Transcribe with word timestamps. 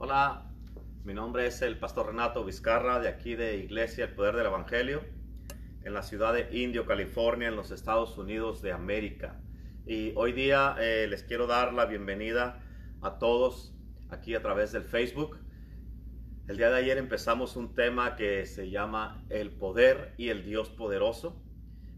Hola, 0.00 0.44
mi 1.02 1.12
nombre 1.12 1.48
es 1.48 1.60
el 1.60 1.76
pastor 1.76 2.06
Renato 2.06 2.44
Vizcarra 2.44 3.00
de 3.00 3.08
aquí 3.08 3.34
de 3.34 3.56
Iglesia 3.56 4.04
El 4.04 4.14
Poder 4.14 4.36
del 4.36 4.46
Evangelio 4.46 5.02
en 5.82 5.92
la 5.92 6.04
ciudad 6.04 6.34
de 6.34 6.56
Indio, 6.56 6.86
California, 6.86 7.48
en 7.48 7.56
los 7.56 7.72
Estados 7.72 8.16
Unidos 8.16 8.62
de 8.62 8.70
América. 8.70 9.40
Y 9.86 10.12
hoy 10.14 10.32
día 10.32 10.76
eh, 10.78 11.08
les 11.10 11.24
quiero 11.24 11.48
dar 11.48 11.72
la 11.72 11.84
bienvenida 11.86 12.62
a 13.02 13.18
todos 13.18 13.74
aquí 14.08 14.36
a 14.36 14.40
través 14.40 14.70
del 14.70 14.84
Facebook. 14.84 15.40
El 16.46 16.58
día 16.58 16.70
de 16.70 16.76
ayer 16.76 16.96
empezamos 16.96 17.56
un 17.56 17.74
tema 17.74 18.14
que 18.14 18.46
se 18.46 18.70
llama 18.70 19.24
El 19.30 19.50
poder 19.50 20.14
y 20.16 20.28
el 20.28 20.44
Dios 20.44 20.70
poderoso. 20.70 21.42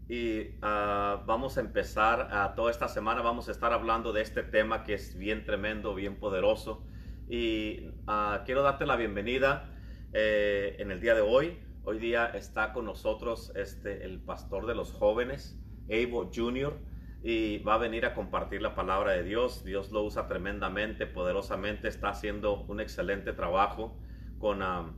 Y 0.09 0.55
ah, 0.63 1.21
vamos 1.27 1.59
a 1.59 1.61
empezar 1.61 2.29
a 2.31 2.55
toda 2.55 2.71
esta 2.71 2.87
semana, 2.87 3.21
vamos 3.21 3.47
a 3.47 3.51
estar 3.51 3.71
hablando 3.73 4.11
de 4.11 4.23
este 4.23 4.41
tema 4.41 4.83
que 4.83 4.95
es 4.95 5.15
bien 5.15 5.45
tremendo, 5.45 5.93
bien 5.93 6.15
poderoso. 6.15 6.83
Y 7.27 7.91
ah, 8.07 8.43
quiero 8.45 8.61
darte 8.63 8.85
la 8.85 8.95
bienvenida 8.95 9.69
eh, 10.13 10.75
en 10.79 10.91
el 10.91 10.99
día 10.99 11.15
de 11.15 11.21
hoy. 11.21 11.59
Hoy 11.83 11.99
día 11.99 12.27
está 12.27 12.73
con 12.73 12.85
nosotros 12.85 13.51
este, 13.55 14.05
el 14.05 14.19
pastor 14.19 14.65
de 14.67 14.75
los 14.75 14.91
jóvenes, 14.91 15.59
Evo 15.87 16.29
Jr., 16.33 16.77
y 17.23 17.59
va 17.59 17.75
a 17.75 17.77
venir 17.77 18.05
a 18.05 18.13
compartir 18.13 18.61
la 18.61 18.75
palabra 18.75 19.11
de 19.11 19.23
Dios. 19.23 19.63
Dios 19.63 19.91
lo 19.91 20.03
usa 20.03 20.27
tremendamente, 20.27 21.05
poderosamente, 21.05 21.87
está 21.87 22.09
haciendo 22.09 22.61
un 22.63 22.79
excelente 22.79 23.33
trabajo 23.33 23.97
con, 24.39 24.61
ah, 24.61 24.93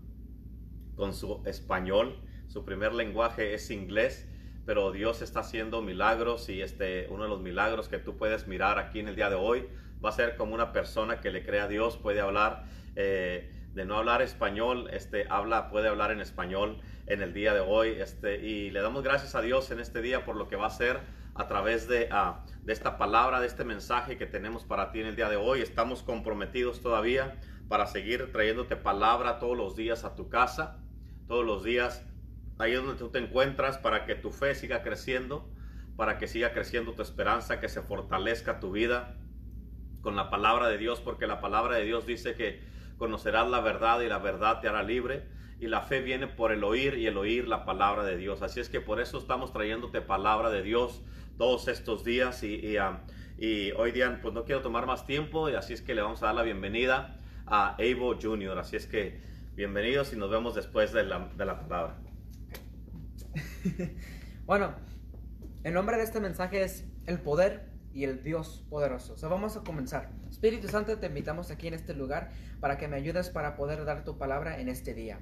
con 0.95 1.14
su 1.14 1.42
español. 1.45 2.20
Su 2.48 2.66
primer 2.66 2.94
lenguaje 2.94 3.53
es 3.53 3.70
inglés 3.72 4.28
pero 4.66 4.92
Dios 4.92 5.22
está 5.22 5.42
haciendo 5.42 5.81
milagros 5.81 6.48
y 6.50 6.62
este, 6.62 7.08
uno 7.09 7.23
de 7.23 7.30
los 7.30 7.42
milagros 7.42 7.90
que 7.90 7.98
tú 7.98 8.17
puedes 8.17 8.48
mirar 8.48 8.80
aquí 8.80 9.00
en 9.00 9.09
el 9.09 9.16
día 9.16 9.30
de 9.30 9.36
hoy 9.36 9.67
va 10.03 10.09
a 10.09 10.13
ser 10.13 10.35
como 10.35 10.53
una 10.53 10.71
persona 10.73 11.21
que 11.21 11.31
le 11.31 11.43
cree 11.43 11.62
a 11.62 11.67
Dios, 11.67 11.98
puede 11.98 12.20
hablar, 12.20 12.66
eh, 12.95 13.52
de 13.73 13.85
no 13.85 13.98
hablar 13.98 14.21
español, 14.21 14.89
este, 14.91 15.25
habla, 15.30 15.70
puede 15.70 15.88
hablar 15.88 16.11
en 16.11 16.22
español 16.22 16.80
en 17.08 17.22
el 17.22 17.33
día 17.33 17.53
de 17.53 17.61
hoy, 17.61 17.89
este, 17.89 18.45
y 18.45 18.69
le 18.69 18.81
damos 18.81 19.03
gracias 19.03 19.36
a 19.36 19.41
Dios 19.41 19.72
en 19.72 19.80
este 19.80 20.02
día 20.02 20.25
por 20.25 20.36
lo 20.36 20.47
que 20.47 20.55
va 20.55 20.66
a 20.66 20.67
hacer 20.67 21.00
a 21.36 21.47
través 21.47 21.88
de, 21.88 22.09
uh, 22.11 22.36
de 22.63 22.73
esta 22.73 22.97
palabra, 22.97 23.39
de 23.39 23.47
este 23.47 23.63
mensaje 23.63 24.17
que 24.17 24.25
tenemos 24.25 24.63
para 24.63 24.91
ti 24.91 25.00
en 25.00 25.08
el 25.08 25.16
día 25.16 25.30
de 25.30 25.38
hoy. 25.38 25.61
Estamos 25.61 26.03
comprometidos 26.03 26.81
todavía 26.81 27.39
para 27.67 27.88
seguir 27.88 28.31
trayéndote 28.31 28.75
palabra 28.75 29.39
todos 29.39 29.58
los 29.58 29.75
días 29.75 30.03
a 30.03 30.16
tu 30.16 30.30
casa, 30.30 30.80
todos 31.28 31.44
los 31.44 31.63
días 31.63 32.06
ahí 32.59 32.73
donde 32.73 32.95
tú 32.95 33.09
te 33.09 33.17
encuentras 33.17 33.80
para 33.80 34.06
que 34.06 34.13
tu 34.13 34.31
fe 34.31 34.53
siga 34.53 34.83
creciendo, 34.83 35.50
para 35.95 36.19
que 36.19 36.28
siga 36.28 36.53
creciendo 36.53 36.94
tu 36.94 37.02
esperanza, 37.02 37.59
que 37.59 37.69
se 37.69 37.81
fortalezca 37.81 38.59
tu 38.59 38.72
vida 38.72 39.17
con 40.04 40.16
la 40.18 40.30
palabra 40.30 40.68
de 40.68 40.78
Dios, 40.78 41.00
porque 41.00 41.26
la 41.26 41.42
palabra 41.42 41.78
de 41.78 41.86
Dios 41.86 42.06
dice 42.06 42.36
que 42.36 42.62
conocerás 42.98 43.50
la 43.50 43.62
verdad 43.62 44.02
y 44.02 44.08
la 44.08 44.20
verdad 44.20 44.59
te 44.59 44.68
hará 44.68 44.84
libre. 44.84 45.23
Y 45.59 45.68
la 45.68 45.82
fe 45.82 46.02
viene 46.02 46.28
por 46.28 46.52
el 46.52 46.64
oír 46.66 46.96
y 46.96 47.08
el 47.08 47.18
oír 47.18 47.48
la 47.48 47.64
palabra 47.64 48.04
de 48.04 48.18
Dios. 48.18 48.42
Así 48.42 48.59
es 48.59 48.68
que 48.68 48.81
por 48.81 49.00
eso 49.00 49.18
estamos 49.18 49.54
trayéndote 49.54 50.02
palabra 50.02 50.50
de 50.50 50.62
Dios 50.62 51.02
todos 51.38 51.70
estos 51.70 52.04
días. 52.04 52.44
Y, 52.44 52.78
y, 53.38 53.72
hoy 53.72 53.92
día 53.94 54.20
pues 54.22 54.34
no 54.34 54.44
quiero 54.44 54.62
tomar 54.62 54.86
más 54.86 55.08
tiempo 55.08 55.50
y 55.50 55.56
así 55.56 55.74
es 55.74 55.81
que 55.81 55.96
le 55.96 56.02
vamos 56.02 56.22
a 56.22 56.28
dar 56.28 56.36
la 56.36 56.44
bienvenida 56.44 57.18
a 57.48 57.76
Evo 57.78 58.14
Jr. 58.22 58.58
Así 58.59 58.76
es 58.76 58.88
que 58.88 59.22
bienvenidos 59.56 60.12
y 60.12 60.18
nos 60.18 60.30
vemos 60.30 60.54
después 60.54 60.92
de 60.92 61.06
la 61.06 61.62
palabra. 61.62 61.96
bueno, 64.46 64.76
el 65.64 65.74
nombre 65.74 65.96
de 65.96 66.04
este 66.04 66.20
mensaje 66.20 66.64
es 66.64 66.86
el 67.06 67.22
poder 67.22 67.72
y 67.94 68.03
el 68.03 68.23
Dios 68.23 68.66
poderoso. 68.69 69.16
O 69.22 69.30
vamos 69.30 69.55
a 69.55 69.61
comenzar. 69.61 70.09
Espíritu 70.30 70.67
Santo, 70.67 70.97
te 70.97 71.08
invitamos 71.08 71.52
aquí 71.52 71.67
en 71.67 71.75
este 71.75 71.94
lugar 71.94 72.31
para 72.59 72.77
que 72.77 72.88
me 72.88 72.97
ayudes 72.97 73.30
para 73.30 73.55
poder 73.55 73.85
dar 73.85 74.03
tu 74.03 74.17
palabra 74.17 74.59
en 74.59 74.69
este 74.69 74.94
día. 74.94 75.19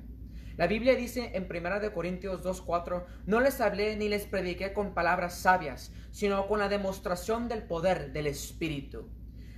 La 0.57 0.67
Biblia 0.67 0.95
dice 0.95 1.31
en 1.33 1.47
1 1.49 1.93
Corintios 1.93 2.43
2.4, 2.43 3.05
no 3.25 3.39
les 3.39 3.61
hablé 3.61 3.95
ni 3.95 4.09
les 4.09 4.25
prediqué 4.25 4.73
con 4.73 4.93
palabras 4.93 5.35
sabias, 5.35 5.91
sino 6.11 6.47
con 6.47 6.59
la 6.59 6.69
demostración 6.69 7.47
del 7.47 7.63
poder 7.63 8.11
del 8.11 8.27
Espíritu. 8.27 9.09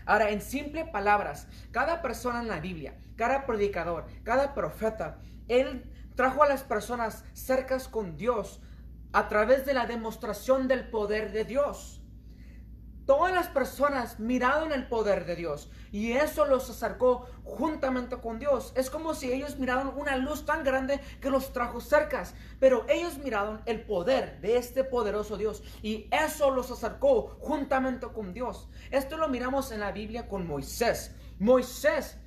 Ahora, 0.05 0.29
en 0.29 0.41
simples 0.41 0.87
palabras, 0.89 1.47
cada 1.71 2.01
persona 2.01 2.41
en 2.41 2.47
la 2.47 2.59
Biblia, 2.59 2.95
cada 3.15 3.45
predicador, 3.45 4.05
cada 4.23 4.53
profeta, 4.53 5.19
él 5.47 5.91
trajo 6.15 6.43
a 6.43 6.47
las 6.47 6.63
personas 6.63 7.23
cercas 7.33 7.87
con 7.87 8.17
Dios 8.17 8.61
a 9.13 9.27
través 9.27 9.65
de 9.65 9.73
la 9.73 9.85
demostración 9.85 10.67
del 10.67 10.89
poder 10.89 11.31
de 11.31 11.45
Dios. 11.45 12.02
Todas 13.05 13.33
las 13.33 13.49
personas 13.49 14.19
miraron 14.19 14.71
el 14.71 14.87
poder 14.87 15.25
de 15.25 15.35
Dios 15.35 15.69
y 15.91 16.13
eso 16.13 16.45
los 16.45 16.69
acercó 16.69 17.27
juntamente 17.43 18.17
con 18.17 18.39
Dios. 18.39 18.71
Es 18.75 18.89
como 18.89 19.13
si 19.13 19.31
ellos 19.31 19.59
miraron 19.59 19.93
una 19.97 20.15
luz 20.15 20.45
tan 20.45 20.63
grande 20.63 21.01
que 21.19 21.29
los 21.29 21.51
trajo 21.51 21.81
cercas, 21.81 22.33
pero 22.59 22.85
ellos 22.87 23.17
miraron 23.17 23.61
el 23.65 23.81
poder 23.81 24.39
de 24.39 24.57
este 24.57 24.85
poderoso 24.85 25.35
Dios 25.35 25.63
y 25.81 26.07
eso 26.11 26.49
los 26.51 26.71
acercó 26.71 27.37
juntamente 27.39 28.07
con 28.07 28.33
Dios. 28.33 28.69
Esto 28.89 29.17
lo 29.17 29.27
miramos 29.27 29.71
en 29.71 29.81
la 29.81 29.91
Biblia 29.91 30.29
con 30.29 30.47
Moisés. 30.47 31.13
Moisés 31.39 32.17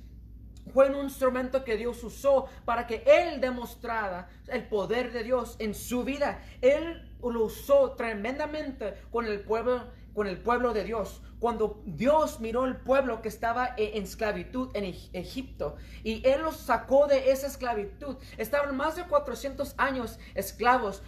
fue 0.73 0.89
un 0.89 1.05
instrumento 1.05 1.63
que 1.63 1.77
Dios 1.77 2.03
usó 2.03 2.45
para 2.65 2.85
que 2.85 3.03
Él 3.05 3.41
demostrara 3.41 4.29
el 4.47 4.67
poder 4.67 5.11
de 5.11 5.23
Dios 5.23 5.55
en 5.59 5.73
su 5.73 6.03
vida. 6.03 6.41
Él 6.61 7.15
lo 7.21 7.45
usó 7.45 7.93
tremendamente 7.93 8.93
con 9.11 9.25
el 9.25 9.41
pueblo 9.41 9.85
con 10.17 10.25
el 10.25 10.39
pueblo 10.39 10.73
de 10.73 10.83
Dios. 10.83 11.21
Cuando 11.39 11.79
Dios 11.85 12.39
miró 12.39 12.65
el 12.65 12.77
pueblo 12.77 13.21
que 13.21 13.27
estaba 13.27 13.75
e-, 13.77 13.99
en 13.99 14.03
esclavitud 14.03 14.69
en 14.73 14.83
Egipto 15.13 15.75
y 16.03 16.27
Él 16.27 16.41
los 16.41 16.57
sacó 16.57 17.05
de 17.05 17.29
esa 17.29 17.45
esclavitud. 17.45 18.17
Estaban 18.35 18.75
más 18.75 18.95
de 18.95 19.03
400 19.03 19.75
años 19.77 20.17
esclavos, 20.33 21.03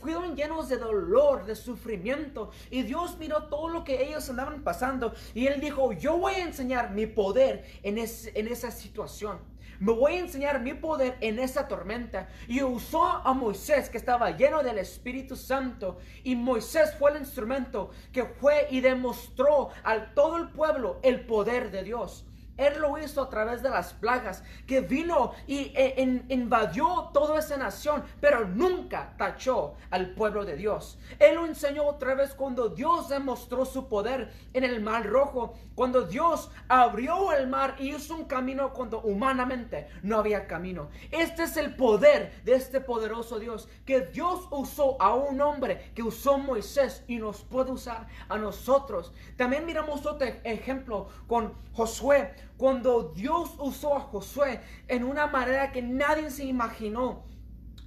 fueron 0.00 0.36
llenos 0.36 0.70
de 0.70 0.78
dolor, 0.78 1.44
de 1.44 1.54
sufrimiento. 1.54 2.50
Y 2.70 2.84
Dios 2.84 3.18
miró 3.18 3.42
todo 3.48 3.68
lo 3.68 3.84
que 3.84 4.08
ellos 4.08 4.30
andaban 4.30 4.62
pasando 4.62 5.12
y 5.34 5.46
Él 5.46 5.60
dijo, 5.60 5.92
yo 5.92 6.16
voy 6.16 6.32
a 6.32 6.44
enseñar 6.44 6.92
mi 6.92 7.04
poder 7.04 7.66
en, 7.82 7.98
en 7.98 8.48
esa 8.48 8.70
situación. 8.70 9.38
Me 9.80 9.92
voy 9.92 10.14
a 10.14 10.20
enseñar 10.20 10.60
mi 10.60 10.74
poder 10.74 11.16
en 11.20 11.38
esa 11.38 11.68
tormenta. 11.68 12.28
Y 12.48 12.62
usó 12.62 13.04
a 13.04 13.32
Moisés 13.32 13.88
que 13.88 13.98
estaba 13.98 14.30
lleno 14.30 14.62
del 14.62 14.78
Espíritu 14.78 15.36
Santo. 15.36 15.98
Y 16.22 16.36
Moisés 16.36 16.94
fue 16.98 17.12
el 17.12 17.18
instrumento 17.18 17.90
que 18.12 18.24
fue 18.24 18.68
y 18.70 18.80
demostró 18.80 19.70
al 19.82 20.14
todo 20.14 20.36
el 20.36 20.50
pueblo 20.50 21.00
el 21.02 21.26
poder 21.26 21.70
de 21.70 21.82
Dios. 21.82 22.24
Él 22.56 22.78
lo 22.80 22.98
hizo 22.98 23.22
a 23.22 23.28
través 23.28 23.62
de 23.62 23.70
las 23.70 23.92
plagas, 23.92 24.44
que 24.66 24.80
vino 24.80 25.32
y 25.46 25.72
e, 25.74 26.24
invadió 26.28 27.10
toda 27.12 27.38
esa 27.38 27.56
nación, 27.56 28.04
pero 28.20 28.46
nunca 28.46 29.14
tachó 29.16 29.74
al 29.90 30.10
pueblo 30.10 30.44
de 30.44 30.56
Dios. 30.56 30.98
Él 31.18 31.36
lo 31.36 31.46
enseñó 31.46 31.84
otra 31.84 32.14
vez 32.14 32.34
cuando 32.34 32.68
Dios 32.68 33.08
demostró 33.08 33.64
su 33.64 33.88
poder 33.88 34.32
en 34.52 34.64
el 34.64 34.80
mar 34.80 35.06
rojo, 35.06 35.54
cuando 35.74 36.02
Dios 36.02 36.50
abrió 36.68 37.32
el 37.32 37.48
mar 37.48 37.76
y 37.78 37.94
hizo 37.94 38.14
un 38.14 38.24
camino 38.24 38.72
cuando 38.72 39.00
humanamente 39.00 39.88
no 40.02 40.18
había 40.18 40.46
camino. 40.46 40.90
Este 41.10 41.44
es 41.44 41.56
el 41.56 41.74
poder 41.74 42.42
de 42.44 42.54
este 42.54 42.80
poderoso 42.80 43.38
Dios, 43.38 43.68
que 43.84 44.00
Dios 44.00 44.46
usó 44.50 45.00
a 45.00 45.14
un 45.14 45.40
hombre 45.40 45.90
que 45.94 46.02
usó 46.02 46.38
Moisés 46.38 47.04
y 47.08 47.16
nos 47.16 47.42
puede 47.42 47.72
usar 47.72 48.06
a 48.28 48.38
nosotros. 48.38 49.12
También 49.36 49.66
miramos 49.66 50.06
otro 50.06 50.26
ejemplo 50.44 51.08
con 51.26 51.54
Josué 51.72 52.34
cuando 52.56 53.12
Dios 53.14 53.54
usó 53.58 53.96
a 53.96 54.00
Josué 54.00 54.60
en 54.88 55.04
una 55.04 55.26
manera 55.26 55.72
que 55.72 55.82
nadie 55.82 56.30
se 56.30 56.44
imaginó. 56.44 57.24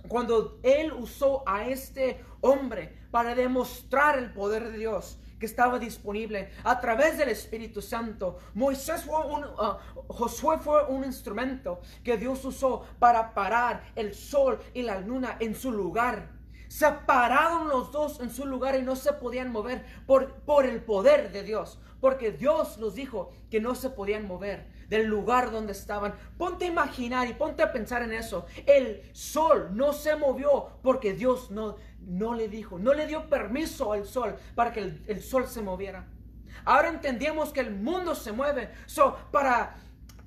Cuando 0.08 0.60
Él 0.64 0.94
usó 0.94 1.44
a 1.48 1.68
este 1.68 2.24
hombre 2.42 2.98
para 3.12 3.36
demostrar 3.36 4.18
el 4.18 4.32
poder 4.34 4.72
de 4.72 4.78
Dios 4.78 5.20
que 5.40 5.46
estaba 5.46 5.80
disponible 5.80 6.52
a 6.64 6.80
través 6.80 7.18
del 7.18 7.30
Espíritu 7.30 7.82
Santo. 7.82 8.40
Moisés 8.54 9.04
fue 9.04 9.26
un, 9.26 9.44
uh, 9.44 9.78
Josué 10.08 10.58
fue 10.58 10.86
un 10.86 11.04
instrumento 11.04 11.82
que 12.04 12.18
Dios 12.18 12.44
usó 12.44 12.86
para 13.00 13.34
parar 13.34 13.84
el 13.96 14.16
sol 14.16 14.60
y 14.74 14.82
la 14.82 15.00
luna 15.00 15.38
en 15.40 15.56
su 15.56 15.72
lugar. 15.72 16.37
Se 16.68 16.92
pararon 17.06 17.70
los 17.70 17.92
dos 17.92 18.20
en 18.20 18.30
su 18.30 18.46
lugar 18.46 18.76
y 18.76 18.82
no 18.82 18.96
se 18.96 19.14
podían 19.14 19.52
mover 19.52 19.86
por, 20.06 20.34
por 20.42 20.66
el 20.66 20.82
poder 20.82 21.32
de 21.32 21.44
Dios. 21.44 21.80
Porque 22.00 22.32
Dios 22.32 22.78
nos 22.78 22.96
dijo 22.96 23.32
que 23.50 23.60
no 23.60 23.74
se 23.76 23.90
podían 23.90 24.28
mover 24.28 24.68
del 24.90 25.08
lugar 25.08 25.52
donde 25.52 25.72
estaban. 25.72 26.14
Ponte 26.38 26.66
a 26.66 26.70
imaginar 26.70 27.28
y 27.28 27.34
ponte 27.34 27.64
a 27.64 27.72
pensar 27.72 28.02
en 28.02 28.14
eso. 28.14 28.46
El 28.66 29.02
sol 29.14 29.70
no 29.74 29.94
se 29.94 30.16
movió 30.16 30.80
porque 30.82 31.14
Dios 31.14 31.52
no, 31.52 31.76
no 32.00 32.34
le 32.34 32.48
dijo, 32.48 32.80
no 32.80 32.94
le 32.94 33.08
dio 33.08 33.30
permiso 33.30 33.94
al 33.94 34.06
sol 34.06 34.36
para 34.56 34.72
que 34.72 35.02
el, 35.08 35.22
sol 35.22 35.48
se 35.48 35.62
moviera. 35.62 36.08
Ahora 36.66 36.90
entendemos 36.90 37.52
que 37.52 37.62
el 37.62 37.72
mundo 37.72 38.16
se 38.16 38.32
mueve. 38.32 38.72
So, 38.86 39.18
para, 39.32 39.76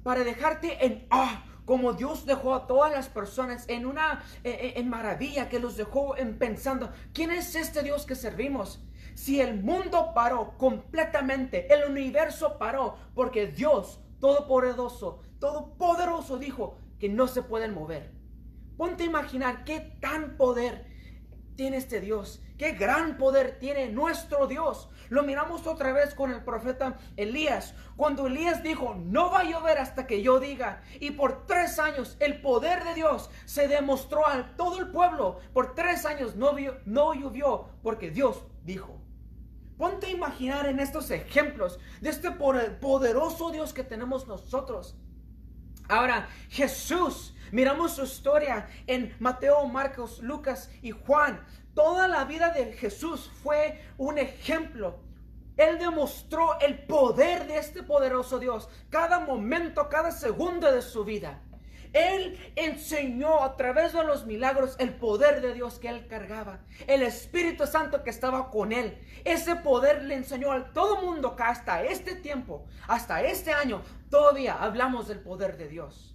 para 0.03 0.25
dejarte 0.25 0.85
en 0.85 1.07
ah, 1.11 1.45
como 1.71 1.93
Dios 1.93 2.27
dejó 2.27 2.53
a 2.53 2.67
todas 2.67 2.91
las 2.91 3.09
personas 3.09 3.65
en 3.69 3.87
una 3.87 4.25
eh, 4.43 4.59
eh, 4.61 4.73
en 4.75 4.89
maravilla, 4.89 5.49
que 5.49 5.61
los 5.61 5.77
dejó 5.77 6.17
en 6.17 6.37
pensando, 6.37 6.91
¿quién 7.15 7.31
es 7.31 7.55
este 7.55 7.85
Dios 7.85 8.07
que 8.07 8.17
servimos? 8.17 8.83
Si 9.15 9.41
el 9.41 9.63
mundo 9.63 10.11
paró 10.13 10.59
completamente, 10.59 11.73
el 11.73 11.89
universo 11.89 12.59
paró, 12.59 12.97
porque 13.15 13.47
Dios 13.47 14.01
todopoderoso, 14.19 15.23
todopoderoso 15.39 16.39
dijo 16.39 16.77
que 16.99 17.09
no 17.09 17.29
se 17.29 17.43
pueden 17.43 17.73
mover. 17.73 18.11
Ponte 18.77 19.05
a 19.05 19.07
imaginar 19.07 19.63
qué 19.63 19.97
tan 20.01 20.37
poder 20.37 20.90
tiene 21.61 21.77
este 21.77 22.01
Dios, 22.01 22.41
qué 22.57 22.73
gran 22.73 23.19
poder 23.19 23.59
tiene 23.59 23.91
nuestro 23.91 24.47
Dios. 24.47 24.89
Lo 25.11 25.25
miramos 25.25 25.67
otra 25.67 25.93
vez 25.93 26.15
con 26.15 26.31
el 26.31 26.43
profeta 26.43 26.97
Elías, 27.19 27.75
cuando 27.97 28.29
Elías 28.29 28.63
dijo, 28.63 28.95
no 28.95 29.31
va 29.31 29.41
a 29.41 29.45
llover 29.45 29.77
hasta 29.77 30.07
que 30.07 30.23
yo 30.23 30.41
diga. 30.41 30.81
Y 31.01 31.11
por 31.11 31.45
tres 31.45 31.79
años 31.79 32.17
el 32.19 32.41
poder 32.41 32.83
de 32.85 32.95
Dios 32.95 33.29
se 33.45 33.69
demostró 33.69 34.27
a 34.27 34.57
todo 34.57 34.79
el 34.79 34.89
pueblo. 34.89 35.39
Por 35.53 35.75
tres 35.75 36.07
años 36.07 36.35
no, 36.35 36.57
no 36.87 37.13
llovió 37.13 37.69
porque 37.83 38.11
Dios 38.11 38.43
dijo. 38.65 38.99
Ponte 39.77 40.07
a 40.07 40.13
imaginar 40.13 40.65
en 40.65 40.81
estos 40.81 41.11
ejemplos 41.11 41.79
de 42.01 42.09
este 42.09 42.31
poderoso 42.31 43.51
Dios 43.51 43.75
que 43.75 43.85
tenemos 43.85 44.27
nosotros. 44.27 44.97
Ahora, 45.91 46.29
Jesús, 46.49 47.35
miramos 47.51 47.97
su 47.97 48.05
historia 48.05 48.69
en 48.87 49.13
Mateo, 49.19 49.67
Marcos, 49.67 50.21
Lucas 50.21 50.71
y 50.83 50.93
Juan. 50.93 51.45
Toda 51.75 52.07
la 52.07 52.25
vida 52.25 52.51
de 52.51 52.73
Jesús 52.75 53.29
fue 53.43 53.83
un 53.99 54.17
ejemplo. 54.17 55.01
Él 55.57 55.81
demostró 55.81 56.61
el 56.61 56.87
poder 56.87 57.49
de 57.49 57.59
este 57.59 57.83
poderoso 57.83 58.39
Dios 58.39 58.69
cada 58.89 59.19
momento, 59.19 59.89
cada 59.89 60.13
segundo 60.13 60.71
de 60.71 60.81
su 60.81 61.05
vida. 61.05 61.43
Él 61.93 62.53
enseñó 62.57 63.43
a 63.43 63.57
través 63.57 63.93
de 63.93 64.05
los 64.05 64.27
milagros 64.27 64.77
el 64.79 64.95
poder 64.95 65.41
de 65.41 65.55
Dios 65.55 65.79
que 65.79 65.89
él 65.89 66.07
cargaba, 66.07 66.61
el 66.87 67.03
Espíritu 67.03 67.67
Santo 67.67 68.05
que 68.05 68.11
estaba 68.11 68.51
con 68.51 68.73
él. 68.73 68.99
Ese 69.25 69.57
poder 69.57 70.05
le 70.05 70.15
enseñó 70.15 70.53
a 70.53 70.73
todo 70.73 71.03
mundo 71.03 71.35
que 71.35 71.43
hasta 71.43 71.83
este 71.83 72.15
tiempo, 72.15 72.65
hasta 72.87 73.23
este 73.23 73.53
año, 73.53 73.83
todavía 74.09 74.55
hablamos 74.55 75.09
del 75.09 75.21
poder 75.21 75.57
de 75.57 75.69
Dios. 75.69 76.15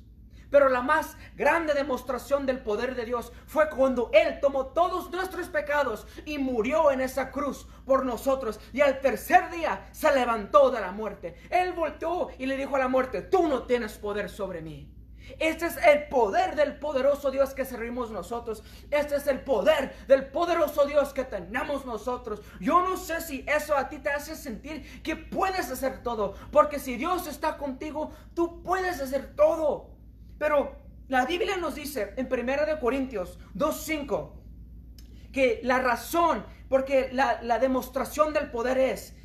Pero 0.49 0.69
la 0.69 0.81
más 0.81 1.17
grande 1.35 1.73
demostración 1.73 2.45
del 2.45 2.59
poder 2.61 2.95
de 2.95 3.03
Dios 3.03 3.33
fue 3.45 3.69
cuando 3.69 4.09
Él 4.13 4.39
tomó 4.39 4.67
todos 4.67 5.11
nuestros 5.11 5.49
pecados 5.49 6.07
y 6.23 6.37
murió 6.37 6.91
en 6.91 7.01
esa 7.01 7.31
cruz 7.31 7.67
por 7.85 8.05
nosotros. 8.05 8.61
Y 8.71 8.79
al 8.79 9.01
tercer 9.01 9.49
día 9.49 9.89
se 9.91 10.13
levantó 10.15 10.71
de 10.71 10.79
la 10.79 10.91
muerte. 10.91 11.35
Él 11.49 11.73
volteó 11.73 12.29
y 12.37 12.45
le 12.45 12.55
dijo 12.55 12.77
a 12.77 12.79
la 12.79 12.87
muerte, 12.87 13.21
tú 13.21 13.49
no 13.49 13.63
tienes 13.63 13.97
poder 13.97 14.29
sobre 14.29 14.61
mí. 14.61 14.94
Este 15.39 15.65
es 15.65 15.77
el 15.77 16.07
poder 16.07 16.55
del 16.55 16.77
poderoso 16.77 17.31
Dios 17.31 17.53
que 17.53 17.65
servimos 17.65 18.11
nosotros. 18.11 18.63
Este 18.91 19.15
es 19.15 19.27
el 19.27 19.41
poder 19.41 19.95
del 20.07 20.27
poderoso 20.27 20.85
Dios 20.85 21.13
que 21.13 21.23
tenemos 21.23 21.85
nosotros. 21.85 22.41
Yo 22.59 22.81
no 22.81 22.97
sé 22.97 23.21
si 23.21 23.45
eso 23.47 23.75
a 23.75 23.89
ti 23.89 23.99
te 23.99 24.09
hace 24.09 24.35
sentir 24.35 25.01
que 25.01 25.15
puedes 25.15 25.71
hacer 25.71 26.03
todo. 26.03 26.35
Porque 26.51 26.79
si 26.79 26.95
Dios 26.95 27.27
está 27.27 27.57
contigo, 27.57 28.11
tú 28.33 28.63
puedes 28.63 29.01
hacer 29.01 29.35
todo. 29.35 29.89
Pero 30.37 30.75
la 31.07 31.25
Biblia 31.25 31.57
nos 31.57 31.75
dice 31.75 32.13
en 32.17 32.31
1 32.31 32.79
Corintios 32.79 33.39
2.5 33.55 34.31
que 35.31 35.59
la 35.63 35.79
razón, 35.79 36.45
porque 36.69 37.09
la, 37.11 37.41
la 37.41 37.59
demostración 37.59 38.33
del 38.33 38.49
poder 38.49 38.77
es 38.77 39.15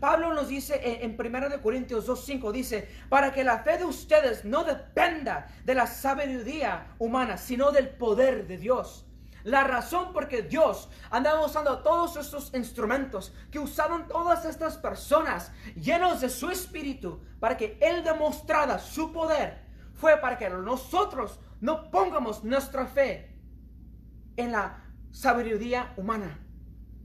Pablo 0.00 0.34
nos 0.34 0.48
dice 0.48 0.80
en, 1.02 1.16
1 1.18 1.62
Corintios 1.62 2.08
2.5, 2.08 2.52
dice, 2.52 2.88
para 3.08 3.32
que 3.32 3.44
la 3.44 3.60
fe 3.60 3.78
de 3.78 3.84
ustedes 3.84 4.44
no 4.44 4.64
dependa 4.64 5.46
de 5.64 5.74
la 5.74 5.86
sabiduría 5.86 6.94
humana, 6.98 7.36
sino 7.36 7.70
del 7.70 7.88
poder 7.88 8.46
de 8.46 8.58
Dios. 8.58 9.06
La 9.44 9.64
razón 9.64 10.12
por 10.12 10.28
que 10.28 10.42
Dios 10.42 10.90
andaba 11.10 11.46
usando 11.46 11.78
todos 11.78 12.16
estos 12.16 12.52
instrumentos 12.54 13.32
que 13.50 13.58
usaban 13.58 14.08
todas 14.08 14.44
estas 14.44 14.76
personas 14.76 15.52
llenos 15.74 16.20
de 16.20 16.28
su 16.28 16.50
espíritu 16.50 17.20
para 17.40 17.56
que 17.56 17.78
Él 17.80 18.02
demostrara 18.02 18.78
su 18.78 19.12
poder 19.12 19.64
fue 19.94 20.16
para 20.18 20.36
que 20.38 20.50
nosotros 20.50 21.40
no 21.60 21.90
pongamos 21.90 22.44
nuestra 22.44 22.86
fe 22.86 23.36
en 24.36 24.52
la 24.52 24.84
sabiduría 25.10 25.92
humana, 25.96 26.38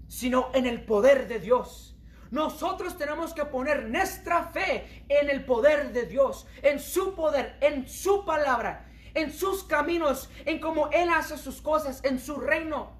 sino 0.08 0.50
en 0.54 0.66
el 0.66 0.86
poder 0.86 1.28
de 1.28 1.40
Dios. 1.40 1.93
Nosotros 2.34 2.98
tenemos 2.98 3.32
que 3.32 3.46
poner 3.46 3.88
nuestra 3.90 4.46
fe 4.46 5.06
en 5.08 5.30
el 5.30 5.46
poder 5.46 5.94
de 5.94 6.08
Dios, 6.08 6.48
en 6.64 6.80
su 6.80 7.14
poder, 7.14 7.58
en 7.62 7.88
su 7.88 8.26
palabra, 8.26 8.88
en 9.14 9.32
sus 9.32 9.64
caminos, 9.64 10.32
en 10.44 10.60
cómo 10.60 10.90
Él 10.90 11.10
hace 11.10 11.38
sus 11.38 11.62
cosas, 11.62 12.04
en 12.04 12.18
su 12.18 12.38
reino. 12.38 12.98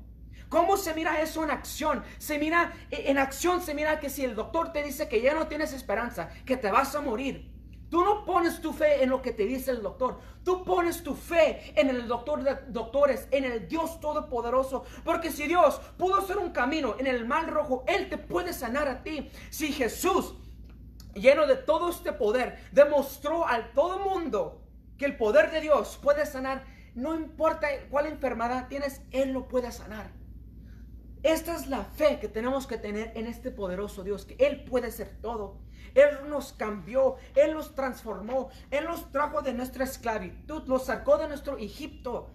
¿Cómo 0.50 0.78
se 0.78 0.94
mira 0.94 1.20
eso 1.20 1.44
en 1.44 1.50
acción? 1.50 2.04
Se 2.20 2.38
mira, 2.38 2.74
en 2.92 3.18
acción 3.18 3.64
se 3.64 3.74
mira 3.74 4.00
que 4.00 4.12
si 4.12 4.24
el 4.24 4.36
doctor 4.36 4.72
te 4.72 4.84
dice 4.84 5.08
que 5.08 5.20
ya 5.20 5.34
no 5.34 5.48
tienes 5.48 5.74
esperanza, 5.74 6.30
que 6.46 6.56
te 6.56 6.70
vas 6.70 6.94
a 6.94 7.02
morir, 7.02 7.52
Tú 7.94 8.04
no 8.04 8.26
pones 8.26 8.60
tu 8.60 8.74
fe 8.74 9.04
en 9.04 9.12
lo 9.12 9.22
que 9.22 9.34
te 9.34 9.46
dice 9.46 9.70
el 9.70 9.84
doctor. 9.84 10.20
Tú 10.44 10.64
pones 10.64 11.04
tu 11.04 11.14
fe 11.14 11.80
en 11.80 11.90
el 11.92 12.08
doctor 12.08 12.42
de 12.42 12.56
doctores, 12.70 13.28
en 13.30 13.44
el 13.44 13.68
Dios 13.68 14.00
Todopoderoso. 14.00 14.84
Porque 15.06 15.30
si 15.30 15.46
Dios 15.46 15.80
pudo 15.96 16.16
hacer 16.16 16.40
un 16.40 16.50
camino 16.50 16.96
en 16.98 17.06
el 17.06 17.28
mal 17.28 17.46
rojo, 17.46 17.84
Él 17.86 18.10
te 18.10 18.18
puede 18.18 18.52
sanar 18.52 18.88
a 18.88 19.04
ti. 19.04 19.30
Si 19.52 19.72
Jesús, 19.72 20.34
lleno 21.14 21.46
de 21.46 21.56
todo 21.56 21.92
este 21.92 22.14
poder, 22.14 22.68
demostró 22.72 23.46
al 23.46 23.74
todo 23.74 24.00
mundo 24.00 24.64
que 24.98 25.06
el 25.06 25.16
poder 25.16 25.52
de 25.52 25.62
Dios 25.62 26.00
puede 26.02 26.26
sanar, 26.26 26.66
no 26.96 27.14
importa 27.14 27.68
cuál 27.92 28.08
enfermedad 28.08 28.70
tienes, 28.70 29.04
Él 29.12 29.34
lo 29.34 29.48
puede 29.48 29.72
sanar. 29.72 30.23
Esta 31.24 31.56
es 31.56 31.68
la 31.68 31.86
fe 31.86 32.20
que 32.20 32.28
tenemos 32.28 32.68
que 32.68 32.78
tener 32.78 33.14
en 33.16 33.28
este 33.28 33.50
poderoso 33.50 34.04
Dios, 34.04 34.26
que 34.26 34.36
Él 34.46 34.66
puede 34.66 34.92
ser 34.92 35.10
todo. 35.22 35.58
Él 35.96 36.10
nos 36.28 36.52
cambió, 36.52 37.16
Él 37.34 37.54
nos 37.54 37.76
transformó, 37.76 38.50
Él 38.72 38.86
nos 38.86 39.10
trajo 39.12 39.42
de 39.42 39.54
nuestra 39.54 39.86
esclavitud, 39.86 40.64
nos 40.66 40.86
sacó 40.86 41.18
de 41.18 41.30
nuestro 41.30 41.58
Egipto. 41.58 42.32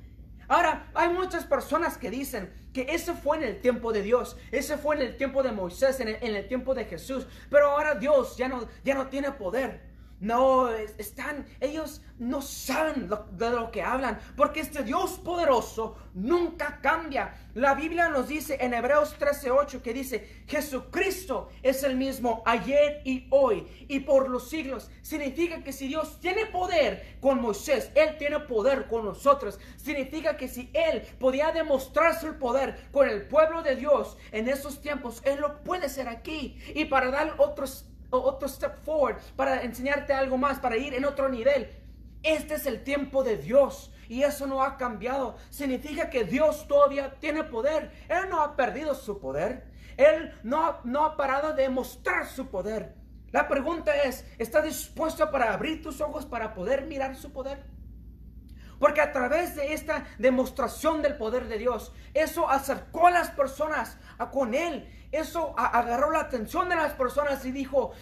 Ahora, 0.49 0.90
hay 0.94 1.11
muchas 1.11 1.44
personas 1.44 1.99
que 1.99 2.11
dicen 2.11 2.50
que 2.73 2.87
ese 2.88 3.12
fue 3.12 3.37
en 3.37 3.43
el 3.43 3.61
tiempo 3.61 3.93
de 3.93 4.02
Dios, 4.02 4.38
ese 4.52 4.79
fue 4.79 4.96
en 4.96 5.02
el 5.02 5.17
tiempo 5.19 5.43
de 5.43 5.52
Moisés, 5.52 6.00
en 6.00 6.08
el, 6.08 6.49
tiempo 6.49 6.75
de 6.75 6.87
Jesús, 6.87 7.26
pero 7.50 7.73
ahora 7.73 7.96
Dios 7.96 8.38
ya 8.38 8.49
no 8.49 9.06
tiene 9.08 9.32
poder. 9.32 9.88
No, 10.20 10.68
están, 10.70 11.46
ellos 11.60 12.02
no 12.18 12.42
saben 12.42 13.08
de 13.32 13.50
lo 13.50 13.70
que 13.70 13.82
hablan, 13.82 14.18
porque 14.36 14.60
este 14.60 14.82
Dios 14.82 15.18
poderoso 15.18 15.96
nunca 16.14 16.80
cambia. 16.82 17.34
La 17.54 17.74
Biblia 17.74 18.08
nos 18.08 18.26
dice 18.26 18.58
en 18.60 18.74
Hebreos 18.74 19.16
13:8 19.18 19.80
que 19.80 19.94
dice, 19.94 20.42
Jesucristo 20.46 21.50
es 21.62 21.84
el 21.84 21.96
mismo 21.96 22.42
ayer 22.46 23.00
y 23.04 23.28
hoy 23.30 23.66
y 23.86 24.00
por 24.00 24.28
los 24.28 24.48
siglos. 24.48 24.90
Significa 25.02 25.62
que 25.62 25.72
si 25.72 25.86
Dios 25.86 26.18
tiene 26.20 26.46
poder 26.46 27.18
con 27.20 27.40
Moisés, 27.40 27.90
Él 27.94 28.16
tiene 28.18 28.40
poder 28.40 28.88
con 28.88 29.04
nosotros. 29.04 29.60
Significa 29.76 30.37
que 30.37 30.48
si 30.48 30.70
Él 30.72 31.02
podía 31.20 31.52
demostrar 31.52 32.20
su 32.20 32.34
poder 32.38 32.88
con 32.90 33.08
el 33.08 33.22
pueblo 33.22 33.62
de 33.62 33.76
Dios 33.76 34.16
en 34.32 34.48
esos 34.48 34.80
tiempos, 34.80 35.22
Él 35.25 35.40
lo 35.40 35.62
puede 35.62 35.87
hacer 35.87 36.08
aquí. 36.08 36.58
Y 36.75 36.87
para 36.87 37.10
dar 37.10 37.34
otros 37.38 37.88
otro 38.10 38.48
step 38.48 38.82
forward, 38.84 39.16
para 39.36 39.62
enseñarte 39.62 40.12
algo 40.12 40.36
más, 40.36 40.58
para 40.58 40.76
ir 40.76 40.94
en 40.94 41.04
otro 41.04 41.28
nivel. 41.28 41.70
Este 42.22 42.54
es 42.54 42.66
el 42.66 42.82
tiempo 42.82 43.22
de 43.22 43.36
Dios 43.36 43.92
y 44.08 44.22
eso 44.22 44.46
no 44.46 44.62
ha 44.62 44.76
cambiado. 44.76 45.36
Significa 45.50 46.10
que 46.10 46.24
Dios 46.24 46.66
todavía 46.66 47.14
tiene 47.20 47.44
poder. 47.44 47.92
Él 48.08 48.28
no 48.28 48.42
ha 48.42 48.56
perdido 48.56 48.94
su 48.94 49.20
poder. 49.20 49.70
Él 49.96 50.32
no, 50.42 50.78
no 50.84 51.04
ha 51.04 51.16
parado 51.16 51.54
de 51.54 51.68
mostrar 51.68 52.26
su 52.26 52.48
poder. 52.48 52.94
La 53.30 53.46
pregunta 53.46 53.94
es, 53.94 54.24
¿estás 54.38 54.64
dispuesto 54.64 55.30
para 55.30 55.52
abrir 55.52 55.82
tus 55.82 56.00
ojos 56.00 56.24
para 56.24 56.54
poder 56.54 56.86
mirar 56.86 57.14
su 57.14 57.32
poder? 57.32 57.62
Porque 58.78 59.00
a 59.00 59.12
través 59.12 59.56
de 59.56 59.74
esta 59.74 60.06
demostración 60.18 61.02
del 61.02 61.16
poder 61.16 61.48
de 61.48 61.58
Dios, 61.58 61.92
eso 62.14 62.48
acercó 62.48 63.08
a 63.08 63.10
las 63.10 63.30
personas 63.30 63.98
con 64.30 64.54
Él. 64.54 64.88
Eso 65.10 65.54
agarró 65.56 66.10
la 66.10 66.20
atención 66.20 66.68
de 66.68 66.76
las 66.76 66.92
personas 66.92 67.44
y 67.46 67.50
dijo, 67.50 67.92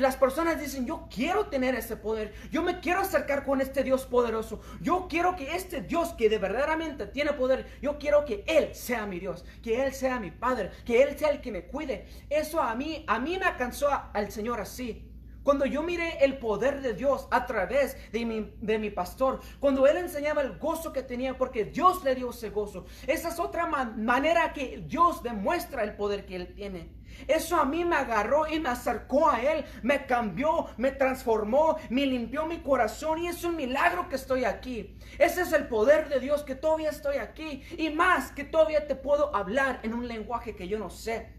las 0.00 0.16
personas 0.16 0.58
dicen, 0.58 0.86
yo 0.86 1.08
quiero 1.14 1.46
tener 1.48 1.74
ese 1.74 1.96
poder, 1.96 2.32
yo 2.50 2.62
me 2.62 2.80
quiero 2.80 3.00
acercar 3.00 3.44
con 3.44 3.60
este 3.60 3.82
Dios 3.82 4.06
poderoso, 4.06 4.62
yo 4.80 5.06
quiero 5.08 5.36
que 5.36 5.54
este 5.54 5.82
Dios 5.82 6.14
que 6.14 6.30
de 6.30 6.38
verdaderamente 6.38 7.06
tiene 7.06 7.34
poder, 7.34 7.66
yo 7.82 7.98
quiero 7.98 8.24
que 8.24 8.44
Él 8.46 8.74
sea 8.74 9.04
mi 9.04 9.20
Dios, 9.20 9.44
que 9.62 9.84
Él 9.84 9.92
sea 9.92 10.18
mi 10.20 10.30
Padre, 10.30 10.70
que 10.86 11.02
Él 11.02 11.18
sea 11.18 11.28
el 11.30 11.42
que 11.42 11.52
me 11.52 11.66
cuide. 11.66 12.06
Eso 12.30 12.62
a 12.62 12.74
mí, 12.74 13.04
a 13.06 13.18
mí 13.18 13.36
me 13.38 13.44
alcanzó 13.44 13.88
al 14.12 14.30
Señor 14.30 14.60
así. 14.60 15.13
Cuando 15.44 15.66
yo 15.66 15.82
miré 15.82 16.24
el 16.24 16.38
poder 16.38 16.80
de 16.80 16.94
Dios 16.94 17.28
a 17.30 17.44
través 17.44 17.96
de 18.10 18.24
mi, 18.24 18.52
de 18.60 18.78
mi 18.78 18.90
pastor, 18.90 19.40
cuando 19.60 19.86
él 19.86 19.98
enseñaba 19.98 20.40
el 20.40 20.58
gozo 20.58 20.92
que 20.92 21.02
tenía 21.02 21.36
porque 21.36 21.66
Dios 21.66 22.02
le 22.02 22.14
dio 22.14 22.30
ese 22.30 22.48
gozo, 22.48 22.86
esa 23.06 23.28
es 23.28 23.38
otra 23.38 23.66
manera 23.66 24.54
que 24.54 24.82
Dios 24.86 25.22
demuestra 25.22 25.84
el 25.84 25.96
poder 25.96 26.24
que 26.24 26.36
él 26.36 26.54
tiene. 26.54 27.04
Eso 27.28 27.56
a 27.56 27.64
mí 27.64 27.84
me 27.84 27.96
agarró 27.96 28.46
y 28.46 28.58
me 28.58 28.70
acercó 28.70 29.30
a 29.30 29.40
Él, 29.40 29.64
me 29.82 30.06
cambió, 30.06 30.66
me 30.76 30.90
transformó, 30.90 31.76
me 31.88 32.06
limpió 32.06 32.46
mi 32.46 32.58
corazón 32.58 33.18
y 33.18 33.28
es 33.28 33.44
un 33.44 33.54
milagro 33.54 34.08
que 34.08 34.16
estoy 34.16 34.44
aquí. 34.44 34.96
Ese 35.18 35.42
es 35.42 35.52
el 35.52 35.68
poder 35.68 36.08
de 36.08 36.20
Dios, 36.20 36.42
que 36.42 36.56
todavía 36.56 36.90
estoy 36.90 37.18
aquí 37.18 37.62
y 37.78 37.90
más 37.90 38.32
que 38.32 38.42
todavía 38.42 38.86
te 38.86 38.96
puedo 38.96 39.34
hablar 39.34 39.80
en 39.84 39.94
un 39.94 40.08
lenguaje 40.08 40.56
que 40.56 40.66
yo 40.66 40.78
no 40.78 40.90
sé. 40.90 41.32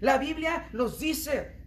La 0.00 0.18
Biblia 0.18 0.68
nos 0.72 0.98
dice 0.98 1.63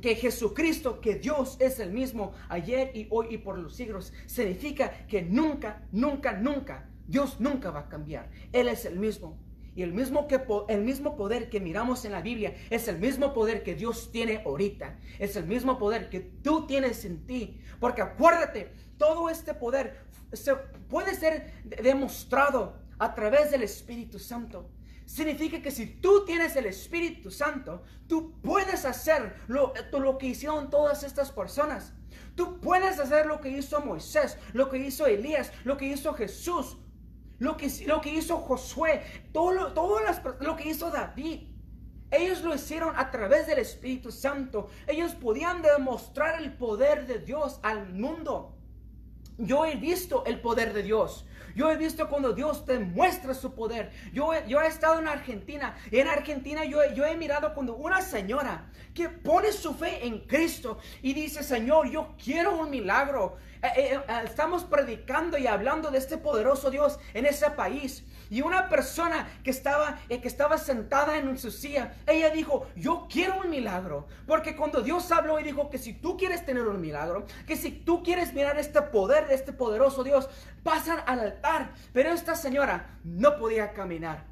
que 0.00 0.14
Jesucristo, 0.14 1.00
que 1.00 1.16
Dios 1.16 1.56
es 1.60 1.78
el 1.78 1.92
mismo 1.92 2.32
ayer 2.48 2.90
y 2.94 3.06
hoy 3.10 3.28
y 3.30 3.38
por 3.38 3.58
los 3.58 3.76
siglos, 3.76 4.12
significa 4.26 5.06
que 5.06 5.22
nunca, 5.22 5.86
nunca, 5.92 6.32
nunca, 6.32 6.88
Dios 7.06 7.40
nunca 7.40 7.70
va 7.70 7.80
a 7.80 7.88
cambiar. 7.88 8.30
Él 8.52 8.68
es 8.68 8.84
el 8.84 8.98
mismo. 8.98 9.38
Y 9.74 9.82
el 9.82 9.92
mismo, 9.92 10.28
que, 10.28 10.40
el 10.68 10.82
mismo 10.82 11.16
poder 11.16 11.48
que 11.48 11.58
miramos 11.58 12.04
en 12.04 12.12
la 12.12 12.20
Biblia 12.20 12.54
es 12.68 12.88
el 12.88 12.98
mismo 12.98 13.32
poder 13.32 13.62
que 13.62 13.74
Dios 13.74 14.10
tiene 14.12 14.42
ahorita. 14.44 14.98
Es 15.18 15.36
el 15.36 15.46
mismo 15.46 15.78
poder 15.78 16.10
que 16.10 16.20
tú 16.20 16.66
tienes 16.66 17.04
en 17.06 17.26
ti. 17.26 17.58
Porque 17.80 18.02
acuérdate, 18.02 18.70
todo 18.98 19.30
este 19.30 19.54
poder 19.54 19.96
se 20.32 20.54
puede 20.90 21.14
ser 21.14 21.52
demostrado 21.64 22.76
a 22.98 23.14
través 23.14 23.50
del 23.50 23.62
Espíritu 23.62 24.18
Santo. 24.18 24.68
Significa 25.06 25.60
que 25.60 25.70
si 25.70 25.86
tú 25.86 26.24
tienes 26.24 26.56
el 26.56 26.66
Espíritu 26.66 27.30
Santo, 27.30 27.82
tú 28.06 28.40
puedes 28.42 28.84
hacer 28.84 29.36
lo, 29.46 29.72
lo 29.92 30.18
que 30.18 30.26
hicieron 30.26 30.70
todas 30.70 31.02
estas 31.02 31.30
personas. 31.30 31.92
Tú 32.34 32.60
puedes 32.60 32.98
hacer 32.98 33.26
lo 33.26 33.40
que 33.40 33.50
hizo 33.50 33.80
Moisés, 33.80 34.38
lo 34.52 34.70
que 34.70 34.78
hizo 34.78 35.06
Elías, 35.06 35.52
lo 35.64 35.76
que 35.76 35.86
hizo 35.86 36.14
Jesús, 36.14 36.78
lo 37.38 37.56
que, 37.56 37.70
lo 37.86 38.00
que 38.00 38.10
hizo 38.14 38.38
Josué, 38.38 39.02
todo, 39.32 39.52
lo, 39.52 39.72
todo 39.72 40.00
lo 40.40 40.56
que 40.56 40.68
hizo 40.68 40.90
David. 40.90 41.48
Ellos 42.10 42.42
lo 42.42 42.54
hicieron 42.54 42.94
a 42.96 43.10
través 43.10 43.46
del 43.46 43.58
Espíritu 43.58 44.12
Santo. 44.12 44.68
Ellos 44.86 45.14
podían 45.14 45.62
demostrar 45.62 46.42
el 46.42 46.52
poder 46.52 47.06
de 47.06 47.18
Dios 47.18 47.58
al 47.62 47.88
mundo. 47.92 48.54
Yo 49.42 49.66
he 49.66 49.74
visto 49.74 50.24
el 50.24 50.40
poder 50.40 50.72
de 50.72 50.84
Dios. 50.84 51.26
Yo 51.54 51.70
he 51.70 51.76
visto 51.76 52.08
cuando 52.08 52.32
Dios 52.32 52.64
te 52.64 52.78
muestra 52.78 53.34
su 53.34 53.54
poder. 53.54 53.90
Yo 54.12 54.32
he, 54.32 54.48
yo 54.48 54.60
he 54.60 54.66
estado 54.66 55.00
en 55.00 55.08
Argentina. 55.08 55.74
Y 55.90 55.98
en 55.98 56.08
Argentina 56.08 56.64
yo, 56.64 56.78
yo 56.94 57.04
he 57.04 57.16
mirado 57.16 57.52
cuando 57.52 57.74
una 57.74 58.00
señora 58.00 58.70
que 58.94 59.08
pone 59.08 59.52
su 59.52 59.74
fe 59.74 60.06
en 60.06 60.20
Cristo 60.20 60.78
y 61.02 61.12
dice, 61.12 61.42
Señor, 61.42 61.90
yo 61.90 62.14
quiero 62.22 62.56
un 62.56 62.70
milagro. 62.70 63.36
Eh, 63.62 63.68
eh, 63.76 64.00
eh, 64.08 64.20
estamos 64.24 64.64
predicando 64.64 65.36
y 65.36 65.46
hablando 65.46 65.90
de 65.90 65.98
este 65.98 66.18
poderoso 66.18 66.70
Dios 66.70 66.98
en 67.12 67.26
ese 67.26 67.50
país. 67.50 68.04
Y 68.32 68.40
una 68.40 68.70
persona 68.70 69.28
que 69.44 69.50
estaba, 69.50 69.98
que 70.08 70.26
estaba 70.26 70.56
sentada 70.56 71.18
en 71.18 71.36
su 71.36 71.50
silla, 71.50 71.96
ella 72.06 72.30
dijo, 72.30 72.66
yo 72.74 73.06
quiero 73.06 73.36
un 73.40 73.50
milagro. 73.50 74.06
Porque 74.26 74.56
cuando 74.56 74.80
Dios 74.80 75.12
habló 75.12 75.38
y 75.38 75.42
dijo 75.42 75.68
que 75.68 75.76
si 75.76 75.92
tú 75.92 76.16
quieres 76.16 76.46
tener 76.46 76.66
un 76.66 76.80
milagro, 76.80 77.26
que 77.46 77.56
si 77.56 77.70
tú 77.70 78.02
quieres 78.02 78.32
mirar 78.32 78.58
este 78.58 78.80
poder 78.80 79.28
de 79.28 79.34
este 79.34 79.52
poderoso 79.52 80.02
Dios, 80.02 80.30
pasan 80.62 81.00
al 81.06 81.20
altar. 81.20 81.74
Pero 81.92 82.08
esta 82.08 82.34
señora 82.34 82.98
no 83.04 83.36
podía 83.36 83.74
caminar. 83.74 84.24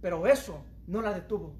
Pero 0.00 0.26
eso 0.26 0.64
no 0.86 1.02
la 1.02 1.12
detuvo. 1.12 1.54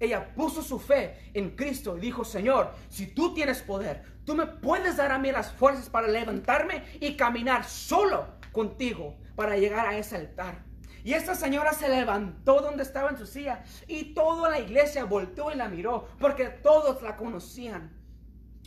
Ella 0.00 0.34
puso 0.34 0.62
su 0.62 0.78
fe 0.78 1.30
en 1.32 1.56
Cristo 1.56 1.96
y 1.96 2.00
dijo, 2.00 2.26
Señor, 2.26 2.74
si 2.90 3.06
tú 3.06 3.32
tienes 3.32 3.62
poder, 3.62 4.02
tú 4.26 4.34
me 4.34 4.44
puedes 4.44 4.98
dar 4.98 5.12
a 5.12 5.18
mí 5.18 5.32
las 5.32 5.50
fuerzas 5.50 5.88
para 5.88 6.08
levantarme 6.08 6.84
y 7.00 7.16
caminar 7.16 7.64
solo 7.64 8.26
contigo 8.52 9.16
para 9.34 9.56
llegar 9.56 9.86
a 9.86 9.96
ese 9.96 10.16
altar. 10.16 10.67
Y 11.08 11.14
esta 11.14 11.34
señora 11.34 11.72
se 11.72 11.88
levantó 11.88 12.60
donde 12.60 12.82
estaba 12.82 13.08
en 13.08 13.16
su 13.16 13.24
silla 13.24 13.64
y 13.86 14.12
toda 14.12 14.50
la 14.50 14.58
iglesia 14.58 15.04
volteó 15.04 15.50
y 15.50 15.54
la 15.54 15.66
miró 15.66 16.06
porque 16.20 16.50
todos 16.50 17.00
la 17.00 17.16
conocían. 17.16 17.90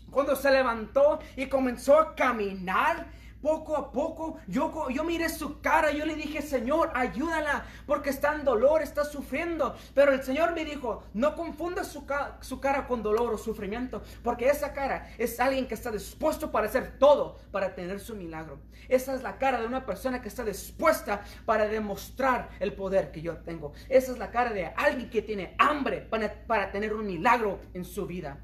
Cuando 0.10 0.36
se 0.36 0.50
levantó 0.50 1.20
y 1.36 1.46
comenzó 1.46 2.00
a 2.00 2.16
caminar, 2.16 3.06
poco 3.42 3.76
a 3.76 3.92
poco, 3.92 4.38
yo, 4.48 4.90
yo 4.90 5.04
miré 5.04 5.30
su 5.30 5.62
cara, 5.62 5.92
yo 5.92 6.06
le 6.06 6.16
dije, 6.16 6.42
Señor, 6.42 6.92
ayúdala, 6.94 7.66
porque 7.86 8.10
está 8.10 8.36
en 8.36 8.44
dolor, 8.44 8.82
está 8.82 9.04
sufriendo. 9.04 9.76
Pero 9.94 10.14
el 10.14 10.24
Señor 10.24 10.54
me 10.54 10.66
dijo, 10.66 11.04
no 11.14 11.36
confunda 11.36 11.84
su, 11.84 12.06
su 12.42 12.60
cara 12.60 12.88
con 12.88 13.04
dolor 13.04 13.34
o 13.34 13.38
sufrimiento, 13.38 14.02
porque 14.24 14.48
esa 14.48 14.74
cara 14.74 15.10
es 15.18 15.40
alguien 15.40 15.68
que 15.68 15.74
está 15.74 15.92
dispuesto 15.92 16.52
para 16.52 16.68
hacer 16.68 16.98
todo 17.00 17.38
para 17.52 17.76
tener 17.76 18.00
su 18.00 18.16
milagro. 18.16 18.60
Esa 18.90 19.16
es 19.16 19.24
la 19.24 19.38
cara 19.38 19.60
de 19.60 19.68
una 19.68 19.86
persona 19.86 20.22
que 20.22 20.28
está 20.28 20.44
dispuesta 20.44 21.24
para 21.46 21.68
demostrar 21.68 22.50
el 22.60 22.74
poder 22.74 23.12
que 23.12 23.22
yo 23.22 23.38
tengo. 23.38 23.74
Esa 23.90 24.12
es 24.12 24.18
la 24.18 24.32
cara 24.32 24.52
de 24.52 24.66
alguien 24.66 25.10
que 25.10 25.22
tiene 25.22 25.56
hambre 25.58 26.02
para, 26.02 26.34
para 26.46 26.72
tener 26.72 26.94
un 26.94 27.06
milagro 27.06 27.60
en 27.74 27.86
su 27.86 28.06
vida. 28.06 28.40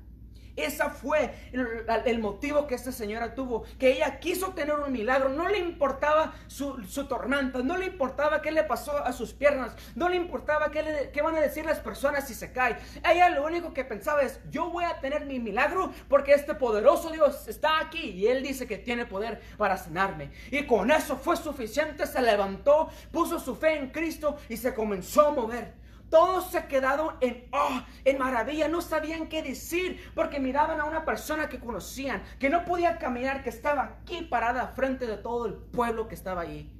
Ese 0.58 0.84
fue 0.90 1.34
el, 1.52 2.20
motivo 2.20 2.66
que 2.66 2.74
esta 2.74 2.92
señora 2.92 3.36
tuvo, 3.36 3.64
que 3.78 3.92
ella 3.92 4.20
quiso 4.20 4.54
tener 4.54 4.76
un 4.76 4.92
milagro. 4.92 5.30
No 5.30 5.48
le 5.48 5.60
importaba 5.60 6.34
su, 6.48 6.82
tormenta, 7.08 7.60
no 7.60 7.78
le 7.78 7.86
importaba 7.86 8.42
qué 8.42 8.52
le 8.52 8.64
pasó 8.64 8.98
a 8.98 9.14
sus 9.14 9.34
piernas, 9.34 9.76
no 9.96 10.10
le 10.10 10.16
importaba 10.16 10.72
qué, 10.72 10.82
le, 10.82 11.12
qué 11.12 11.22
van 11.22 11.36
a 11.36 11.42
decir 11.42 11.64
las 11.64 11.80
personas 11.80 12.28
si 12.28 12.34
se 12.34 12.52
cae. 12.52 12.78
Ella 13.08 13.30
lo 13.30 13.46
único 13.46 13.72
que 13.72 13.86
pensaba 13.86 14.24
es, 14.24 14.40
yo 14.50 14.72
voy 14.72 14.84
a 14.84 15.00
tener 15.00 15.26
mi 15.26 15.40
milagro 15.40 15.94
porque 16.10 16.34
este 16.34 16.56
poderoso 16.56 17.12
Dios 17.12 17.48
está 17.48 17.80
aquí 17.80 18.10
y 18.10 18.28
Él 18.28 18.42
dice 18.42 18.66
que 18.66 18.78
tiene 18.78 19.06
poder 19.06 19.40
para 19.58 19.78
sanarme. 19.78 20.32
Y 20.50 20.66
con 20.66 20.90
eso 20.90 21.18
fue 21.18 21.38
suficiente, 21.38 22.08
se 22.08 22.22
levantó, 22.22 22.90
puso 23.12 23.40
su 23.40 23.56
fe 23.56 23.78
en 23.78 23.92
Cristo 23.92 24.38
y 24.50 24.58
se 24.58 24.74
comenzó 24.74 25.28
a 25.28 25.32
mover. 25.32 25.77
Todos 26.10 26.52
se 26.52 26.66
quedaron 26.68 27.16
en 27.20 27.48
oh, 27.52 27.82
en 28.06 28.18
maravilla, 28.18 28.68
no 28.68 28.82
sabían 28.82 29.28
qué 29.28 29.44
decir, 29.44 30.12
porque 30.16 30.40
miraban 30.40 30.80
a 30.80 30.86
una 30.86 31.04
persona 31.04 31.50
que 31.50 31.60
conocían, 31.60 32.24
que 32.40 32.50
no 32.50 32.66
podía 32.66 32.98
caminar, 32.98 33.44
que 33.44 33.50
estaba 33.50 33.84
aquí 33.84 34.22
parada 34.24 34.68
frente 34.70 35.06
de 35.06 35.18
todo 35.18 35.46
el 35.46 35.54
pueblo 35.54 36.08
que 36.08 36.16
estaba 36.16 36.42
ahí. 36.42 36.72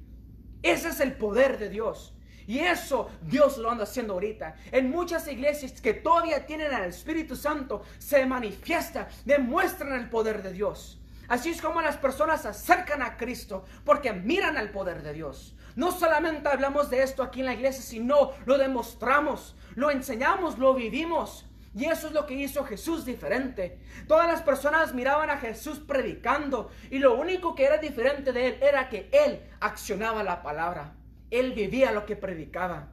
Ese 0.62 0.88
es 0.88 1.00
el 1.00 1.12
poder 1.12 1.58
de 1.58 1.68
Dios. 1.68 2.14
Y 2.46 2.60
eso 2.60 3.10
Dios 3.20 3.58
lo 3.58 3.70
anda 3.70 3.84
haciendo 3.84 4.14
ahorita. 4.14 4.56
En 4.72 4.90
muchas 4.90 5.28
iglesias 5.28 5.82
que 5.82 5.92
todavía 5.92 6.46
tienen 6.46 6.72
al 6.72 6.84
Espíritu 6.84 7.36
Santo, 7.36 7.82
se 7.98 8.24
manifiesta, 8.24 9.08
demuestran 9.26 9.92
el 9.92 10.08
poder 10.08 10.42
de 10.42 10.54
Dios. 10.54 10.98
Así 11.28 11.50
es 11.50 11.60
como 11.60 11.82
las 11.82 11.98
personas 11.98 12.40
se 12.40 12.48
acercan 12.48 13.02
a 13.02 13.18
Cristo 13.18 13.66
porque 13.84 14.14
miran 14.14 14.56
al 14.56 14.70
poder 14.70 15.02
de 15.02 15.12
Dios. 15.12 15.54
No 15.78 15.92
solamente 15.92 16.48
hablamos 16.48 16.90
de 16.90 17.04
esto 17.04 17.22
aquí 17.22 17.38
en 17.38 17.46
la 17.46 17.54
iglesia, 17.54 17.82
sino 17.82 18.32
lo 18.46 18.58
demostramos, 18.58 19.54
lo 19.76 19.92
enseñamos, 19.92 20.58
lo 20.58 20.74
vivimos. 20.74 21.46
Y 21.72 21.84
eso 21.84 22.08
es 22.08 22.14
lo 22.14 22.26
que 22.26 22.34
hizo 22.34 22.64
Jesús 22.64 23.04
diferente. 23.04 23.78
Todas 24.08 24.26
las 24.26 24.42
personas 24.42 24.92
miraban 24.92 25.30
a 25.30 25.36
Jesús 25.36 25.78
predicando 25.78 26.68
y 26.90 26.98
lo 26.98 27.14
único 27.14 27.54
que 27.54 27.64
era 27.64 27.76
diferente 27.76 28.32
de 28.32 28.48
él 28.48 28.58
era 28.60 28.88
que 28.88 29.08
él 29.12 29.40
accionaba 29.60 30.24
la 30.24 30.42
palabra. 30.42 30.96
Él 31.30 31.52
vivía 31.52 31.92
lo 31.92 32.06
que 32.06 32.16
predicaba. 32.16 32.88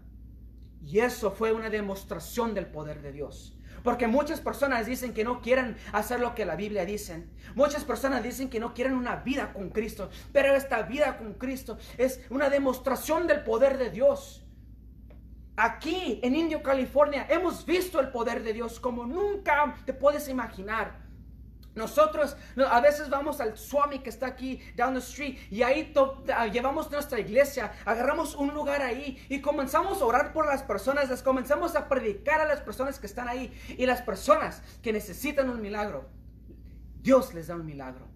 Y 0.86 1.00
eso 1.00 1.32
fue 1.32 1.54
una 1.54 1.72
demostración 1.72 2.54
del 2.54 2.68
poder 2.68 3.02
de 3.02 3.14
Dios. 3.14 3.55
Porque 3.86 4.08
muchas 4.08 4.42
personas 4.42 4.88
dicen 4.88 5.14
que 5.14 5.24
no 5.24 5.42
quieren 5.42 5.78
hacer 5.94 6.20
lo 6.20 6.34
que 6.34 6.44
la 6.44 6.56
Biblia 6.56 6.86
dice. 6.86 7.28
Muchas 7.54 7.86
personas 7.86 8.24
dicen 8.24 8.50
que 8.50 8.60
no 8.60 8.74
quieren 8.74 8.96
una 8.96 9.18
vida 9.18 9.54
con 9.54 9.70
Cristo. 9.70 10.10
Pero 10.34 10.56
esta 10.56 10.82
vida 10.82 11.18
con 11.18 11.36
Cristo 11.36 11.78
es 12.00 12.20
una 12.32 12.50
demostración 12.50 13.28
del 13.28 13.44
poder 13.44 13.78
de 13.78 13.92
Dios. 13.92 14.44
Aquí 15.56 16.20
en 16.24 16.36
Indio, 16.36 16.64
California, 16.64 17.28
hemos 17.30 17.64
visto 17.64 18.00
el 18.00 18.10
poder 18.10 18.42
de 18.42 18.54
Dios 18.54 18.80
como 18.80 19.06
nunca 19.06 19.76
te 19.86 19.94
puedes 19.94 20.28
imaginar. 20.30 21.05
Nosotros 21.76 22.38
a 22.70 22.80
veces 22.80 23.10
vamos 23.10 23.42
al 23.42 23.58
Swami 23.58 24.00
que 24.00 24.10
está 24.10 24.28
aquí 24.28 24.62
down 24.76 24.94
the 24.94 25.00
street 25.00 25.38
y 25.52 25.62
ahí 25.62 25.94
ah, 26.34 26.48
llevamos 26.48 26.90
nuestra 26.90 27.20
iglesia, 27.20 27.74
agarramos 27.86 28.34
un 28.36 28.54
lugar 28.54 28.82
ahí 28.82 29.24
y 29.30 29.42
comenzamos 29.42 30.02
a 30.02 30.06
orar 30.06 30.32
por 30.32 30.46
las 30.46 30.64
personas, 30.64 31.10
les 31.10 31.22
comenzamos 31.22 31.76
a 31.76 31.90
predicar 31.90 32.40
a 32.40 32.46
las 32.46 32.62
personas 32.62 32.98
que 32.98 33.08
están 33.08 33.28
ahí 33.28 33.54
y 33.78 33.86
las 33.86 34.02
personas 34.02 34.62
que 34.82 34.94
necesitan 34.94 35.50
un 35.50 35.62
milagro. 35.62 36.10
Dios 37.02 37.34
les 37.34 37.48
da 37.48 37.56
un 37.56 37.66
milagro. 37.66 38.08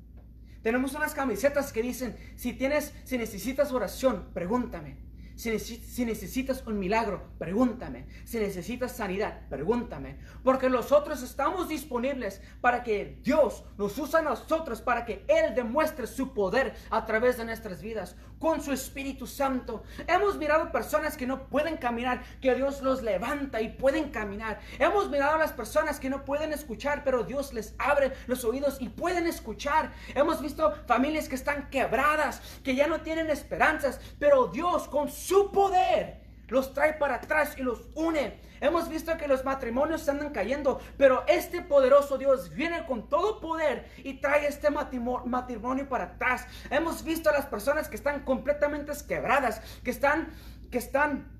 Tenemos 0.64 0.94
unas 0.94 1.14
camisetas 1.14 1.72
que 1.72 1.82
dicen, 1.82 2.18
si 2.36 2.54
tienes, 2.54 2.94
si 3.04 3.18
necesitas 3.18 3.72
oración, 3.72 4.30
pregúntame. 4.34 5.09
Si, 5.40 6.04
necesitas 6.04 6.68
un 6.68 6.78
milagro, 6.78 7.30
pregúntame. 7.38 8.08
Si 8.26 8.38
necesitas 8.38 8.98
sanidad, 8.98 9.48
pregúntame. 9.48 10.20
Porque 10.44 10.70
nosotros 10.70 11.24
estamos 11.24 11.70
disponibles 11.70 12.42
para 12.60 12.84
que 12.84 13.22
Dios 13.24 13.64
nos 13.78 13.98
use 13.98 14.18
a 14.18 14.22
nosotros, 14.22 14.82
para 14.82 15.06
que 15.06 15.24
Él 15.30 15.56
demuestre 15.56 16.08
su 16.08 16.34
poder 16.34 16.76
a 16.90 17.06
través 17.06 17.38
de 17.38 17.46
nuestras 17.46 17.82
vidas, 17.82 18.18
con 18.38 18.62
su 18.62 18.74
Espíritu 18.74 19.28
Santo. 19.28 19.84
Hemos 20.08 20.38
mirado 20.38 20.74
personas 20.74 21.16
que 21.16 21.26
no 21.26 21.48
pueden 21.48 21.78
caminar, 21.78 22.22
que 22.42 22.54
Dios 22.56 22.82
los 22.82 23.02
levanta 23.02 23.62
y 23.62 23.70
pueden 23.70 24.10
caminar. 24.10 24.60
Hemos 24.78 25.10
mirado 25.10 25.36
a 25.36 25.40
las 25.40 25.54
personas 25.54 26.02
que 26.02 26.10
no 26.10 26.26
pueden 26.26 26.52
escuchar, 26.52 27.06
pero 27.06 27.24
Dios 27.24 27.54
les 27.54 27.76
abre 27.78 28.12
los 28.28 28.44
oídos 28.44 28.76
y 28.82 28.90
pueden 28.90 29.26
escuchar. 29.26 29.94
Hemos 30.16 30.42
visto 30.42 30.74
familias 30.86 31.30
que 31.30 31.36
están 31.36 31.70
quebradas, 31.70 32.42
que 32.62 32.76
ya 32.76 32.88
no 32.88 33.00
tienen 33.00 33.30
esperanzas, 33.30 34.02
pero 34.20 34.48
Dios 34.48 34.90
con 34.90 35.08
su 35.08 35.29
su 35.30 35.52
poder 35.52 36.24
los 36.48 36.74
trae 36.74 36.94
para 36.94 37.16
atrás 37.16 37.56
y 37.60 37.62
los 37.62 37.88
une. 37.94 38.40
Hemos 38.62 38.90
visto 38.90 39.16
que 39.16 39.28
los 39.28 39.46
matrimonios 39.46 40.02
se 40.02 40.10
andan 40.10 40.34
cayendo, 40.34 40.80
pero 40.98 41.24
este 41.28 41.62
poderoso 41.62 42.18
Dios 42.18 42.50
viene 42.56 42.84
con 42.88 43.08
todo 43.08 43.40
poder 43.40 43.88
y 43.98 44.16
trae 44.16 44.48
este 44.48 44.70
matrimonio 44.72 45.88
para 45.88 46.06
atrás. 46.06 46.48
Hemos 46.72 47.04
visto 47.04 47.30
a 47.30 47.34
las 47.34 47.46
personas 47.46 47.88
que 47.88 47.96
están 47.96 48.26
completamente 48.26 48.92
quebradas, 49.08 49.62
que 49.84 49.92
están, 49.92 50.34
que 50.72 50.80
están 50.80 51.32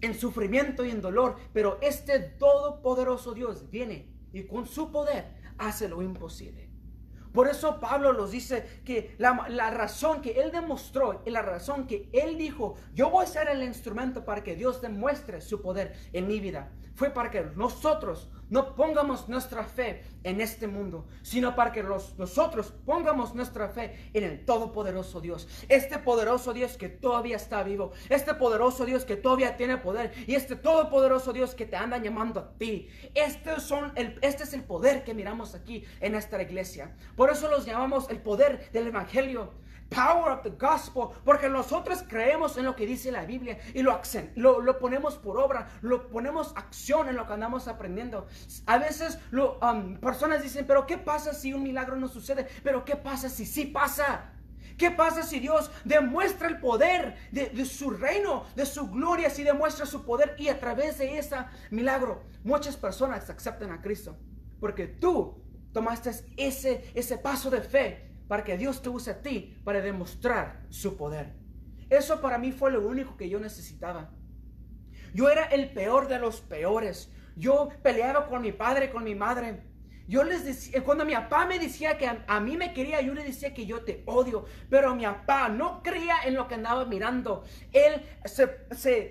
en 0.00 0.14
sufrimiento 0.14 0.84
y 0.84 0.92
en 0.92 1.00
dolor, 1.00 1.36
pero 1.52 1.78
este 1.82 2.20
todopoderoso 2.20 3.34
Dios 3.34 3.68
viene 3.70 4.08
y 4.32 4.44
con 4.44 4.66
su 4.66 4.92
poder 4.92 5.34
hace 5.58 5.88
lo 5.88 6.00
imposible. 6.00 6.71
Por 7.32 7.48
eso 7.48 7.80
Pablo 7.80 8.12
nos 8.12 8.30
dice 8.30 8.82
que 8.84 9.14
la, 9.18 9.46
la, 9.48 9.70
razón 9.70 10.20
que 10.20 10.32
él 10.32 10.52
demostró 10.52 11.22
y 11.24 11.30
la 11.30 11.42
razón 11.42 11.86
que 11.86 12.08
él 12.12 12.36
dijo, 12.36 12.74
yo 12.94 13.10
voy 13.10 13.24
a 13.24 13.28
ser 13.28 13.48
el 13.48 13.62
instrumento 13.62 14.24
para 14.24 14.42
que 14.42 14.54
Dios 14.54 14.82
demuestre 14.82 15.40
su 15.40 15.62
poder 15.62 15.94
en 16.12 16.26
mi 16.26 16.40
vida, 16.40 16.70
fue 16.94 17.10
para 17.10 17.30
que 17.30 17.42
nosotros 17.56 18.30
no 18.52 18.76
pongamos 18.76 19.30
nuestra 19.30 19.64
fe 19.64 20.02
en 20.24 20.42
este 20.42 20.66
mundo, 20.66 21.06
sino 21.22 21.56
para 21.56 21.72
que 21.72 21.82
los, 21.82 22.18
nosotros 22.18 22.74
pongamos 22.84 23.34
nuestra 23.34 23.70
fe 23.70 24.10
en 24.12 24.24
el 24.24 24.44
Todopoderoso 24.44 25.22
Dios. 25.22 25.48
Este 25.70 25.98
poderoso 25.98 26.52
Dios 26.52 26.76
que 26.76 26.90
todavía 26.90 27.36
está 27.36 27.62
vivo, 27.62 27.92
este 28.10 28.34
poderoso 28.34 28.84
Dios 28.84 29.06
que 29.06 29.16
todavía 29.16 29.56
tiene 29.56 29.78
poder 29.78 30.12
y 30.26 30.34
este 30.34 30.54
Todopoderoso 30.54 31.32
Dios 31.32 31.54
que 31.54 31.64
te 31.64 31.76
anda 31.76 31.96
llamando 31.96 32.40
a 32.40 32.52
ti. 32.58 32.88
Este, 33.14 33.58
son 33.58 33.90
el, 33.94 34.18
este 34.20 34.42
es 34.42 34.52
el 34.52 34.64
poder 34.64 35.02
que 35.02 35.14
miramos 35.14 35.54
aquí 35.54 35.84
en 36.00 36.14
esta 36.14 36.40
iglesia. 36.42 36.94
Por 37.16 37.30
eso 37.30 37.48
los 37.48 37.64
llamamos 37.64 38.10
el 38.10 38.20
poder 38.20 38.70
del 38.70 38.88
Evangelio 38.88 39.61
power 39.94 40.32
of 40.32 40.42
the 40.42 40.50
gospel, 40.50 41.10
porque 41.24 41.48
nosotros 41.48 42.04
creemos 42.08 42.56
en 42.56 42.64
lo 42.64 42.74
que 42.74 42.86
dice 42.86 43.12
la 43.12 43.24
Biblia 43.24 43.58
y 43.74 43.82
lo, 43.82 44.00
lo, 44.36 44.60
lo 44.60 44.78
ponemos 44.78 45.16
por 45.16 45.38
obra, 45.38 45.68
lo 45.82 46.08
ponemos 46.08 46.52
acción 46.56 47.08
en 47.08 47.16
lo 47.16 47.26
que 47.26 47.32
andamos 47.32 47.68
aprendiendo. 47.68 48.26
A 48.66 48.78
veces 48.78 49.18
um, 49.32 49.96
personas 49.98 50.42
dicen, 50.42 50.66
pero 50.66 50.86
¿qué 50.86 50.98
pasa 50.98 51.32
si 51.34 51.52
un 51.52 51.62
milagro 51.62 51.96
no 51.96 52.08
sucede? 52.08 52.46
Pero 52.62 52.84
¿qué 52.84 52.96
pasa 52.96 53.28
si 53.28 53.46
sí 53.46 53.66
pasa? 53.66 54.32
¿Qué 54.78 54.90
pasa 54.90 55.22
si 55.22 55.38
Dios 55.38 55.70
demuestra 55.84 56.48
el 56.48 56.58
poder 56.58 57.16
de, 57.30 57.50
de, 57.50 57.64
su 57.66 57.90
reino, 57.90 58.44
de 58.56 58.66
su 58.66 58.90
gloria, 58.90 59.30
si 59.30 59.42
demuestra 59.42 59.86
su 59.86 60.04
poder 60.04 60.34
y 60.38 60.48
a 60.48 60.58
través 60.58 60.98
de 60.98 61.18
ese 61.18 61.36
milagro 61.70 62.22
muchas 62.42 62.76
personas 62.76 63.28
aceptan 63.28 63.70
a 63.70 63.82
Cristo? 63.82 64.16
Porque 64.60 64.86
tú 64.86 65.42
tomaste 65.72 66.10
ese, 66.36 66.90
ese 66.94 67.18
paso 67.18 67.50
de 67.50 67.60
fe 67.60 68.11
para 68.32 68.44
que 68.44 68.56
Dios 68.56 68.80
te 68.80 68.88
use 68.88 69.10
a 69.10 69.20
ti 69.20 69.60
para 69.62 69.82
demostrar 69.82 70.62
su 70.70 70.96
poder. 70.96 71.34
Eso 71.90 72.22
para 72.22 72.38
mí 72.38 72.50
fue 72.50 72.70
lo 72.70 72.80
único 72.80 73.14
que 73.18 73.28
yo 73.28 73.38
necesitaba. 73.38 74.10
Yo 75.12 75.28
era 75.28 75.44
el 75.44 75.70
peor 75.74 76.08
de 76.08 76.18
los 76.18 76.40
peores. 76.40 77.12
Yo 77.36 77.68
peleaba 77.82 78.28
con 78.28 78.40
mi 78.40 78.50
padre, 78.50 78.90
con 78.90 79.04
mi 79.04 79.14
madre. 79.14 79.64
Yo 80.08 80.24
les 80.24 80.46
decía, 80.46 80.82
cuando 80.82 81.04
mi 81.04 81.12
papá 81.12 81.44
me 81.44 81.58
decía 81.58 81.98
que 81.98 82.08
a, 82.08 82.40
mí 82.40 82.56
me 82.56 82.72
quería, 82.72 83.02
yo 83.02 83.12
le 83.12 83.22
decía 83.22 83.52
que 83.52 83.66
yo 83.66 83.84
te 83.84 84.02
odio. 84.06 84.46
Pero 84.70 84.94
mi 84.94 85.04
papá 85.04 85.50
no 85.50 85.82
creía 85.82 86.16
en 86.24 86.32
lo 86.32 86.48
que 86.48 86.54
andaba 86.54 86.86
mirando. 86.86 87.44
Él 87.70 88.02
se, 88.24 88.64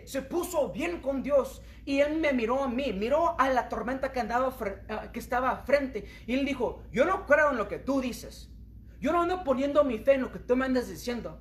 se, 0.07 0.21
puso 0.23 0.71
bien 0.71 0.99
con 0.99 1.21
Dios. 1.21 1.61
Y 1.85 1.99
él 1.99 2.17
me 2.17 2.33
miró 2.33 2.63
a 2.63 2.67
mí, 2.67 2.91
miró 2.91 3.39
a 3.39 3.49
la 3.49 3.69
tormenta 3.69 4.11
que, 4.11 4.19
andaba, 4.19 4.51
que 5.13 5.19
estaba 5.19 5.57
frente. 5.57 6.05
Y 6.25 6.33
él 6.33 6.43
dijo, 6.43 6.81
yo 6.91 7.05
no 7.05 7.27
creo 7.27 7.51
en 7.51 7.57
lo 7.57 7.67
que 7.67 7.77
tú 7.77 8.01
dices. 8.01 8.50
Yo 9.01 9.11
no 9.11 9.23
ando 9.23 9.43
poniendo 9.43 9.83
mi 9.83 9.97
fe 9.97 10.13
en 10.13 10.21
lo 10.21 10.31
que 10.31 10.37
tú 10.37 10.55
me 10.55 10.65
andas 10.65 10.87
diciendo. 10.87 11.39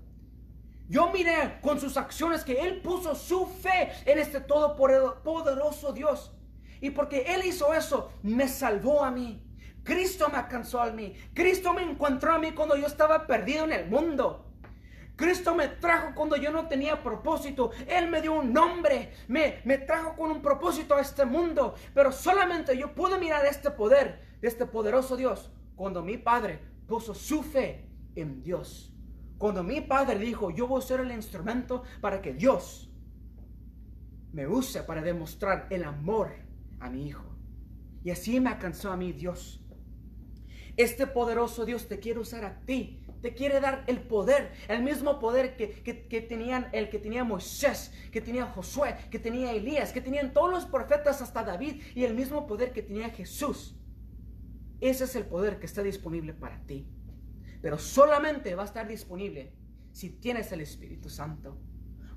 Yo 0.89 1.13
miré 1.13 1.59
con 1.61 1.79
sus 1.79 1.99
acciones 1.99 2.43
que 2.43 2.55
Él 2.55 2.81
puso 2.81 3.15
su 3.15 3.47
fe 3.47 3.93
en 4.07 4.19
este 4.19 4.41
todopoderoso 4.41 5.93
Dios. 5.93 6.33
Y 6.81 6.91
porque 6.91 7.27
Él 7.29 7.45
hizo 7.45 7.75
eso, 7.75 8.13
me 8.23 8.49
salvó 8.49 9.05
a 9.05 9.11
mí. 9.11 9.47
Cristo 9.85 10.29
me 10.31 10.39
alcanzó 10.39 10.81
a 10.81 10.91
mí. 10.91 11.15
Cristo 11.35 11.75
me 11.75 11.83
encontró 11.83 12.33
a 12.33 12.39
mí 12.39 12.53
cuando 12.53 12.77
yo 12.77 12.87
estaba 12.87 13.27
perdido 13.27 13.65
en 13.65 13.73
el 13.73 13.91
mundo. 13.91 14.47
Cristo 15.15 15.55
me 15.55 15.69
trajo 15.69 16.15
cuando 16.15 16.37
yo 16.37 16.51
no 16.51 16.67
tenía 16.67 17.03
propósito. 17.03 17.73
Él 17.87 18.09
me 18.09 18.23
dio 18.23 18.33
un 18.33 18.55
nombre. 18.55 19.13
Me, 19.29 19.61
me 19.67 19.77
trajo 19.77 20.17
con 20.17 20.31
un 20.31 20.41
propósito 20.41 20.95
a 20.95 21.03
este 21.03 21.27
mundo. 21.27 21.75
Pero 21.93 22.11
solamente 22.11 22.77
yo 22.77 22.95
pude 22.95 23.19
mirar 23.19 23.45
este 23.45 23.71
poder, 23.71 24.39
de 24.41 24.49
este 24.49 24.65
poderoso 24.65 25.19
Dios, 25.19 25.51
cuando 25.77 26.03
mi 26.03 26.17
Padre 26.17 26.70
su 26.99 27.43
fe 27.43 27.87
en 28.17 28.43
Dios. 28.43 28.93
Cuando 29.39 29.63
mi 29.63 29.81
padre 29.81 30.19
dijo, 30.19 30.51
yo 30.51 30.67
voy 30.67 30.83
a 30.83 30.87
ser 30.87 31.01
el 31.01 31.13
instrumento 31.13 31.85
para 32.01 32.21
que 32.21 32.35
Dios 32.35 32.91
me 34.33 34.47
use 34.47 34.83
para 34.83 35.03
demostrar 35.03 35.67
el 35.71 35.85
amor 35.85 36.33
a 36.79 36.91
mi 36.91 37.07
hijo. 37.07 37.25
Y 38.05 38.11
así 38.11 38.41
me 38.41 38.51
alcanzó 38.51 38.91
a 38.91 38.97
mí 38.97 39.13
Dios. 39.13 39.65
Este 40.77 41.07
poderoso 41.07 41.65
Dios 41.65 41.89
te 41.89 41.99
quiere 41.99 42.21
usar 42.21 42.45
a 42.45 42.61
ti. 42.61 43.05
Te 43.21 43.35
quiere 43.35 43.61
dar 43.61 43.85
el 43.87 44.01
poder, 44.01 44.53
el 44.67 44.83
mismo 44.83 45.19
poder 45.19 45.55
que, 45.55 45.83
que, 45.83 46.21
tenían, 46.23 46.69
el 46.73 46.89
que 46.89 46.99
tenía 46.99 47.23
Moisés, 47.23 47.93
que 48.11 48.23
tenía 48.23 48.47
Josué, 48.47 48.97
que 49.11 49.19
tenía 49.19 49.53
Elías, 49.53 49.93
que 49.93 50.01
tenían 50.01 50.33
todos 50.33 50.51
los 50.51 50.65
profetas 50.65 51.21
hasta 51.21 51.45
David 51.45 51.83
y 51.95 52.05
el 52.05 52.15
mismo 52.15 52.47
poder 52.47 52.73
que 52.73 52.83
tenía 52.83 53.11
Jesús. 53.11 53.77
Ese 54.81 55.05
es 55.05 55.17
el 55.17 55.27
poder 55.27 55.59
que 55.59 55.67
está 55.67 55.83
disponible 55.83 56.33
para 56.35 56.65
ti. 56.67 56.89
Pero 57.61 57.79
solamente 57.79 58.55
va 58.55 58.63
a 58.63 58.67
estar 58.67 58.89
disponible 58.89 59.55
si 59.93 60.11
tienes 60.11 60.51
el 60.53 60.61
Espíritu 60.61 61.11
Santo. 61.11 61.59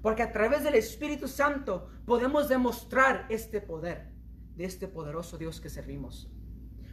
Porque 0.02 0.24
a 0.24 0.32
través 0.32 0.64
del 0.64 0.76
Espíritu 0.76 1.28
Santo 1.28 1.90
podemos 2.06 2.50
demostrar 2.50 3.26
este 3.30 3.62
poder 3.62 4.12
de 4.56 4.66
este 4.66 4.88
poderoso 4.88 5.38
Dios 5.38 5.60
que 5.60 5.70
servimos. 5.70 6.32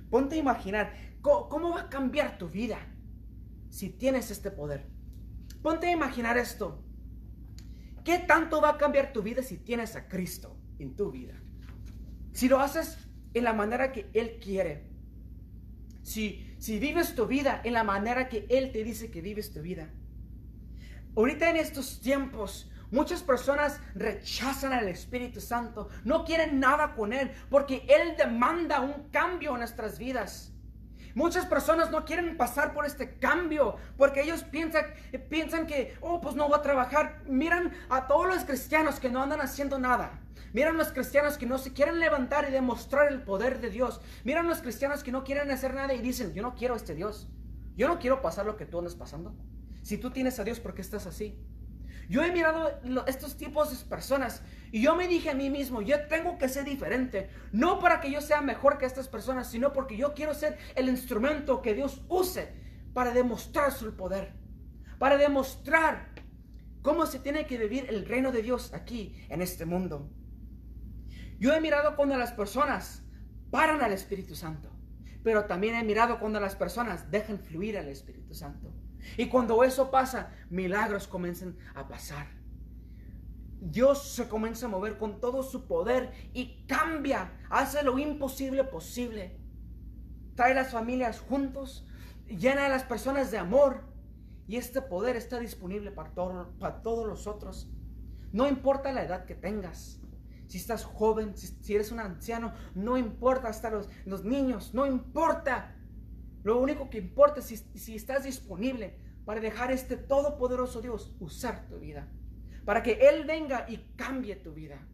Ponte 0.09 0.37
a 0.37 0.39
imaginar 0.39 0.93
cómo, 1.21 1.71
va 1.71 1.83
a 1.83 1.89
cambiar 1.89 2.39
tu 2.39 2.49
vida 2.49 2.79
si 3.69 3.91
tienes 3.91 4.31
este 4.31 4.51
poder. 4.51 4.89
Ponte 5.63 5.87
a 5.87 5.93
imaginar 5.93 6.37
esto. 6.39 6.85
¿Qué 8.05 8.19
tanto 8.19 8.61
va 8.61 8.71
a 8.71 8.79
cambiar 8.79 9.13
tu 9.13 9.23
vida 9.23 9.43
si 9.43 9.59
tienes 9.59 9.95
a 9.95 10.09
Cristo 10.09 10.57
en 10.79 10.97
tu 10.97 11.11
vida? 11.11 11.35
Si 12.33 12.49
lo 12.49 12.59
haces 12.59 12.99
en 13.35 13.45
la 13.45 13.53
manera 13.53 13.93
que 13.93 14.11
Él 14.15 14.41
quiere, 14.41 14.90
si, 16.03 16.55
si 16.59 16.79
vives 16.79 17.15
tu 17.15 17.27
vida 17.27 17.61
en 17.65 17.75
la 17.75 17.85
manera 17.85 18.29
que 18.29 18.47
Él 18.49 18.73
te 18.73 18.85
dice 18.85 19.11
que 19.11 19.21
vives 19.21 19.53
tu 19.53 19.61
vida. 19.61 19.91
Ahorita 21.17 21.51
en 21.51 21.57
estos 21.57 22.01
tiempos, 22.01 22.71
muchas 22.91 23.23
personas 23.23 23.81
rechazan 23.95 24.73
al 24.73 24.89
Espíritu 24.89 25.41
Santo, 25.41 25.89
no 26.05 26.25
quieren 26.25 26.61
nada 26.61 26.95
con 26.95 27.13
Él, 27.13 27.31
porque 27.51 27.85
Él 27.89 28.17
demanda 28.17 28.81
un 28.81 29.09
cambio 29.11 29.53
en 29.53 29.59
nuestras 29.59 29.99
vidas. 29.99 30.53
Muchas 31.15 31.47
personas 31.47 31.91
no 31.91 32.05
quieren 32.05 32.37
pasar 32.37 32.73
por 32.73 32.87
este 32.87 33.17
cambio 33.19 33.77
porque 33.97 34.23
ellos 34.23 34.45
piensan, 34.45 34.87
piensan 35.29 35.67
que, 35.67 35.97
oh, 36.01 36.21
pues 36.21 36.35
no 36.35 36.49
voy 36.49 36.59
a 36.59 36.63
trabajar. 36.63 37.23
Miran 37.27 37.73
a 37.89 38.07
todos 38.07 38.27
los 38.27 38.45
cristianos 38.45 39.01
que 39.01 39.11
no 39.11 39.23
andan 39.23 39.41
haciendo 39.41 39.79
nada. 39.79 40.21
Miran 40.53 40.77
los 40.77 40.93
cristianos 40.93 41.39
que 41.39 41.47
no 41.47 41.59
se 41.59 41.73
quieren 41.73 42.01
levantar 42.01 42.49
y 42.49 42.53
demostrar 42.53 43.13
el 43.13 43.23
poder 43.23 43.61
de 43.61 43.71
Dios. 43.71 44.01
Miran 44.25 44.49
los 44.49 44.61
cristianos 44.61 45.05
que 45.05 45.13
no 45.13 45.23
quieren 45.25 45.51
hacer 45.51 45.75
nada 45.75 45.95
y 45.95 46.01
dicen, 46.01 46.33
yo 46.35 46.43
no 46.43 46.55
quiero 46.55 46.75
a 46.75 46.77
este 46.77 46.95
Dios. 46.95 47.29
Yo 47.77 47.89
no 47.89 47.99
quiero 47.99 48.21
pasar 48.21 48.47
lo 48.47 48.57
que 48.57 48.67
tú 48.67 48.79
andas 48.79 48.95
pasando. 48.95 49.35
Si 49.83 49.97
tú 49.97 50.11
tienes 50.11 50.39
a 50.39 50.45
Dios, 50.45 50.61
¿por 50.61 50.75
qué 50.75 50.83
estás 50.83 51.07
así? 51.07 51.39
Yo 52.11 52.25
he 52.25 52.33
mirado 52.33 52.73
estos 53.07 53.37
tipos 53.37 53.71
de 53.71 53.87
personas 53.87 54.43
y 54.73 54.83
yo 54.83 54.97
me 54.97 55.07
dije 55.07 55.31
a 55.31 55.35
mí 55.35 55.49
mismo, 55.49 55.81
yo 55.81 56.09
tengo 56.09 56.39
que 56.39 56.49
ser 56.49 56.65
diferente. 56.65 57.31
No 57.53 57.79
para 57.79 58.01
que 58.01 58.11
yo 58.11 58.21
sea 58.21 58.41
mejor 58.41 58.79
que 58.79 58.87
estas 58.87 59.07
personas, 59.07 59.49
sino 59.49 59.73
porque 59.73 59.97
yo 59.97 60.13
quiero 60.13 60.35
ser 60.35 60.59
el 60.75 60.89
instrumento 60.89 61.63
que 61.63 61.73
Dios 61.73 62.03
use 62.09 62.53
para 62.95 63.13
demostrar 63.13 63.71
su 63.71 63.95
poder. 63.95 64.33
Para 64.99 65.19
demostrar 65.19 66.09
cómo 66.83 67.07
se 67.07 67.21
tiene 67.21 67.47
que 67.47 67.59
vivir 67.59 67.87
el 67.89 68.05
reino 68.05 68.33
de 68.33 68.43
Dios 68.43 68.75
aquí 68.75 69.15
en 69.29 69.41
este 69.41 69.65
mundo. 69.65 70.11
Yo 71.39 71.55
he 71.55 71.61
mirado 71.61 71.95
cuando 71.95 72.19
las 72.19 72.33
personas 72.33 73.05
paran 73.53 73.83
al 73.83 73.93
Espíritu 73.93 74.35
Santo, 74.35 74.69
pero 75.23 75.45
también 75.45 75.77
he 75.77 75.85
mirado 75.85 76.19
cuando 76.19 76.41
las 76.41 76.57
personas 76.57 77.09
dejan 77.13 77.39
fluir 77.39 77.79
al 77.79 77.87
Espíritu 77.87 78.35
Santo. 78.35 78.75
Y 79.17 79.29
cuando 79.29 79.65
eso 79.65 79.91
pasa, 79.91 80.33
milagros 80.49 81.07
comienzan 81.07 81.57
a 81.75 81.89
pasar. 81.89 82.27
Dios 83.61 84.13
se 84.13 84.29
comienza 84.29 84.67
a 84.67 84.71
mover 84.71 84.97
con 84.97 85.21
todo 85.21 85.43
su 85.43 85.67
poder 85.67 86.13
y 86.33 86.65
cambia, 86.67 87.39
hace 87.51 87.83
lo 87.83 87.99
imposible 87.99 88.65
posible. 88.65 89.39
Trae 90.35 90.55
las 90.55 90.73
familias 90.73 91.21
juntos, 91.21 91.87
llena 92.27 92.67
a 92.67 92.71
las 92.71 92.85
personas 92.85 93.31
de 93.31 93.39
amor 93.39 93.85
y 94.49 94.57
este 94.57 94.81
poder 94.81 95.17
está 95.17 95.39
disponible 95.39 95.91
para, 95.91 96.13
para 96.59 96.83
todos 96.83 97.07
los 97.07 97.27
otros. 97.27 97.71
No 98.33 98.49
importa 98.49 98.93
la 98.93 99.05
edad 99.05 99.27
que 99.27 99.35
tengas, 99.35 100.01
si 100.51 100.59
estás 100.59 100.85
joven, 100.85 101.37
si, 101.37 101.75
eres 101.75 101.93
un 101.93 102.01
anciano, 102.01 102.53
no 102.75 102.97
importa, 102.97 103.49
hasta 103.49 103.71
los, 103.71 103.89
los 104.05 104.25
niños, 104.25 104.75
no 104.75 104.85
importa. 104.85 105.77
Lo 106.43 106.61
único 106.61 106.89
que 106.89 106.99
importa 106.99 107.41
es 107.41 107.65
si, 107.75 107.95
estás 107.95 108.25
disponible 108.25 108.97
para 109.25 109.41
dejar 109.41 109.71
este 109.71 109.97
todopoderoso 109.97 110.81
Dios 110.81 111.15
usar 111.21 111.67
tu 111.69 111.79
vida. 111.79 112.09
Para 112.65 112.83
que 112.83 112.93
Él 113.09 113.25
venga 113.27 113.67
y 113.69 113.79
cambie 113.97 114.37
tu 114.37 114.53
vida. 114.53 114.87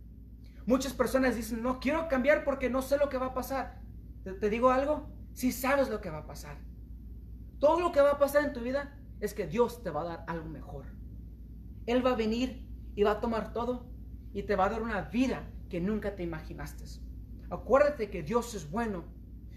Muchas 0.67 0.93
personas 0.93 1.37
dicen, 1.37 1.63
no 1.63 1.79
quiero 1.79 2.09
cambiar 2.09 2.45
porque 2.45 2.69
no 2.69 2.83
sé 2.83 2.97
lo 2.99 3.09
que 3.09 3.19
va 3.19 3.27
a 3.27 3.35
pasar. 3.35 3.81
¿Te, 4.25 4.51
digo 4.51 4.71
algo? 4.71 5.09
Si 5.33 5.53
sabes 5.53 5.89
lo 5.89 6.01
que 6.01 6.11
va 6.11 6.19
a 6.19 6.27
pasar. 6.27 6.59
Todo 7.61 7.81
lo 7.81 7.93
que 7.93 8.01
va 8.01 8.13
a 8.13 8.19
pasar 8.19 8.45
en 8.45 8.53
tu 8.53 8.61
vida 8.61 8.99
es 9.21 9.33
que 9.33 9.47
Dios 9.47 9.83
te 9.83 9.91
va 9.91 10.03
a 10.03 10.05
dar 10.05 10.25
algo 10.27 10.49
mejor. 10.49 10.87
Él 11.87 12.05
va 12.05 12.11
a 12.11 12.17
venir 12.17 12.69
y 12.97 13.05
va 13.05 13.13
a 13.13 13.21
tomar 13.21 13.53
todo 13.53 13.89
y 14.33 14.43
te 14.43 14.57
va 14.57 14.67
a 14.67 14.71
dar 14.71 14.83
una 14.83 15.03
vida 15.03 15.49
que 15.71 15.81
nunca 15.81 16.17
te 16.17 16.25
imaginaste. 16.25 16.85
Acuérdate 17.51 18.11
que 18.11 18.23
Dios 18.23 18.55
es 18.55 18.69
bueno 18.71 19.05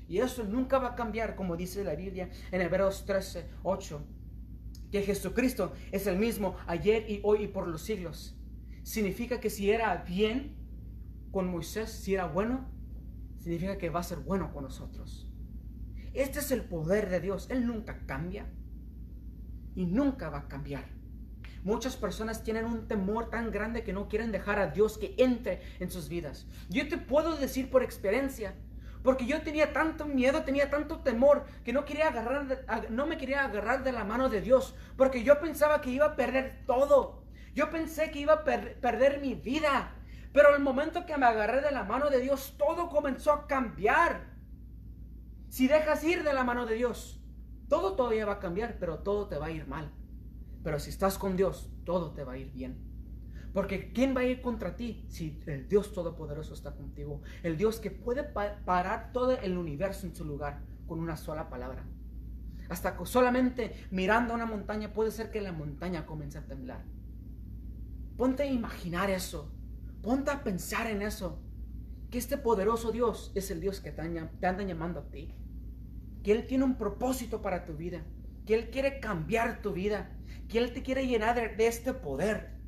Y 0.10 0.18
eso 0.18 0.44
nunca 0.44 0.80
va 0.80 0.90
a 0.90 0.96
cambiar, 0.96 1.36
como 1.36 1.56
dice 1.56 1.84
la 1.84 1.94
Biblia 1.94 2.32
en 2.52 2.62
Hebreos 2.62 3.06
13, 3.06 3.46
8. 3.62 4.02
Que 4.92 5.04
Jesucristo 5.04 5.74
es 5.92 6.08
el 6.08 6.18
mismo 6.18 6.56
ayer 6.66 7.08
y 7.08 7.22
hoy 7.24 7.44
y 7.44 7.48
por 7.48 7.68
los 7.68 7.84
siglos. 7.84 8.36
Significa 8.82 9.40
que 9.40 9.52
si 9.52 9.70
era 9.70 9.96
bien 9.98 10.58
con 11.32 11.48
Moisés, 11.48 11.92
si 11.92 12.16
era 12.16 12.26
bueno, 12.26 12.68
significa 13.38 13.78
que 13.78 13.92
va 13.92 14.00
a 14.00 14.04
ser 14.04 14.18
bueno 14.18 14.52
con 14.52 14.64
nosotros. 14.64 15.32
Este 16.16 16.40
es 16.40 16.50
el 16.50 16.64
poder 16.64 17.08
de 17.10 17.20
Dios. 17.20 17.48
Él 17.52 17.68
nunca 17.68 18.00
cambia 18.08 18.48
y 19.76 19.86
nunca 19.86 20.32
va 20.32 20.40
a 20.40 20.48
cambiar. 20.48 20.86
Muchas 21.64 21.96
personas 21.96 22.44
tienen 22.44 22.66
un 22.66 22.88
temor 22.88 23.30
tan 23.30 23.52
grande 23.52 23.84
que 23.84 23.94
no 23.94 24.08
quieren 24.08 24.32
dejar 24.32 24.58
a 24.58 24.72
Dios 24.72 24.98
que 24.98 25.14
entre 25.20 25.62
en 25.80 25.92
sus 25.92 26.10
vidas. 26.10 26.48
Yo 26.68 26.88
te 26.88 26.98
puedo 26.98 27.36
decir 27.38 27.70
por 27.70 27.84
experiencia, 27.84 28.56
porque 29.04 29.26
yo 29.26 29.42
tenía 29.42 29.72
tanto 29.72 30.06
miedo, 30.06 30.44
tenía 30.44 30.70
tanto 30.70 31.00
temor 31.00 31.46
que 31.64 31.72
no 31.72 31.86
quería 31.86 32.10
agarrar, 32.10 32.90
no 32.90 33.06
me 33.06 33.18
quería 33.18 33.46
agarrar 33.46 33.84
de 33.84 33.92
la 33.92 34.04
mano 34.04 34.30
de 34.30 34.42
Dios, 34.42 34.76
porque 34.98 35.24
yo 35.24 35.40
pensaba 35.40 35.82
que 35.82 35.92
iba 35.92 36.06
a 36.06 36.16
perder 36.16 36.64
todo. 36.66 37.24
Yo 37.56 37.70
pensé 37.70 38.12
que 38.12 38.20
iba 38.20 38.34
a 38.34 38.44
perder 38.44 39.22
mi 39.22 39.36
vida. 39.36 39.96
Pero 40.34 40.56
el 40.56 40.62
momento 40.62 41.06
que 41.06 41.18
me 41.18 41.26
agarré 41.26 41.62
de 41.62 41.72
la 41.72 41.84
mano 41.84 42.10
de 42.10 42.20
Dios, 42.20 42.56
todo 42.58 42.90
comenzó 42.90 43.32
a 43.32 43.48
cambiar. 43.48 44.28
Si 45.48 45.68
dejas 45.68 46.04
ir 46.04 46.24
de 46.24 46.34
la 46.34 46.44
mano 46.44 46.66
de 46.66 46.76
Dios, 46.76 47.20
todo 47.68 47.96
todavía 47.96 48.26
va 48.26 48.34
a 48.34 48.40
cambiar, 48.40 48.78
pero 48.80 49.00
todo 49.00 49.28
te 49.28 49.38
va 49.38 49.48
a 49.48 49.52
ir 49.52 49.68
mal. 49.68 49.92
Pero 50.64 50.80
si 50.80 50.90
estás 50.90 51.18
con 51.18 51.36
Dios, 51.36 51.72
todo 51.86 52.12
te 52.12 52.24
va 52.24 52.34
a 52.34 52.38
ir 52.38 52.52
bien. 52.52 52.89
Porque 53.54 53.92
¿quién 53.92 54.16
va 54.16 54.22
a 54.22 54.26
ir 54.26 54.42
contra 54.42 54.76
ti 54.76 55.06
si 55.10 55.42
el 55.48 55.68
Dios 55.68 55.94
Todopoderoso 55.94 56.54
está 56.54 56.76
contigo? 56.76 57.22
El 57.42 57.58
Dios 57.58 57.80
que 57.80 57.92
puede 57.92 58.24
parar 58.24 59.12
todo 59.12 59.32
el 59.32 59.58
universo 59.58 60.06
en 60.06 60.16
su 60.16 60.24
lugar 60.24 60.62
con 60.88 61.00
una 61.00 61.18
sola 61.18 61.50
palabra. 61.50 61.86
Hasta 62.70 62.96
solamente 63.06 63.88
mirando 63.90 64.34
a 64.34 64.36
una 64.36 64.46
montaña 64.46 64.94
puede 64.94 65.10
ser 65.10 65.32
que 65.32 65.42
la 65.42 65.52
montaña 65.52 66.06
comience 66.06 66.38
a 66.38 66.46
temblar. 66.46 66.86
Ponte 68.16 68.44
a 68.44 68.46
imaginar 68.46 69.10
eso. 69.10 69.52
Ponte 70.04 70.30
a 70.30 70.44
pensar 70.44 70.88
en 70.88 71.02
eso. 71.02 71.42
Que 72.12 72.18
este 72.18 72.38
poderoso 72.38 72.92
Dios 72.92 73.32
es 73.34 73.50
el 73.50 73.62
Dios 73.62 73.80
que 73.80 73.92
te 73.92 74.02
anda 74.02 74.64
llamando 74.64 75.00
a 75.00 75.10
ti. 75.10 75.34
Que 76.24 76.34
Él 76.34 76.46
tiene 76.46 76.66
un 76.66 76.78
propósito 76.78 77.42
para 77.42 77.66
tu 77.66 77.74
vida. 77.74 78.04
Que 78.46 78.56
Él 78.56 78.70
quiere 78.70 79.00
cambiar 79.00 79.62
tu 79.62 79.74
vida. 79.74 80.12
Que 80.48 80.60
Él 80.60 80.74
te 80.74 80.84
quiere 80.84 81.08
llenar 81.08 81.56
de, 81.56 81.68
este 81.68 81.94
poder. 81.94 82.59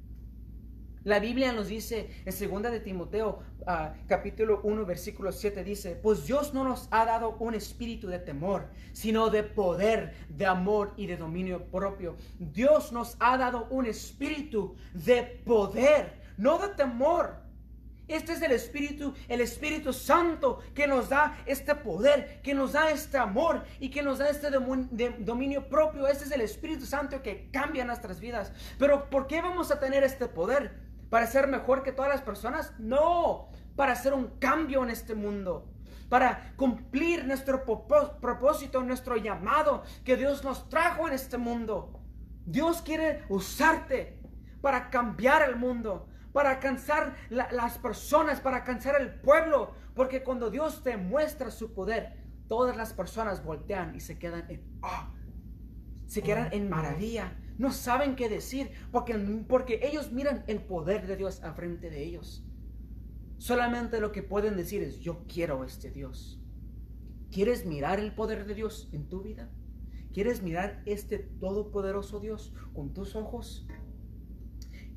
La 1.04 1.20
Biblia 1.20 1.52
nos 1.52 1.68
dice 1.68 2.12
en 2.26 2.52
2 2.52 2.72
de 2.72 2.80
Timoteo 2.80 3.40
ah, 3.66 3.96
capítulo 4.08 4.62
1 4.64 4.86
versículo 4.86 5.32
7 5.32 5.64
dice, 5.64 5.96
pues 5.96 6.28
Dios 6.28 6.54
no 6.54 6.64
nos 6.64 6.88
ha 6.92 7.06
dado 7.06 7.38
un 7.40 7.56
espíritu 7.56 8.08
de 8.08 8.20
temor, 8.20 8.68
sino 8.94 9.32
de 9.32 9.42
poder, 9.42 10.14
de 10.30 10.46
amor 10.46 10.94
y 10.98 11.08
de 11.08 11.18
dominio 11.18 11.66
propio. 11.66 12.18
Dios 12.38 12.92
nos 12.92 13.18
ha 13.20 13.36
dado 13.38 13.68
un 13.72 13.88
espíritu 13.88 14.76
de 14.94 15.24
poder 15.44 16.22
no 16.38 16.58
de 16.58 16.70
temor. 16.70 17.36
Este 18.08 18.34
es 18.34 18.42
el 18.42 18.52
Espíritu, 18.52 19.14
el 19.30 19.40
Espíritu 19.42 19.94
Santo 19.94 20.60
que 20.74 20.86
nos 20.86 21.08
da 21.08 21.38
este 21.46 21.76
poder, 21.76 22.42
que 22.42 22.54
nos 22.54 22.74
da 22.74 22.92
este 22.92 23.18
amor 23.18 23.64
y 23.80 23.90
que 23.90 24.02
nos 24.02 24.18
da 24.18 24.30
este 24.30 24.50
dominio 24.50 25.70
propio. 25.70 26.08
Este 26.08 26.26
es 26.26 26.32
el 26.32 26.42
Espíritu 26.42 26.86
Santo 26.86 27.22
que 27.22 27.50
cambia 27.52 27.86
nuestras 27.86 28.20
vidas. 28.20 28.52
Pero 28.78 29.10
¿por 29.10 29.28
qué 29.28 29.42
vamos 29.42 29.72
a 29.72 29.80
tener 29.80 30.04
este 30.04 30.26
poder? 30.26 30.91
¿Para 31.12 31.28
ser 31.28 31.48
mejor 31.48 31.84
que 31.84 31.92
todas 31.92 32.10
las 32.10 32.24
personas? 32.24 32.74
No, 32.80 33.50
para 33.76 33.92
hacer 33.92 34.16
un 34.16 34.40
cambio 34.40 34.84
en 34.84 34.90
este 34.90 35.14
mundo 35.14 35.68
para 36.12 36.52
cumplir 36.58 37.26
nuestro 37.26 37.64
propósito, 37.64 38.84
nuestro 38.84 39.16
llamado 39.16 39.84
que 40.04 40.18
Dios 40.18 40.44
nos 40.44 40.68
trajo 40.68 41.08
en 41.08 41.14
este 41.14 41.38
mundo. 41.38 42.02
Dios 42.46 42.82
quiere 42.82 43.24
usarte 43.30 44.20
para 44.60 44.90
cambiar 44.90 45.42
el 45.48 45.56
mundo, 45.56 46.10
para 46.34 46.50
alcanzar 46.50 47.16
las 47.30 47.78
personas, 47.78 48.42
para 48.42 48.58
alcanzar 48.58 49.00
el 49.00 49.22
pueblo. 49.22 49.72
Porque 49.96 50.22
cuando 50.22 50.50
Dios 50.50 50.84
te 50.84 50.98
muestra 50.98 51.50
su 51.50 51.74
poder, 51.74 52.18
todas 52.50 52.76
las 52.76 52.92
personas 52.92 53.42
voltean 53.42 53.96
y 53.96 54.02
se 54.02 54.20
quedan 54.20 54.52
en 54.52 54.70
se 56.08 56.22
quedan 56.22 56.50
en 56.52 56.70
maravilla. 56.70 57.38
No 57.62 57.72
saben 57.72 58.16
qué 58.16 58.28
decir 58.28 58.72
porque, 58.92 59.14
porque 59.48 59.82
ellos 59.84 60.12
miran 60.12 60.44
el 60.48 60.64
poder 60.64 61.06
de 61.06 61.16
Dios 61.16 61.44
a 61.44 61.54
frente 61.54 61.92
de 61.92 62.04
ellos. 62.04 62.44
Solamente 63.38 64.00
lo 64.00 64.12
que 64.12 64.24
pueden 64.24 64.58
decir 64.58 64.82
es, 64.82 65.00
yo 65.00 65.24
quiero 65.28 65.64
este 65.64 65.92
Dios. 65.92 66.42
¿Quieres 67.30 67.68
mirar 67.68 68.00
el 68.00 68.16
poder 68.16 68.48
de 68.48 68.56
Dios 68.56 68.90
en 68.94 69.08
tu 69.08 69.22
vida? 69.22 69.52
¿Quieres 70.12 70.42
mirar 70.42 70.82
este 70.88 71.20
todopoderoso 71.20 72.20
Dios 72.20 72.52
con 72.74 72.96
tus 72.96 73.16
ojos? 73.16 73.68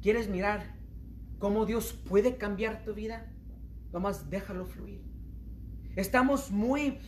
¿Quieres 0.00 0.30
mirar 0.30 0.74
cómo 1.38 1.66
Dios 1.66 1.92
puede 1.92 2.38
cambiar 2.38 2.84
tu 2.84 2.94
vida, 2.94 3.30
nomás 3.92 4.30
déjalo 4.30 4.64
fluir. 4.64 5.02
Estamos 5.94 6.50
muy, 6.50 7.00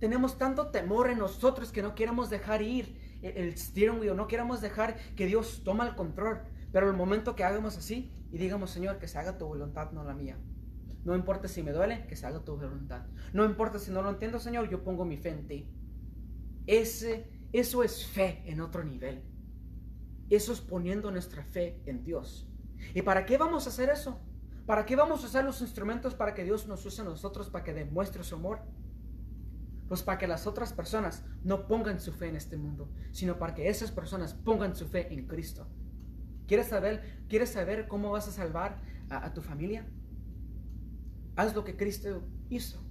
tenemos 0.00 0.36
tanto 0.36 0.72
temor 0.72 1.08
en 1.08 1.18
nosotros 1.18 1.70
que 1.70 1.80
no 1.80 1.94
queremos 1.94 2.28
dejar 2.28 2.60
ir 2.62 3.03
el 3.28 3.56
steering 3.56 4.00
wheel, 4.00 4.16
no 4.16 4.26
queremos 4.26 4.60
dejar 4.60 4.96
que 5.16 5.26
Dios 5.26 5.62
tome 5.64 5.84
el 5.84 5.94
control. 5.94 6.42
Pero 6.72 6.88
el 6.88 6.96
momento 6.96 7.36
que 7.36 7.44
hagamos 7.44 7.76
así 7.76 8.12
y 8.32 8.38
digamos, 8.38 8.70
Señor, 8.70 8.98
que 8.98 9.08
se 9.08 9.18
haga 9.18 9.38
tu 9.38 9.46
voluntad, 9.46 9.92
no 9.92 10.02
la 10.04 10.14
mía. 10.14 10.36
No 11.04 11.14
importa 11.14 11.48
si 11.48 11.62
me 11.62 11.72
duele, 11.72 12.06
que 12.06 12.16
se 12.16 12.26
haga 12.26 12.44
tu 12.44 12.56
voluntad. 12.56 13.06
No 13.32 13.44
importa 13.44 13.78
si 13.78 13.90
no 13.90 14.02
lo 14.02 14.10
entiendo, 14.10 14.40
Señor, 14.40 14.68
yo 14.68 14.82
pongo 14.82 15.04
mi 15.04 15.16
fe 15.16 15.30
en 15.30 15.46
ti. 15.46 15.70
Ese, 16.66 17.30
eso 17.52 17.84
es 17.84 18.06
fe 18.06 18.42
en 18.46 18.60
otro 18.60 18.82
nivel. 18.82 19.22
Eso 20.30 20.52
es 20.52 20.60
poniendo 20.60 21.10
nuestra 21.10 21.44
fe 21.44 21.82
en 21.86 22.02
Dios. 22.02 22.48
¿Y 22.94 23.02
para 23.02 23.26
qué 23.26 23.36
vamos 23.36 23.66
a 23.66 23.68
hacer 23.68 23.90
eso? 23.90 24.18
¿Para 24.66 24.86
qué 24.86 24.96
vamos 24.96 25.22
a 25.22 25.26
usar 25.26 25.44
los 25.44 25.60
instrumentos 25.60 26.14
para 26.14 26.34
que 26.34 26.42
Dios 26.42 26.66
nos 26.66 26.84
use 26.86 27.02
a 27.02 27.04
nosotros, 27.04 27.50
para 27.50 27.64
que 27.64 27.74
demuestre 27.74 28.24
su 28.24 28.34
amor? 28.34 28.60
Pues 29.88 30.02
para 30.02 30.18
que 30.18 30.26
las 30.26 30.46
otras 30.46 30.72
personas 30.72 31.24
no 31.42 31.66
pongan 31.66 32.00
su 32.00 32.12
fe 32.12 32.28
en 32.28 32.36
este 32.36 32.56
mundo, 32.56 32.90
sino 33.12 33.38
para 33.38 33.54
que 33.54 33.68
esas 33.68 33.90
personas 33.90 34.34
pongan 34.34 34.74
su 34.74 34.86
fe 34.86 35.12
en 35.12 35.26
Cristo. 35.26 35.68
¿Quieres 36.46 36.68
saber, 36.68 37.24
¿quieres 37.28 37.50
saber 37.50 37.88
cómo 37.88 38.10
vas 38.10 38.28
a 38.28 38.32
salvar 38.32 38.80
a, 39.08 39.32
tu 39.32 39.40
familia? 39.40 39.86
Haz 41.36 41.54
lo 41.54 41.64
que 41.64 41.76
Cristo 41.76 42.22
hizo. 42.48 42.84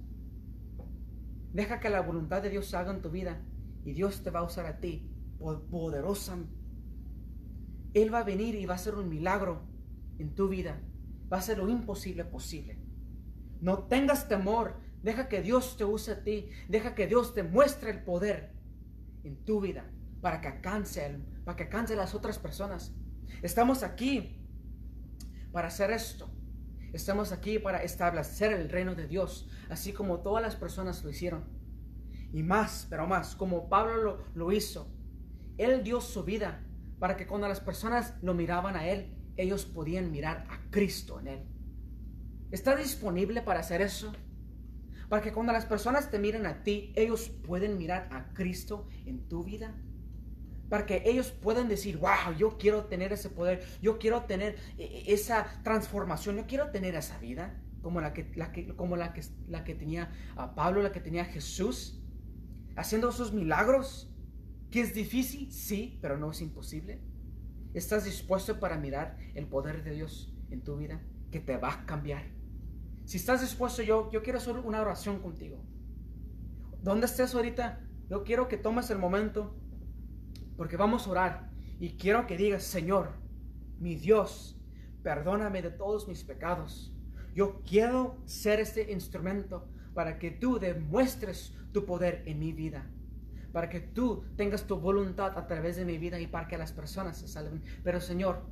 Deja 1.52 1.78
que 1.78 1.90
la 1.90 2.00
voluntad 2.00 2.42
de 2.42 2.50
Dios 2.50 2.74
haga 2.74 2.92
en 2.92 3.00
tu 3.00 3.10
vida 3.10 3.40
y 3.84 3.92
Dios 3.92 4.22
te 4.22 4.30
va 4.30 4.40
a 4.40 4.44
usar 4.44 4.66
a 4.66 4.80
ti 4.80 5.08
poderosamente. 5.70 6.52
Él 7.94 8.12
va 8.12 8.20
a 8.20 8.24
venir 8.24 8.56
y 8.56 8.66
va 8.66 8.74
a 8.74 8.76
hacer 8.76 8.96
un 8.96 9.08
milagro 9.08 9.62
en 10.18 10.34
tu 10.34 10.48
vida, 10.48 10.80
va 11.32 11.38
a 11.38 11.42
ser 11.42 11.58
lo 11.58 11.68
imposible 11.68 12.24
posible. 12.24 12.78
No 13.60 13.84
tengas 13.84 14.28
temor, 14.28 14.80
deja 15.04 15.28
que 15.28 15.42
Dios 15.42 15.76
te 15.76 15.84
use 15.84 16.12
a 16.12 16.24
ti, 16.24 16.48
deja 16.68 16.94
que 16.94 17.06
Dios 17.06 17.34
te 17.34 17.42
muestre 17.42 17.90
el 17.90 18.02
poder 18.02 18.52
en 19.22 19.36
tu 19.44 19.60
vida 19.60 19.88
para 20.20 20.40
que 20.40 20.48
alcance, 20.48 21.20
para 21.44 21.56
que 21.56 21.64
alcance 21.64 21.94
las 21.94 22.14
otras 22.14 22.38
personas. 22.38 22.92
Estamos 23.42 23.82
aquí 23.82 24.40
para 25.52 25.68
hacer 25.68 25.90
esto. 25.90 26.28
Estamos 26.92 27.30
aquí 27.32 27.58
para 27.58 27.82
establecer 27.82 28.52
el 28.52 28.68
reino 28.68 28.94
de 28.94 29.06
Dios, 29.06 29.48
así 29.68 29.92
como 29.92 30.20
todas 30.20 30.42
las 30.42 30.56
personas 30.56 31.04
lo 31.04 31.10
hicieron. 31.10 31.44
Y 32.32 32.42
más, 32.42 32.86
pero 32.88 33.06
más, 33.06 33.36
como 33.36 33.68
Pablo 33.68 34.02
lo, 34.02 34.24
lo 34.34 34.52
hizo. 34.52 34.88
Él 35.58 35.84
dio 35.84 36.00
su 36.00 36.24
vida 36.24 36.64
para 36.98 37.16
que 37.16 37.26
cuando 37.26 37.48
las 37.48 37.60
personas 37.60 38.14
lo 38.22 38.34
miraban 38.34 38.76
a 38.76 38.88
Él, 38.88 39.14
ellos 39.36 39.64
podían 39.64 40.10
mirar 40.10 40.46
a 40.48 40.70
Cristo 40.70 41.18
en 41.20 41.28
él. 41.28 41.42
¿Está 42.50 42.76
disponible 42.76 43.42
para 43.42 43.60
hacer 43.60 43.82
eso? 43.82 44.12
Para 45.14 45.22
que 45.22 45.32
cuando 45.32 45.52
las 45.52 45.64
personas 45.64 46.10
te 46.10 46.18
miren 46.18 46.44
a 46.44 46.64
ti, 46.64 46.92
ellos 46.96 47.28
pueden 47.28 47.78
mirar 47.78 48.08
a 48.10 48.34
Cristo 48.34 48.88
en 49.06 49.28
tu 49.28 49.44
vida. 49.44 49.72
Para 50.68 50.86
que 50.86 51.04
ellos 51.06 51.30
puedan 51.30 51.68
decir, 51.68 51.98
wow, 51.98 52.36
yo 52.36 52.58
quiero 52.58 52.86
tener 52.86 53.12
ese 53.12 53.30
poder, 53.30 53.64
yo 53.80 54.00
quiero 54.00 54.24
tener 54.24 54.56
e, 54.76 54.82
e, 54.82 55.14
esa 55.14 55.46
transformación, 55.62 56.34
yo 56.34 56.48
quiero 56.48 56.72
tener 56.72 56.96
esa 56.96 57.16
vida 57.18 57.62
como 57.80 58.00
la 58.00 58.12
que, 58.12 58.26
como 58.74 58.96
la 58.96 59.12
que, 59.12 59.22
la 59.46 59.62
que 59.62 59.76
tenía 59.76 60.10
a 60.34 60.56
Pablo, 60.56 60.82
la 60.82 60.90
que 60.90 60.98
tenía 60.98 61.24
Jesús, 61.26 62.02
haciendo 62.74 63.12
sus 63.12 63.32
milagros. 63.32 64.12
¿Que 64.72 64.80
es 64.80 64.94
difícil? 64.94 65.52
Sí, 65.52 65.96
pero 66.02 66.18
no 66.18 66.32
es 66.32 66.40
imposible. 66.40 67.02
¿Estás 67.72 68.04
dispuesto 68.04 68.58
para 68.58 68.78
mirar 68.78 69.16
el 69.36 69.46
poder 69.46 69.84
de 69.84 69.92
Dios 69.92 70.34
en 70.50 70.64
tu 70.64 70.76
vida 70.76 71.00
que 71.30 71.38
te 71.38 71.56
va 71.56 71.72
a 71.72 71.86
cambiar? 71.86 72.33
Si 73.04 73.18
estás 73.18 73.40
dispuesto, 73.40 73.82
yo, 73.82 74.10
yo 74.10 74.22
quiero 74.22 74.38
hacer 74.38 74.56
una 74.56 74.80
oración 74.80 75.20
contigo. 75.20 75.62
¿Dónde 76.82 77.06
estés 77.06 77.34
ahorita? 77.34 77.80
Yo 78.08 78.24
quiero 78.24 78.48
que 78.48 78.56
tomes 78.56 78.90
el 78.90 78.98
momento 78.98 79.56
porque 80.56 80.76
vamos 80.76 81.06
a 81.06 81.10
orar 81.10 81.50
y 81.80 81.96
quiero 81.96 82.26
que 82.26 82.36
digas, 82.36 82.62
Señor, 82.62 83.12
mi 83.78 83.96
Dios, 83.96 84.58
perdóname 85.02 85.62
de 85.62 85.70
todos 85.70 86.08
mis 86.08 86.24
pecados. 86.24 86.94
Yo 87.34 87.62
quiero 87.62 88.22
ser 88.26 88.60
este 88.60 88.92
instrumento 88.92 89.68
para 89.92 90.18
que 90.18 90.30
tú 90.30 90.58
demuestres 90.58 91.54
tu 91.72 91.84
poder 91.84 92.22
en 92.26 92.38
mi 92.38 92.52
vida. 92.52 92.90
Para 93.52 93.68
que 93.68 93.80
tú 93.80 94.24
tengas 94.36 94.66
tu 94.66 94.78
voluntad 94.78 95.36
a 95.36 95.46
través 95.46 95.76
de 95.76 95.84
mi 95.84 95.98
vida 95.98 96.18
y 96.20 96.26
para 96.26 96.48
que 96.48 96.58
las 96.58 96.72
personas 96.72 97.18
se 97.18 97.28
salven. 97.28 97.62
Pero 97.82 98.00
Señor, 98.00 98.42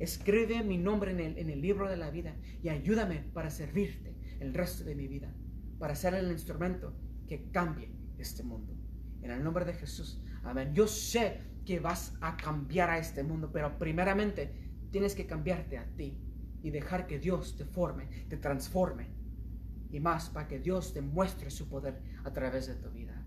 escribe 0.00 0.64
mi 0.64 0.78
nombre 0.78 1.12
en 1.12 1.50
el, 1.50 1.60
libro 1.60 1.88
de 1.88 1.96
la 1.96 2.10
vida 2.10 2.34
y 2.62 2.70
ayúdame 2.70 3.20
para 3.34 3.50
servirte 3.50 4.16
el 4.40 4.54
resto 4.54 4.82
de 4.82 4.94
mi 4.94 5.06
vida. 5.06 5.32
Para 5.78 5.94
ser 5.94 6.14
el 6.14 6.32
instrumento 6.32 6.96
que 7.28 7.50
cambie 7.52 7.90
este 8.18 8.42
mundo. 8.42 8.74
En 9.22 9.30
el 9.30 9.44
nombre 9.44 9.64
de 9.64 9.74
Jesús. 9.74 10.20
Amén. 10.42 10.74
Yo 10.74 10.88
sé 10.88 11.42
que 11.64 11.78
vas 11.78 12.14
a 12.22 12.36
cambiar 12.36 12.88
a 12.90 12.98
este 12.98 13.22
mundo, 13.22 13.50
pero 13.52 13.78
primeramente 13.78 14.52
tienes 14.90 15.14
que 15.14 15.26
cambiarte 15.26 15.76
a 15.78 15.84
ti 15.96 16.18
y 16.62 16.70
dejar 16.70 17.06
que 17.06 17.18
Dios 17.18 17.56
te 17.56 17.66
forme, 17.66 18.06
te 18.28 18.38
transforme. 18.38 19.08
Y 19.90 20.00
más 20.00 20.30
para 20.30 20.48
que 20.48 20.58
Dios 20.58 20.94
te 20.94 21.02
muestre 21.02 21.50
su 21.50 21.68
poder 21.68 22.00
a 22.24 22.32
través 22.32 22.66
de 22.68 22.76
tu 22.76 22.90
vida. 22.90 23.22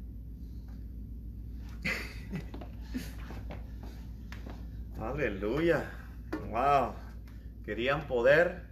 Aleluya. 4.98 6.03
Wow. 6.50 6.94
Querían 7.66 8.08
poder. 8.08 8.64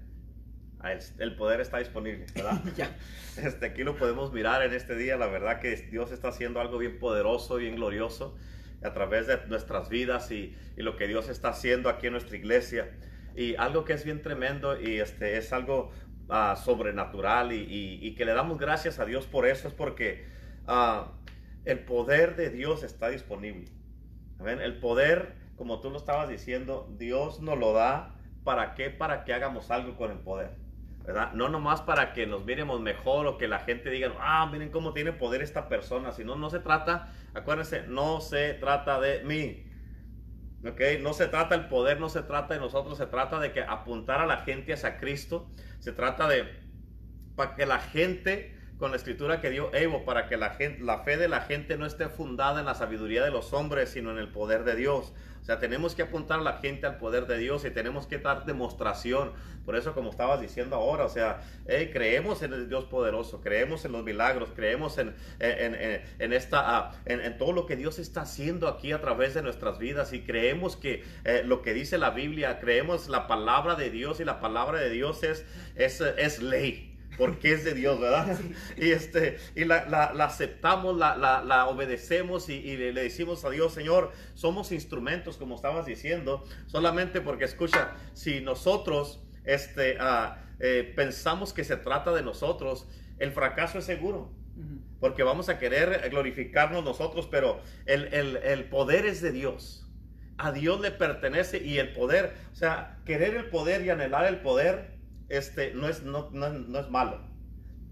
El 1.20 1.36
poder 1.36 1.62
está 1.62 1.78
disponible, 1.78 2.26
¿verdad? 2.34 2.62
ya. 2.76 2.96
Este, 3.38 3.68
aquí 3.68 3.84
lo 3.84 3.98
podemos 3.98 4.34
mirar 4.34 4.64
en 4.64 4.74
este 4.74 4.96
día. 4.96 5.18
La 5.18 5.28
verdad 5.28 5.60
que 5.60 5.76
Dios 5.76 6.12
está 6.12 6.30
haciendo 6.30 6.60
algo 6.60 6.78
bien 6.78 7.00
poderoso, 7.00 7.58
bien 7.58 7.76
glorioso 7.76 8.36
a 8.84 8.94
través 8.94 9.28
de 9.28 9.38
nuestras 9.48 9.90
vidas 9.90 10.32
y, 10.32 10.56
y 10.76 10.82
lo 10.82 10.96
que 10.96 11.08
Dios 11.08 11.30
está 11.30 11.50
haciendo 11.50 11.90
aquí 11.90 12.08
en 12.08 12.14
nuestra 12.14 12.36
iglesia. 12.36 12.90
Y 13.36 13.56
algo 13.56 13.86
que 13.86 13.94
es 13.94 14.04
bien 14.04 14.22
tremendo 14.22 14.80
y 14.80 15.00
este, 15.00 15.38
es 15.38 15.54
algo 15.54 15.92
ah, 16.30 16.56
sobrenatural 16.62 17.54
y, 17.54 18.00
y, 18.02 18.16
que 18.16 18.26
le 18.26 18.34
damos 18.34 18.58
gracias 18.58 19.00
a 19.00 19.06
Dios 19.06 19.26
por 19.26 19.48
eso 19.48 19.68
es 19.68 19.74
porque 19.74 20.26
uh, 20.68 21.10
el 21.66 21.80
poder 21.80 22.36
de 22.36 22.50
Dios 22.50 22.84
está 22.84 23.10
disponible. 23.10 23.68
El 24.46 24.80
poder, 24.80 25.36
como 25.62 25.80
tú 25.80 25.92
lo 25.92 26.00
estabas 26.00 26.28
diciendo, 26.28 26.90
Dios 26.98 27.40
nos 27.40 27.56
lo 27.56 27.72
da. 27.72 28.16
¿Para 28.44 28.74
qué? 28.74 28.90
Para 28.90 29.24
que 29.24 29.32
hagamos 29.32 29.70
algo 29.70 29.96
con 29.96 30.10
el 30.10 30.18
poder. 30.18 30.56
¿verdad? 31.06 31.34
No 31.34 31.50
nomás 31.50 31.82
para 31.82 32.14
que 32.14 32.26
nos 32.26 32.44
miremos 32.46 32.82
mejor 32.82 33.28
o 33.28 33.38
que 33.38 33.48
la 33.48 33.60
gente 33.60 33.92
diga, 33.92 34.12
ah, 34.20 34.50
miren 34.52 34.72
cómo 34.72 34.92
tiene 34.92 35.14
poder 35.14 35.44
esta 35.44 35.70
persona, 35.70 36.14
sino 36.14 36.36
no 36.36 36.50
se 36.50 36.62
trata, 36.62 37.14
acuérdense, 37.36 37.84
no 37.84 38.22
se 38.22 38.56
trata 38.56 39.00
de 39.00 39.24
mí. 39.24 39.68
¿Ok? 40.68 40.82
No 41.00 41.14
se 41.14 41.28
trata 41.28 41.54
el 41.54 41.68
poder, 41.68 42.00
no 42.00 42.10
se 42.10 42.24
trata 42.24 42.56
de 42.56 42.60
nosotros, 42.60 42.98
se 42.98 43.06
trata 43.06 43.40
de 43.40 43.52
que 43.52 43.62
apuntar 43.62 44.20
a 44.20 44.26
la 44.26 44.38
gente 44.38 44.74
hacia 44.74 44.98
Cristo, 44.98 45.48
se 45.78 45.92
trata 45.92 46.28
de 46.28 46.60
para 47.36 47.54
que 47.54 47.68
la 47.68 47.78
gente 47.78 48.58
con 48.82 48.90
la 48.90 48.98
escritura 48.98 49.42
que 49.42 49.52
dio 49.52 49.72
Evo, 49.76 50.06
para 50.06 50.28
que 50.28 50.38
la, 50.38 50.50
fe 50.50 51.18
de 51.18 51.28
la 51.28 51.42
gente 51.42 51.78
no 51.78 51.86
esté 51.86 52.10
fundada 52.10 52.62
en 52.62 52.66
la 52.66 52.74
sabiduría 52.74 53.24
de 53.24 53.30
los 53.30 53.54
hombres, 53.54 53.92
sino 53.92 54.10
en 54.10 54.18
el 54.18 54.30
poder 54.30 54.64
de 54.64 54.76
Dios. 54.76 55.14
O 55.40 55.46
sea, 55.46 55.60
tenemos 55.60 55.94
que 55.94 56.02
apuntar 56.02 56.40
a 56.40 56.42
la 56.42 56.54
gente 56.54 56.88
al 56.88 56.98
poder 56.98 57.28
de 57.28 57.38
Dios 57.38 57.64
y 57.64 57.70
tenemos 57.70 58.08
que 58.08 58.18
dar 58.18 58.44
demostración. 58.46 59.34
Por 59.66 59.76
eso, 59.76 59.94
como 59.94 60.10
estabas 60.10 60.42
diciendo 60.42 60.78
ahora, 60.78 61.06
o 61.06 61.10
sea, 61.10 61.42
creemos 61.94 62.42
en 62.42 62.54
el 62.54 62.70
Dios 62.70 62.86
poderoso, 62.86 63.40
creemos 63.42 63.86
en 63.86 63.92
los 63.92 64.04
milagros, 64.04 64.50
creemos 64.56 64.98
en, 64.98 65.14
en, 65.40 66.34
esta, 66.34 66.78
ah, 66.80 66.92
en, 67.06 67.38
todo 67.38 67.52
lo 67.54 67.68
que 67.68 67.76
Dios 67.76 68.00
está 68.00 68.22
haciendo 68.22 68.68
aquí 68.68 68.94
a 68.94 69.00
través 69.00 69.36
de 69.36 69.44
nuestras 69.44 69.78
vidas 69.78 70.12
y 70.12 70.22
creemos 70.22 70.76
que 70.76 71.04
eh, 71.24 71.44
lo 71.46 71.62
que 71.62 71.76
dice 71.76 72.00
la 72.00 72.10
Biblia, 72.10 72.60
creemos 72.60 73.10
la 73.10 73.28
palabra 73.28 73.76
de 73.76 73.92
Dios 73.92 74.20
y 74.20 74.26
la 74.26 74.40
palabra 74.40 74.80
de 74.80 74.90
Dios 74.90 75.22
es, 75.22 75.46
es, 75.76 76.02
es 76.02 76.42
ley 76.42 76.91
porque 77.22 77.54
es 77.54 77.64
de 77.64 77.76
Dios, 77.76 78.00
¿verdad? 78.00 78.36
Y, 78.78 78.90
este, 78.90 79.38
y 79.56 79.64
la, 79.64 79.78
aceptamos, 80.22 80.98
la, 80.98 81.68
obedecemos 81.68 82.50
y, 82.50 82.76
le, 82.78 82.94
decimos 82.94 83.46
a 83.46 83.52
Dios, 83.52 83.76
Señor, 83.76 84.12
somos 84.34 84.72
instrumentos, 84.72 85.38
como 85.38 85.54
estabas 85.54 85.86
diciendo, 85.86 86.44
solamente 86.66 87.22
porque, 87.22 87.46
escucha, 87.46 87.92
si 88.14 88.42
nosotros 88.42 89.24
este, 89.44 89.98
ah, 90.00 90.44
eh, 90.60 90.94
pensamos 90.96 91.54
que 91.54 91.64
se 91.64 91.78
trata 91.78 92.12
de 92.12 92.24
nosotros, 92.24 92.88
el 93.20 93.32
fracaso 93.32 93.78
es 93.78 93.86
seguro. 93.86 94.32
Porque 95.00 95.22
vamos 95.22 95.48
a 95.50 95.60
querer 95.60 96.10
glorificarnos 96.10 96.84
nosotros, 96.84 97.28
pero 97.30 97.62
el, 97.86 98.12
el 98.38 98.64
poder 98.64 99.06
es 99.06 99.22
de 99.22 99.32
Dios. 99.32 99.88
A 100.40 100.52
Dios 100.52 100.82
le 100.82 100.90
pertenece 100.90 101.64
y 101.64 101.78
el 101.78 101.94
poder, 101.94 102.34
o 102.52 102.56
sea, 102.56 102.98
querer 103.06 103.36
el 103.36 103.46
poder 103.52 103.86
y 103.86 103.92
anhelar 103.92 104.26
el 104.26 104.40
poder 104.40 105.01
este, 105.32 105.74
no, 105.74 105.88
es, 105.88 106.04
no, 106.04 106.30
no, 106.32 106.80
es 106.80 106.90
malo. 106.90 107.22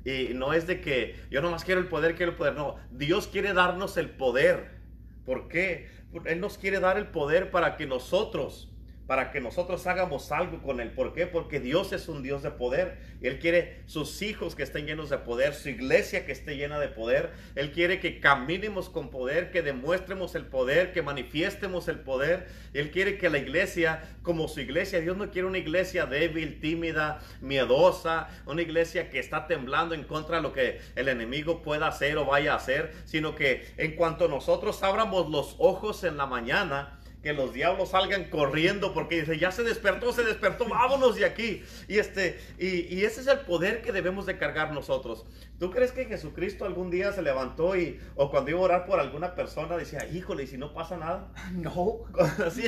Y 0.05 0.33
no 0.33 0.53
es 0.53 0.67
de 0.67 0.81
que 0.81 1.15
yo 1.29 1.41
nomás 1.41 1.63
quiero 1.63 1.81
el 1.81 1.87
poder, 1.87 2.15
quiero 2.15 2.33
el 2.33 2.37
poder. 2.37 2.55
No, 2.55 2.75
Dios 2.91 3.27
quiere 3.27 3.53
darnos 3.53 3.97
el 3.97 4.09
poder. 4.09 4.79
¿Por 5.25 5.47
qué? 5.47 5.89
Él 6.25 6.39
nos 6.39 6.57
quiere 6.57 6.79
dar 6.79 6.97
el 6.97 7.07
poder 7.07 7.51
para 7.51 7.77
que 7.77 7.85
nosotros 7.85 8.68
para 9.09 9.31
que 9.31 9.41
nosotros 9.41 9.87
hagamos 9.87 10.31
algo 10.31 10.61
con 10.61 10.79
Él. 10.79 10.91
¿Por 10.91 11.13
qué? 11.13 11.25
Porque 11.25 11.59
Dios 11.59 11.93
es 11.93 12.09
un 12.09 12.21
Dios 12.21 12.43
de 12.43 12.51
poder. 12.51 12.99
Él 13.23 13.39
quiere 13.39 13.81
sus 13.87 14.21
hijos 14.21 14.53
que 14.53 14.61
estén 14.61 14.85
llenos 14.85 15.09
de 15.09 15.17
poder, 15.17 15.55
su 15.55 15.69
iglesia 15.69 16.27
que 16.27 16.31
esté 16.31 16.57
llena 16.57 16.79
de 16.79 16.89
poder. 16.89 17.31
Él 17.55 17.71
quiere 17.71 17.99
que 17.99 18.19
caminemos 18.19 18.87
con 18.87 19.09
poder, 19.09 19.49
que 19.49 19.63
demuestremos 19.63 20.35
el 20.35 20.45
poder, 20.45 20.93
que 20.93 21.01
manifiestemos 21.01 21.87
el 21.87 22.01
poder. 22.01 22.49
Él 22.75 22.91
quiere 22.91 23.17
que 23.17 23.31
la 23.31 23.39
iglesia, 23.39 24.03
como 24.21 24.47
su 24.47 24.59
iglesia, 24.59 24.99
Dios 24.99 25.17
no 25.17 25.31
quiere 25.31 25.47
una 25.47 25.57
iglesia 25.57 26.05
débil, 26.05 26.59
tímida, 26.59 27.19
miedosa, 27.41 28.29
una 28.45 28.61
iglesia 28.61 29.09
que 29.09 29.17
está 29.17 29.47
temblando 29.47 29.95
en 29.95 30.03
contra 30.03 30.35
de 30.35 30.43
lo 30.43 30.53
que 30.53 30.81
el 30.95 31.07
enemigo 31.07 31.63
pueda 31.63 31.87
hacer 31.87 32.15
o 32.19 32.25
vaya 32.25 32.53
a 32.53 32.57
hacer, 32.57 32.93
sino 33.05 33.33
que 33.33 33.65
en 33.77 33.95
cuanto 33.95 34.27
nosotros 34.27 34.83
abramos 34.83 35.31
los 35.31 35.55
ojos 35.57 36.03
en 36.03 36.15
la 36.15 36.27
mañana, 36.27 36.98
que 37.21 37.33
los 37.33 37.53
diablos 37.53 37.89
salgan 37.89 38.25
corriendo 38.25 38.93
porque 38.93 39.19
dice, 39.19 39.37
ya 39.37 39.51
se 39.51 39.63
despertó, 39.63 40.13
se 40.13 40.23
despertó, 40.23 40.67
vámonos 40.67 41.15
de 41.15 41.25
aquí. 41.25 41.63
Y, 41.87 41.97
este, 41.97 42.39
y, 42.57 43.03
ese 43.03 43.21
es 43.21 43.27
el 43.27 43.39
poder 43.39 43.81
que 43.81 43.91
debemos 43.91 44.25
de 44.25 44.37
cargar 44.37 44.71
nosotros. 44.71 45.25
¿Tú 45.59 45.69
crees 45.71 45.91
que 45.91 46.05
Jesucristo 46.05 46.65
algún 46.65 46.89
día 46.89 47.11
se 47.11 47.21
levantó 47.21 47.75
y, 47.75 47.99
o 48.15 48.31
cuando 48.31 48.51
iba 48.51 48.59
a 48.59 48.63
orar 48.63 48.85
por 48.85 48.99
alguna 48.99 49.35
persona, 49.35 49.75
decía, 49.75 50.07
híjole, 50.07 50.43
¿y 50.43 50.47
si 50.47 50.57
no 50.57 50.73
pasa 50.73 50.97
nada? 50.97 51.31
No. 51.53 51.99
Así, 52.45 52.63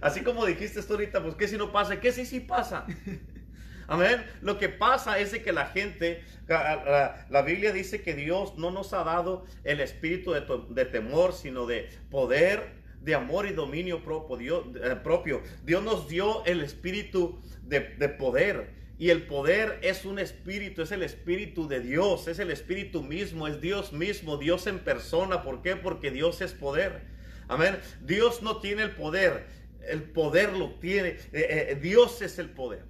así 0.00 0.22
como 0.22 0.46
dijiste 0.46 0.82
tú 0.82 0.94
ahorita, 0.94 1.22
pues, 1.22 1.34
¿qué 1.34 1.48
si 1.48 1.56
no 1.56 1.72
pasa? 1.72 2.00
¿Qué 2.00 2.12
si 2.12 2.24
sí 2.24 2.40
pasa? 2.40 2.86
Amén. 3.86 4.24
Lo 4.40 4.56
que 4.58 4.68
pasa 4.68 5.18
es 5.18 5.32
de 5.32 5.42
que 5.42 5.52
la 5.52 5.66
gente, 5.66 6.22
la, 6.48 7.42
Biblia 7.44 7.72
dice 7.72 8.02
que 8.02 8.14
Dios 8.14 8.56
no 8.56 8.70
nos 8.70 8.92
ha 8.92 9.02
dado 9.02 9.44
el 9.64 9.80
espíritu 9.80 10.32
de, 10.32 10.44
de 10.70 10.84
temor, 10.84 11.32
sino 11.32 11.66
de 11.66 11.90
poder, 12.08 12.79
de 13.00 13.14
amor 13.14 13.46
y 13.46 13.52
dominio 13.52 14.02
propio. 14.02 14.36
Dios, 14.36 14.64
eh, 14.82 14.96
propio. 15.02 15.42
Dios 15.64 15.82
nos 15.82 16.08
dio 16.08 16.44
el 16.44 16.60
espíritu 16.60 17.40
de, 17.62 17.80
poder. 18.08 18.78
Y 18.98 19.10
el 19.10 19.22
poder 19.26 19.78
es 19.82 20.04
un 20.04 20.18
espíritu, 20.18 20.82
es 20.82 20.92
el 20.92 21.02
espíritu 21.02 21.66
de 21.66 21.80
Dios, 21.80 22.28
es 22.28 22.38
el 22.38 22.50
espíritu 22.50 23.02
mismo, 23.02 23.48
es 23.48 23.60
Dios 23.60 23.92
mismo, 23.92 24.36
Dios 24.36 24.66
en 24.66 24.78
persona. 24.78 25.42
¿Por 25.42 25.62
qué? 25.62 25.76
Porque 25.76 26.10
Dios 26.10 26.42
es 26.42 26.52
poder. 26.52 27.02
Amén. 27.48 27.78
Dios 28.02 28.42
no 28.42 28.60
tiene 28.60 28.82
el 28.82 28.90
poder, 28.90 29.46
el 29.88 30.02
poder 30.02 30.52
lo 30.52 30.74
tiene. 30.74 31.16
Eh, 31.32 31.70
eh, 31.70 31.78
Dios 31.80 32.20
es 32.20 32.38
el 32.38 32.50
poder. 32.50 32.84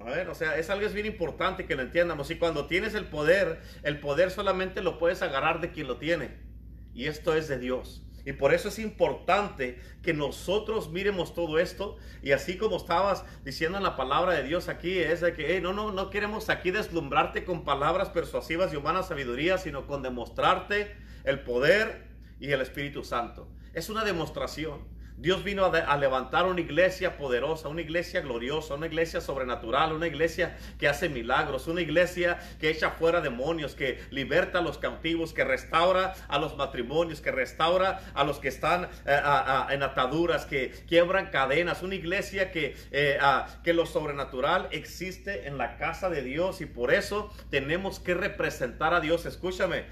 A 0.00 0.04
ver, 0.04 0.28
o 0.28 0.34
sea, 0.34 0.56
es 0.58 0.70
algo 0.70 0.86
es 0.86 0.94
bien 0.94 1.06
importante 1.06 1.66
que 1.66 1.74
lo 1.74 1.82
entiendamos. 1.82 2.30
Y 2.30 2.36
cuando 2.36 2.66
tienes 2.66 2.94
el 2.94 3.06
poder, 3.06 3.60
el 3.82 3.98
poder 4.00 4.30
solamente 4.30 4.82
lo 4.82 4.98
puedes 4.98 5.22
agarrar 5.22 5.60
de 5.60 5.72
quien 5.72 5.86
lo 5.86 5.98
tiene. 5.98 6.30
Y 6.94 7.06
esto 7.06 7.34
es 7.34 7.48
de 7.48 7.58
Dios. 7.58 8.02
Y 8.30 8.32
por 8.32 8.54
eso 8.54 8.68
es 8.68 8.78
importante 8.78 9.80
que 10.04 10.14
nosotros 10.14 10.88
miremos 10.90 11.34
todo 11.34 11.58
esto. 11.58 11.96
Y 12.22 12.30
así 12.30 12.56
como 12.56 12.76
estabas 12.76 13.24
diciendo 13.44 13.76
en 13.76 13.82
la 13.82 13.96
palabra 13.96 14.34
de 14.34 14.44
Dios 14.44 14.68
aquí, 14.68 15.00
es 15.00 15.20
de 15.20 15.32
que 15.32 15.60
no, 15.60 15.72
no, 15.72 15.90
no 15.90 16.10
queremos 16.10 16.48
aquí 16.48 16.70
deslumbrarte 16.70 17.44
con 17.44 17.64
palabras 17.64 18.10
persuasivas 18.10 18.72
y 18.72 18.76
humanas 18.76 19.08
sabiduría, 19.08 19.58
sino 19.58 19.88
con 19.88 20.04
demostrarte 20.04 20.94
el 21.24 21.40
poder 21.40 22.06
y 22.38 22.52
el 22.52 22.60
Espíritu 22.60 23.02
Santo. 23.02 23.48
Es 23.74 23.90
una 23.90 24.04
demostración. 24.04 24.78
Dios 25.20 25.44
vino 25.44 25.66
a, 25.66 25.96
levantar 25.98 26.46
una 26.46 26.62
iglesia 26.62 27.18
poderosa, 27.18 27.68
una 27.68 27.82
iglesia 27.82 28.22
gloriosa, 28.22 28.74
una 28.74 28.86
iglesia 28.86 29.20
sobrenatural, 29.20 29.92
una 29.92 30.06
iglesia 30.06 30.56
que 30.78 30.88
hace 30.88 31.10
milagros, 31.10 31.68
una 31.68 31.82
iglesia 31.82 32.38
que 32.58 32.70
echa 32.70 32.92
fuera 32.92 33.20
demonios, 33.20 33.74
que 33.74 34.00
liberta 34.10 34.60
a 34.60 34.62
los 34.62 34.78
cautivos, 34.78 35.34
que 35.34 35.44
restaura 35.44 36.14
a 36.26 36.38
los 36.38 36.56
matrimonios, 36.56 37.20
que 37.20 37.32
restaura 37.32 38.00
a 38.14 38.24
los 38.24 38.38
que 38.38 38.48
están 38.48 38.88
eh, 39.04 39.20
en 39.68 39.82
ataduras, 39.82 40.46
que 40.46 40.70
quiebran 40.88 41.26
cadenas, 41.26 41.82
una 41.82 41.96
iglesia 41.96 42.50
eh, 42.54 43.18
que 43.62 43.74
lo 43.74 43.84
sobrenatural 43.84 44.68
existe 44.70 45.46
en 45.46 45.58
la 45.58 45.76
casa 45.76 46.08
de 46.08 46.22
Dios 46.22 46.62
y 46.62 46.66
por 46.66 46.94
eso 46.94 47.30
tenemos 47.50 48.00
que 48.00 48.14
representar 48.14 48.94
a 48.94 49.00
Dios. 49.00 49.26
Escúchame, 49.26 49.84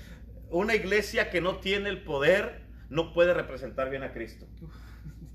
una 0.49 0.75
iglesia 0.75 1.29
que 1.29 1.43
no 1.43 1.57
tiene 1.57 1.91
el 1.91 2.03
poder 2.03 2.63
no 2.89 3.13
puede 3.13 3.35
representar 3.35 3.91
bien 3.91 4.03
a 4.03 4.13
Cristo. 4.13 4.47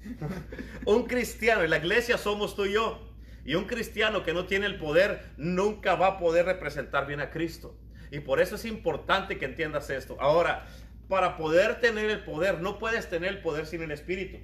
un 0.85 1.03
cristiano, 1.03 1.63
en 1.63 1.69
la 1.69 1.77
iglesia 1.77 2.17
somos 2.17 2.55
tú 2.55 2.65
y 2.65 2.73
yo. 2.73 3.09
Y 3.45 3.55
un 3.55 3.65
cristiano 3.65 4.23
que 4.23 4.33
no 4.33 4.45
tiene 4.45 4.65
el 4.65 4.77
poder 4.77 5.31
nunca 5.37 5.95
va 5.95 6.07
a 6.07 6.17
poder 6.17 6.45
representar 6.45 7.07
bien 7.07 7.19
a 7.19 7.29
Cristo. 7.29 7.77
Y 8.11 8.19
por 8.19 8.39
eso 8.39 8.55
es 8.55 8.65
importante 8.65 9.37
que 9.37 9.45
entiendas 9.45 9.89
esto. 9.89 10.15
Ahora, 10.19 10.67
para 11.09 11.35
poder 11.35 11.79
tener 11.81 12.09
el 12.09 12.23
poder, 12.23 12.61
no 12.61 12.79
puedes 12.79 13.09
tener 13.09 13.29
el 13.29 13.41
poder 13.41 13.65
sin 13.65 13.81
el 13.81 13.91
Espíritu. 13.91 14.37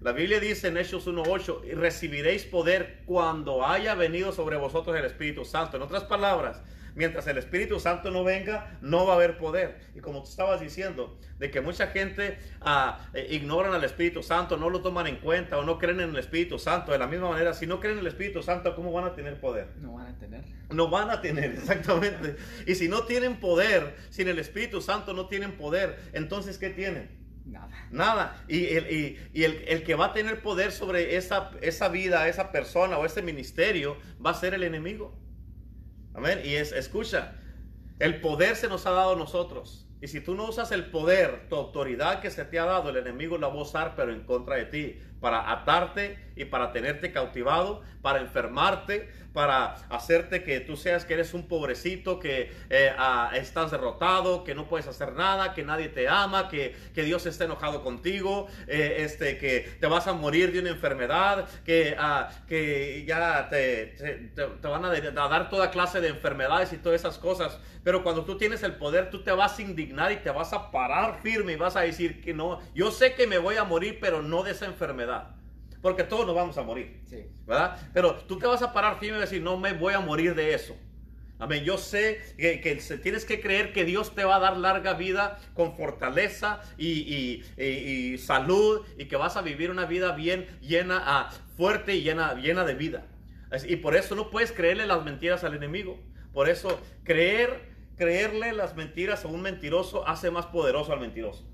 La 0.00 0.12
Biblia 0.12 0.40
dice 0.40 0.68
en 0.68 0.78
Hechos 0.78 1.06
1.8, 1.06 1.74
recibiréis 1.74 2.44
poder 2.44 3.02
cuando 3.04 3.66
haya 3.66 3.94
venido 3.94 4.32
sobre 4.32 4.56
vosotros 4.56 4.96
el 4.96 5.04
Espíritu 5.04 5.44
Santo. 5.44 5.76
En 5.76 5.82
otras 5.82 6.04
palabras, 6.04 6.62
mientras 7.00 7.26
el 7.28 7.38
Espíritu 7.38 7.80
Santo 7.80 8.10
no 8.10 8.24
venga, 8.24 8.78
no 8.82 9.06
va 9.06 9.14
a 9.14 9.16
haber 9.16 9.38
poder. 9.38 9.80
Y 9.94 10.00
como 10.00 10.22
tú 10.22 10.28
estabas 10.28 10.60
diciendo, 10.60 11.18
de 11.38 11.50
que 11.50 11.62
mucha 11.62 11.86
gente 11.86 12.36
eh, 13.14 13.26
ignoran 13.30 13.72
al 13.72 13.82
Espíritu 13.84 14.22
Santo, 14.22 14.58
no 14.58 14.68
lo 14.68 14.82
toman 14.82 15.06
en 15.06 15.16
cuenta 15.16 15.56
o 15.56 15.64
no 15.64 15.78
creen 15.78 16.00
en 16.00 16.10
el 16.10 16.18
Espíritu 16.18 16.58
Santo. 16.58 16.92
De 16.92 16.98
la 16.98 17.06
misma 17.06 17.30
manera, 17.30 17.54
si 17.54 17.66
no 17.66 17.80
creen 17.80 17.94
en 17.94 18.00
el 18.00 18.08
Espíritu 18.08 18.42
Santo, 18.42 18.76
¿cómo 18.76 18.92
van 18.92 19.06
a 19.06 19.14
tener 19.14 19.40
poder? 19.40 19.68
No 19.78 19.94
van 19.94 20.08
a 20.08 20.18
tener. 20.18 20.44
No 20.68 20.90
van 20.90 21.08
a 21.08 21.22
tener, 21.22 21.52
exactamente. 21.58 22.36
Y 22.66 22.74
si 22.74 22.86
no 22.86 23.04
tienen 23.04 23.40
poder, 23.40 23.96
sin 24.10 24.28
el 24.28 24.38
Espíritu 24.38 24.82
Santo 24.82 25.14
no 25.14 25.26
tienen 25.26 25.56
poder, 25.56 25.98
entonces 26.12 26.58
¿qué 26.58 26.68
tienen? 26.68 27.18
Nada. 27.46 27.88
Nada. 27.90 28.44
Y, 28.46 28.66
el, 28.74 28.92
y, 28.92 29.18
y 29.32 29.44
el, 29.44 29.64
el, 29.66 29.84
que 29.84 29.94
va 29.94 30.08
a 30.08 30.12
tener 30.12 30.42
poder 30.42 30.70
sobre 30.70 31.16
esa, 31.16 31.50
esa 31.62 31.88
vida, 31.88 32.28
esa 32.28 32.52
persona 32.52 32.98
o 32.98 33.06
ese 33.06 33.22
ministerio 33.22 33.96
va 34.24 34.32
a 34.32 34.34
ser 34.34 34.52
el 34.52 34.64
enemigo. 34.64 35.18
Amén. 36.14 36.40
Y 36.44 36.54
es, 36.54 36.72
escucha, 36.72 37.36
el 37.98 38.20
poder 38.20 38.56
se 38.56 38.68
nos 38.68 38.86
ha 38.86 38.90
dado 38.90 39.12
a 39.12 39.16
nosotros. 39.16 39.86
Y 40.00 40.08
si 40.08 40.20
tú 40.20 40.34
no 40.34 40.48
usas 40.48 40.72
el 40.72 40.86
poder, 40.90 41.48
tu 41.48 41.56
autoridad 41.56 42.20
que 42.20 42.30
se 42.30 42.44
te 42.44 42.58
ha 42.58 42.64
dado, 42.64 42.88
el 42.88 42.96
enemigo 42.96 43.36
la 43.36 43.48
va 43.48 43.54
a 43.54 43.62
usar, 43.62 43.94
pero 43.96 44.12
en 44.12 44.24
contra 44.24 44.56
de 44.56 44.64
ti, 44.64 44.98
para 45.20 45.50
atarte 45.50 46.18
y 46.36 46.46
para 46.46 46.72
tenerte 46.72 47.12
cautivado, 47.12 47.82
para 48.02 48.20
enfermarte, 48.20 49.10
para 49.32 49.76
hacerte 49.90 50.42
que 50.42 50.60
tú 50.60 50.76
seas 50.76 51.04
que 51.04 51.14
eres 51.14 51.34
un 51.34 51.46
pobrecito, 51.46 52.18
que 52.18 52.50
eh, 52.70 52.92
ah, 52.98 53.30
estás 53.34 53.70
derrotado, 53.70 54.42
que 54.42 54.54
no 54.54 54.66
puedes 54.66 54.86
hacer 54.88 55.12
nada, 55.12 55.54
que 55.54 55.62
nadie 55.62 55.88
te 55.88 56.08
ama, 56.08 56.48
que, 56.48 56.74
que 56.94 57.02
Dios 57.02 57.26
está 57.26 57.44
enojado 57.44 57.82
contigo, 57.82 58.48
eh, 58.66 58.96
este, 59.00 59.38
que 59.38 59.76
te 59.80 59.86
vas 59.86 60.06
a 60.06 60.12
morir 60.14 60.52
de 60.52 60.60
una 60.60 60.70
enfermedad, 60.70 61.48
que, 61.64 61.94
ah, 61.98 62.30
que 62.48 63.04
ya 63.06 63.48
te, 63.50 64.30
te, 64.34 64.68
van 64.68 64.84
a, 64.84 64.90
a 64.90 65.28
dar 65.28 65.50
toda 65.50 65.70
clase 65.70 66.00
de 66.00 66.08
enfermedades 66.08 66.72
y 66.72 66.78
todas 66.78 67.00
esas 67.00 67.18
cosas. 67.18 67.58
Pero 67.84 68.02
cuando 68.02 68.24
tú 68.24 68.36
tienes 68.36 68.62
el 68.62 68.74
poder, 68.74 69.10
tú 69.10 69.22
te 69.22 69.32
vas 69.32 69.58
a 69.58 69.62
indignar 69.62 70.12
y 70.12 70.16
te 70.16 70.30
vas 70.30 70.52
a 70.52 70.70
parar 70.70 71.20
firme 71.22 71.52
y 71.52 71.56
vas 71.56 71.76
a 71.76 71.80
decir 71.80 72.20
que 72.20 72.34
no, 72.34 72.60
yo 72.74 72.90
sé 72.90 73.14
que 73.14 73.26
me 73.26 73.38
voy 73.38 73.56
a 73.56 73.64
morir, 73.64 73.98
pero 74.00 74.22
no 74.22 74.42
de 74.42 74.50
esa 74.50 74.66
enfermedad. 74.66 75.09
Porque 75.82 76.04
todos 76.04 76.26
nos 76.26 76.34
vamos 76.34 76.56
a 76.58 76.62
morir. 76.62 77.00
Sí. 77.06 77.26
¿Verdad? 77.46 77.78
Pero 77.92 78.14
tú 78.14 78.38
te 78.38 78.46
vas 78.46 78.62
a 78.62 78.72
parar 78.72 78.98
firme 78.98 79.18
y 79.18 79.20
decir, 79.20 79.42
no 79.42 79.56
me 79.56 79.72
voy 79.72 79.94
a 79.94 80.00
morir 80.00 80.34
de 80.34 80.54
eso. 80.54 80.76
Amén. 81.38 81.64
Yo 81.64 81.78
sé 81.78 82.20
que, 82.36 82.60
que 82.60 82.76
tienes 82.98 83.24
que 83.24 83.40
creer 83.40 83.72
que 83.72 83.86
Dios 83.86 84.14
te 84.14 84.24
va 84.24 84.36
a 84.36 84.40
dar 84.40 84.58
larga 84.58 84.92
vida 84.92 85.38
con 85.54 85.74
fortaleza 85.74 86.60
y, 86.76 86.88
y, 86.88 87.44
y, 87.56 87.64
y 87.64 88.18
salud 88.18 88.86
y 88.98 89.06
que 89.06 89.16
vas 89.16 89.38
a 89.38 89.42
vivir 89.42 89.70
una 89.70 89.86
vida 89.86 90.12
bien 90.12 90.46
llena, 90.60 91.02
ah, 91.02 91.30
fuerte 91.56 91.94
y 91.96 92.02
llena, 92.02 92.34
llena 92.34 92.64
de 92.64 92.74
vida. 92.74 93.06
Y 93.66 93.76
por 93.76 93.96
eso 93.96 94.14
no 94.14 94.30
puedes 94.30 94.52
creerle 94.52 94.86
las 94.86 95.02
mentiras 95.02 95.42
al 95.42 95.54
enemigo. 95.54 95.98
Por 96.32 96.48
eso 96.48 96.78
creer, 97.04 97.62
creerle 97.96 98.52
las 98.52 98.76
mentiras 98.76 99.24
a 99.24 99.28
un 99.28 99.42
mentiroso 99.42 100.06
hace 100.06 100.30
más 100.30 100.46
poderoso 100.46 100.92
al 100.92 101.00
mentiroso. 101.00 101.49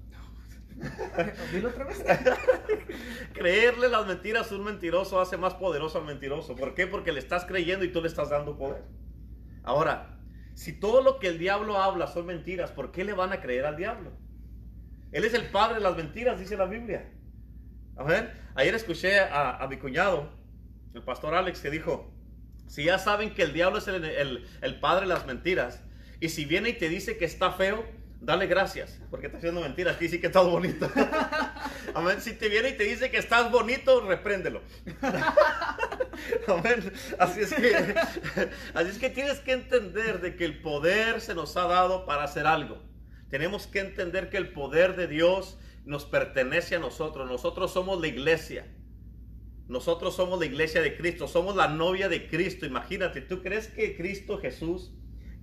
Creerle 3.32 3.88
las 3.88 4.06
mentiras 4.06 4.50
a 4.50 4.54
un 4.54 4.64
mentiroso 4.64 5.20
hace 5.20 5.36
más 5.36 5.54
poderoso 5.54 5.98
al 5.98 6.04
mentiroso. 6.04 6.54
¿Por 6.54 6.74
qué? 6.74 6.86
Porque 6.86 7.12
le 7.12 7.18
estás 7.18 7.44
creyendo 7.44 7.84
y 7.84 7.92
tú 7.92 8.00
le 8.00 8.08
estás 8.08 8.30
dando 8.30 8.56
poder. 8.56 8.82
Ahora, 9.62 10.18
si 10.54 10.78
todo 10.78 11.02
lo 11.02 11.18
que 11.18 11.28
el 11.28 11.38
diablo 11.38 11.78
habla 11.78 12.06
son 12.06 12.26
mentiras, 12.26 12.70
¿por 12.70 12.92
qué 12.92 13.04
le 13.04 13.14
van 13.14 13.32
a 13.32 13.40
creer 13.40 13.66
al 13.66 13.76
diablo? 13.76 14.12
Él 15.12 15.24
es 15.24 15.34
el 15.34 15.50
padre 15.50 15.76
de 15.76 15.80
las 15.80 15.96
mentiras, 15.96 16.38
dice 16.38 16.56
la 16.56 16.66
Biblia. 16.66 17.10
Amén. 17.96 18.30
Ayer 18.54 18.74
escuché 18.74 19.20
a, 19.20 19.66
mi 19.68 19.78
cuñado, 19.78 20.30
el 20.94 21.02
pastor 21.02 21.34
Alex, 21.34 21.60
que 21.60 21.70
dijo, 21.70 22.12
si 22.66 22.84
ya 22.84 22.98
saben 22.98 23.32
que 23.32 23.42
el 23.42 23.52
diablo 23.52 23.78
es 23.78 23.88
el 23.88 24.80
padre 24.80 25.02
de 25.02 25.14
las 25.14 25.26
mentiras, 25.26 25.82
y 26.20 26.30
si 26.30 26.44
viene 26.44 26.70
y 26.70 26.72
te 26.74 26.88
dice 26.88 27.18
que 27.18 27.24
está 27.24 27.52
feo, 27.52 27.84
dale 28.20 28.46
gracias, 28.46 29.00
porque 29.11 29.26
está 29.26 29.38
haciendo 29.38 29.61
mentiras. 29.61 29.96
Aquí 29.96 30.09
sí 30.09 30.20
que 30.20 30.26
estás 30.26 30.46
bonito. 30.46 30.90
Amén. 31.94 32.20
Si 32.20 32.33
te 32.33 32.48
viene 32.48 32.70
y 32.70 32.76
te 32.76 32.85
dice 32.85 33.11
que 33.11 33.18
estás 33.18 33.50
bonito, 33.50 34.00
repréndelo. 34.00 34.62
Amén. 36.48 36.92
Así 37.18 37.40
es 37.40 37.55
que, 37.55 37.74
así 38.74 38.90
es 38.90 38.98
que 38.98 39.11
tienes 39.11 39.40
que 39.40 39.52
entender 39.52 40.20
de 40.20 40.37
que 40.37 40.44
el 40.44 40.61
poder 40.61 41.20
se 41.20 41.35
nos 41.35 41.57
ha 41.57 41.66
dado 41.66 42.07
para 42.07 42.24
hacer 42.24 42.46
algo. 42.46 42.83
Tenemos 43.29 43.66
que 43.66 43.81
entender 43.81 44.31
que 44.31 44.37
el 44.37 44.52
poder 44.52 44.96
de 44.96 45.09
Dios 45.09 45.59
nos 45.85 46.05
pertenece 46.05 46.76
a 46.76 46.79
nosotros. 46.79 47.29
Nosotros 47.29 47.72
somos 47.72 48.00
la 48.00 48.09
iglesia. 48.09 48.66
Nosotros 49.68 50.14
somos 50.14 50.38
la 50.38 50.46
iglesia 50.46 50.81
de 50.81 50.96
Cristo. 50.96 51.29
Somos 51.29 51.57
la 51.57 51.68
novia 51.68 52.09
de 52.09 52.29
Cristo. 52.29 52.66
Imagínate, 52.66 53.20
¿tú 53.20 53.42
crees 53.42 53.68
que 53.68 53.96
Cristo 53.96 54.38
Jesús 54.38 54.92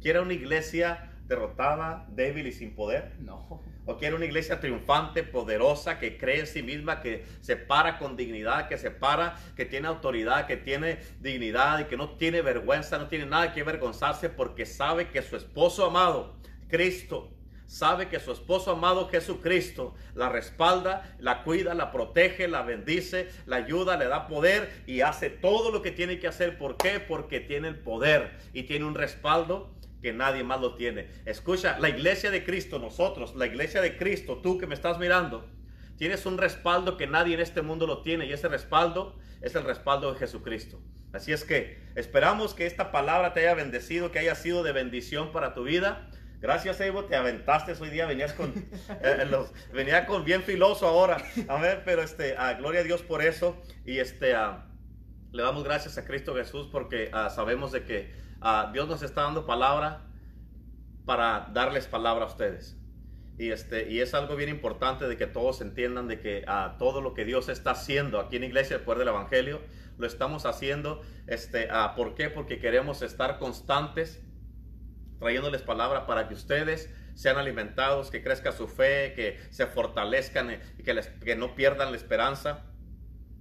quiere 0.01 0.19
una 0.19 0.33
iglesia 0.33 1.12
derrotada, 1.27 2.05
débil 2.09 2.47
y 2.47 2.51
sin 2.51 2.75
poder? 2.75 3.13
No. 3.19 3.61
¿O 3.85 3.97
quiere 3.97 4.15
una 4.15 4.25
iglesia 4.25 4.59
triunfante, 4.59 5.23
poderosa, 5.23 5.99
que 5.99 6.17
cree 6.17 6.41
en 6.41 6.47
sí 6.47 6.63
misma, 6.63 7.01
que 7.01 7.25
se 7.41 7.57
para 7.57 7.97
con 7.97 8.15
dignidad, 8.15 8.67
que 8.67 8.77
se 8.77 8.91
para, 8.91 9.35
que 9.55 9.65
tiene 9.65 9.87
autoridad, 9.87 10.47
que 10.47 10.57
tiene 10.57 10.99
dignidad 11.19 11.79
y 11.79 11.85
que 11.85 11.97
no 11.97 12.11
tiene 12.11 12.41
vergüenza, 12.41 12.97
no 12.97 13.07
tiene 13.07 13.25
nada 13.25 13.53
que 13.53 13.61
avergonzarse 13.61 14.29
porque 14.29 14.65
sabe 14.65 15.09
que 15.09 15.21
su 15.21 15.35
esposo 15.35 15.85
amado, 15.85 16.35
Cristo, 16.69 17.33
sabe 17.65 18.07
que 18.07 18.19
su 18.19 18.31
esposo 18.31 18.71
amado 18.71 19.09
Jesucristo 19.09 19.95
la 20.13 20.29
respalda, 20.29 21.15
la 21.19 21.43
cuida, 21.43 21.73
la 21.73 21.91
protege, 21.91 22.47
la 22.47 22.61
bendice, 22.61 23.29
la 23.45 23.57
ayuda, 23.57 23.97
le 23.97 24.07
da 24.07 24.27
poder 24.27 24.83
y 24.85 25.01
hace 25.01 25.29
todo 25.29 25.71
lo 25.71 25.81
que 25.81 25.91
tiene 25.91 26.19
que 26.19 26.27
hacer. 26.27 26.57
¿Por 26.57 26.77
qué? 26.77 26.99
Porque 26.99 27.39
tiene 27.39 27.69
el 27.69 27.79
poder 27.79 28.37
y 28.53 28.63
tiene 28.63 28.85
un 28.85 28.95
respaldo 28.95 29.73
que 30.03 30.13
nadie 30.13 30.43
más 30.43 30.59
lo 30.59 30.75
tiene. 30.75 31.07
Escucha, 31.25 31.79
la 31.79 31.87
iglesia 31.87 32.29
de 32.29 32.43
Cristo, 32.43 32.77
nosotros, 32.77 33.35
la 33.35 33.47
iglesia 33.47 33.81
de 33.81 33.97
Cristo, 33.97 34.41
tú 34.43 34.57
que 34.57 34.67
me 34.67 34.75
estás 34.75 34.99
mirando, 34.99 35.49
tienes 35.97 36.25
un 36.25 36.37
respaldo 36.37 36.97
que 36.97 37.07
nadie 37.07 37.35
en 37.35 37.39
este 37.39 37.61
mundo 37.61 37.87
lo 37.87 38.03
tiene 38.03 38.25
y 38.25 38.33
ese 38.33 38.49
respaldo 38.49 39.17
es 39.41 39.55
el 39.55 39.63
respaldo 39.63 40.11
de 40.11 40.19
Jesucristo. 40.19 40.81
Así 41.13 41.31
es 41.31 41.45
que 41.45 41.79
esperamos 41.95 42.53
que 42.53 42.65
esta 42.65 42.91
palabra 42.91 43.33
te 43.33 43.39
haya 43.39 43.53
bendecido, 43.53 44.11
que 44.11 44.19
haya 44.19 44.35
sido 44.35 44.61
de 44.61 44.73
bendición 44.73 45.31
para 45.31 45.53
tu 45.53 45.63
vida. 45.63 46.09
Gracias, 46.41 46.81
Evo, 46.81 47.05
te 47.05 47.15
aventaste 47.15 47.73
hoy 47.79 47.89
día, 47.89 48.05
venías 48.05 48.33
con, 48.33 48.53
eh, 49.01 49.25
los, 49.29 49.53
venía 49.71 50.05
con 50.05 50.25
bien 50.25 50.43
filoso 50.43 50.85
ahora. 50.85 51.23
A 51.47 51.61
ver, 51.61 51.83
pero 51.85 52.03
este, 52.03 52.35
ah, 52.37 52.55
gloria 52.55 52.81
a 52.81 52.83
Dios 52.83 53.01
por 53.03 53.21
eso. 53.21 53.55
Y 53.85 53.99
este, 53.99 54.35
ah, 54.35 54.65
le 55.31 55.43
damos 55.43 55.63
gracias 55.63 55.97
a 55.97 56.03
Cristo 56.03 56.35
Jesús 56.35 56.67
porque 56.69 57.09
ah, 57.13 57.29
sabemos 57.29 57.71
de 57.71 57.85
que 57.85 58.22
ah, 58.43 58.69
Dios 58.71 58.87
nos 58.87 59.01
está 59.01 59.23
dando 59.23 59.45
palabra 59.45 60.01
para 61.05 61.49
darles 61.53 61.87
palabra 61.87 62.25
a 62.25 62.27
ustedes. 62.27 62.77
Y, 63.37 63.49
este, 63.49 63.89
y 63.91 63.99
es 63.99 64.13
algo 64.13 64.35
bien 64.35 64.49
importante 64.49 65.07
de 65.07 65.17
que 65.17 65.25
todos 65.25 65.61
entiendan 65.61 66.07
de 66.07 66.19
que 66.19 66.43
ah, 66.47 66.75
todo 66.77 67.01
lo 67.01 67.13
que 67.13 67.25
Dios 67.25 67.49
está 67.49 67.71
haciendo 67.71 68.19
aquí 68.19 68.35
en 68.35 68.43
Iglesia 68.43 68.77
después 68.77 68.99
del 68.99 69.07
Evangelio, 69.07 69.61
lo 69.97 70.05
estamos 70.05 70.45
haciendo. 70.45 71.01
Este, 71.25 71.67
ah, 71.71 71.93
¿Por 71.95 72.13
qué? 72.13 72.29
Porque 72.29 72.59
queremos 72.59 73.01
estar 73.01 73.39
constantes 73.39 74.21
trayéndoles 75.19 75.61
palabra 75.61 76.05
para 76.05 76.27
que 76.27 76.33
ustedes 76.33 76.93
sean 77.15 77.37
alimentados, 77.37 78.11
que 78.11 78.21
crezca 78.21 78.51
su 78.51 78.67
fe, 78.67 79.13
que 79.15 79.39
se 79.49 79.67
fortalezcan 79.67 80.59
y 80.77 80.83
que, 80.83 80.93
les, 80.93 81.07
que 81.07 81.35
no 81.35 81.55
pierdan 81.55 81.91
la 81.91 81.97
esperanza, 81.97 82.65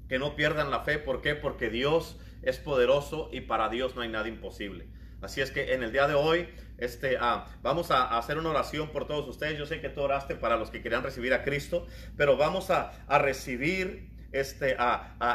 que 0.08 0.18
no 0.18 0.36
pierdan 0.36 0.70
la 0.70 0.80
fe. 0.80 0.98
¿Por 0.98 1.22
qué? 1.22 1.34
Porque 1.34 1.70
Dios 1.70 2.18
es 2.42 2.58
poderoso 2.58 3.30
y 3.32 3.42
para 3.42 3.68
Dios 3.68 3.94
no 3.94 4.02
hay 4.02 4.08
nada 4.08 4.28
imposible. 4.28 4.86
Así 5.22 5.40
es 5.40 5.50
que 5.50 5.72
en 5.72 5.82
el 5.82 5.92
día 5.92 6.08
de 6.08 6.14
hoy 6.14 6.48
este, 6.78 7.16
ah, 7.20 7.46
vamos 7.62 7.92
a, 7.92 8.18
hacer 8.18 8.38
una 8.38 8.50
oración 8.50 8.90
por 8.90 9.06
todos 9.06 9.28
ustedes. 9.28 9.56
Yo 9.56 9.66
sé 9.66 9.80
que 9.80 9.88
tú 9.88 10.00
oraste 10.00 10.34
para 10.34 10.56
los 10.56 10.70
que 10.70 10.82
querían 10.82 11.02
recibir 11.02 11.32
a 11.32 11.44
Cristo, 11.44 11.86
pero 12.16 12.36
vamos 12.36 12.70
a, 12.70 12.92
recibir 13.20 14.10
este, 14.32 14.76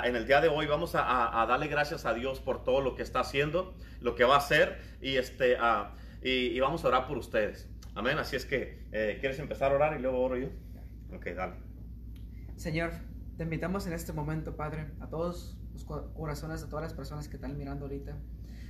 en 0.04 0.16
el 0.16 0.28
día 0.28 0.42
de 0.42 0.50
hoy 0.50 0.66
vamos 0.66 0.92
a, 0.94 1.46
darle 1.48 1.68
gracias 1.68 2.06
a 2.06 2.14
Dios 2.14 2.42
por 2.42 2.64
todo 2.64 2.82
lo 2.82 2.96
que 2.96 3.04
está 3.04 3.22
haciendo, 3.22 3.76
lo 4.02 4.16
que 4.16 4.26
va 4.26 4.36
a 4.36 4.40
hacer 4.40 4.78
y, 5.02 5.16
este, 5.16 5.56
a, 5.58 5.96
y, 6.22 6.48
y, 6.48 6.60
vamos 6.60 6.84
a 6.84 6.90
orar 6.90 7.08
por 7.08 7.18
ustedes. 7.18 7.70
Amén. 7.96 8.20
Así 8.20 8.36
es 8.36 8.46
que, 8.46 8.86
eh, 8.92 9.18
¿quieres 9.22 9.40
empezar 9.40 9.72
a 9.72 9.76
orar 9.76 9.98
y 9.98 10.02
luego 10.02 10.20
oro 10.20 10.38
yo? 10.38 10.50
Ok, 11.16 11.28
dale. 11.28 11.54
Señor, 12.58 12.92
te 13.38 13.44
invitamos 13.44 13.88
en 13.88 13.94
este 13.94 14.12
momento, 14.12 14.56
Padre, 14.58 14.92
a 15.00 15.08
todos 15.08 15.58
los 15.72 15.86
corazones 15.86 16.62
de 16.62 16.68
todas 16.68 16.84
las 16.84 16.94
personas 16.94 17.30
que 17.30 17.38
están 17.38 17.58
mirando 17.58 17.86
ahorita. 17.86 18.18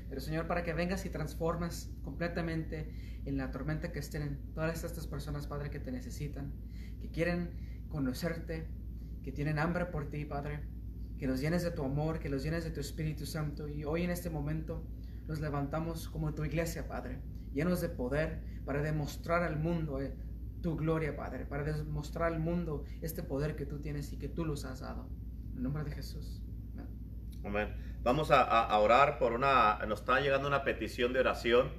Pero 0.09 0.21
Señor, 0.21 0.47
para 0.47 0.63
que 0.63 0.73
vengas 0.73 1.05
y 1.05 1.09
transformes 1.09 1.91
completamente 2.03 2.89
en 3.25 3.37
la 3.37 3.51
tormenta 3.51 3.91
que 3.91 3.99
estén 3.99 4.39
todas 4.53 4.83
estas 4.83 5.07
personas, 5.07 5.47
Padre, 5.47 5.69
que 5.69 5.79
te 5.79 5.91
necesitan, 5.91 6.53
que 7.01 7.09
quieren 7.09 7.49
conocerte, 7.89 8.67
que 9.23 9.31
tienen 9.31 9.59
hambre 9.59 9.85
por 9.85 10.09
ti, 10.09 10.23
Padre, 10.25 10.61
que 11.17 11.27
los 11.27 11.41
llenes 11.41 11.63
de 11.63 11.71
tu 11.71 11.83
amor, 11.83 12.19
que 12.19 12.29
los 12.29 12.43
llenes 12.43 12.63
de 12.63 12.71
tu 12.71 12.79
Espíritu 12.79 13.25
Santo. 13.25 13.67
Y 13.67 13.83
hoy 13.83 14.03
en 14.03 14.11
este 14.11 14.29
momento 14.29 14.87
nos 15.27 15.41
levantamos 15.41 16.07
como 16.07 16.33
tu 16.33 16.45
iglesia, 16.45 16.87
Padre, 16.87 17.19
llenos 17.53 17.81
de 17.81 17.89
poder 17.89 18.41
para 18.65 18.81
demostrar 18.81 19.43
al 19.43 19.57
mundo 19.57 20.01
eh, 20.01 20.13
tu 20.61 20.77
gloria, 20.77 21.15
Padre, 21.15 21.45
para 21.45 21.63
demostrar 21.63 22.31
al 22.31 22.39
mundo 22.39 22.83
este 23.01 23.23
poder 23.23 23.55
que 23.55 23.65
tú 23.65 23.79
tienes 23.79 24.13
y 24.13 24.17
que 24.17 24.29
tú 24.29 24.45
los 24.45 24.63
has 24.65 24.79
dado. 24.79 25.09
En 25.55 25.63
nombre 25.63 25.83
de 25.83 25.91
Jesús. 25.91 26.41
Amén. 27.47 27.73
Vamos 28.03 28.29
a, 28.31 28.77
orar 28.77 29.17
por 29.17 29.33
una, 29.33 29.79
nos 29.87 30.01
está 30.01 30.19
llegando 30.19 30.47
una 30.47 30.63
petición 30.63 31.13
de 31.13 31.21
oración 31.21 31.71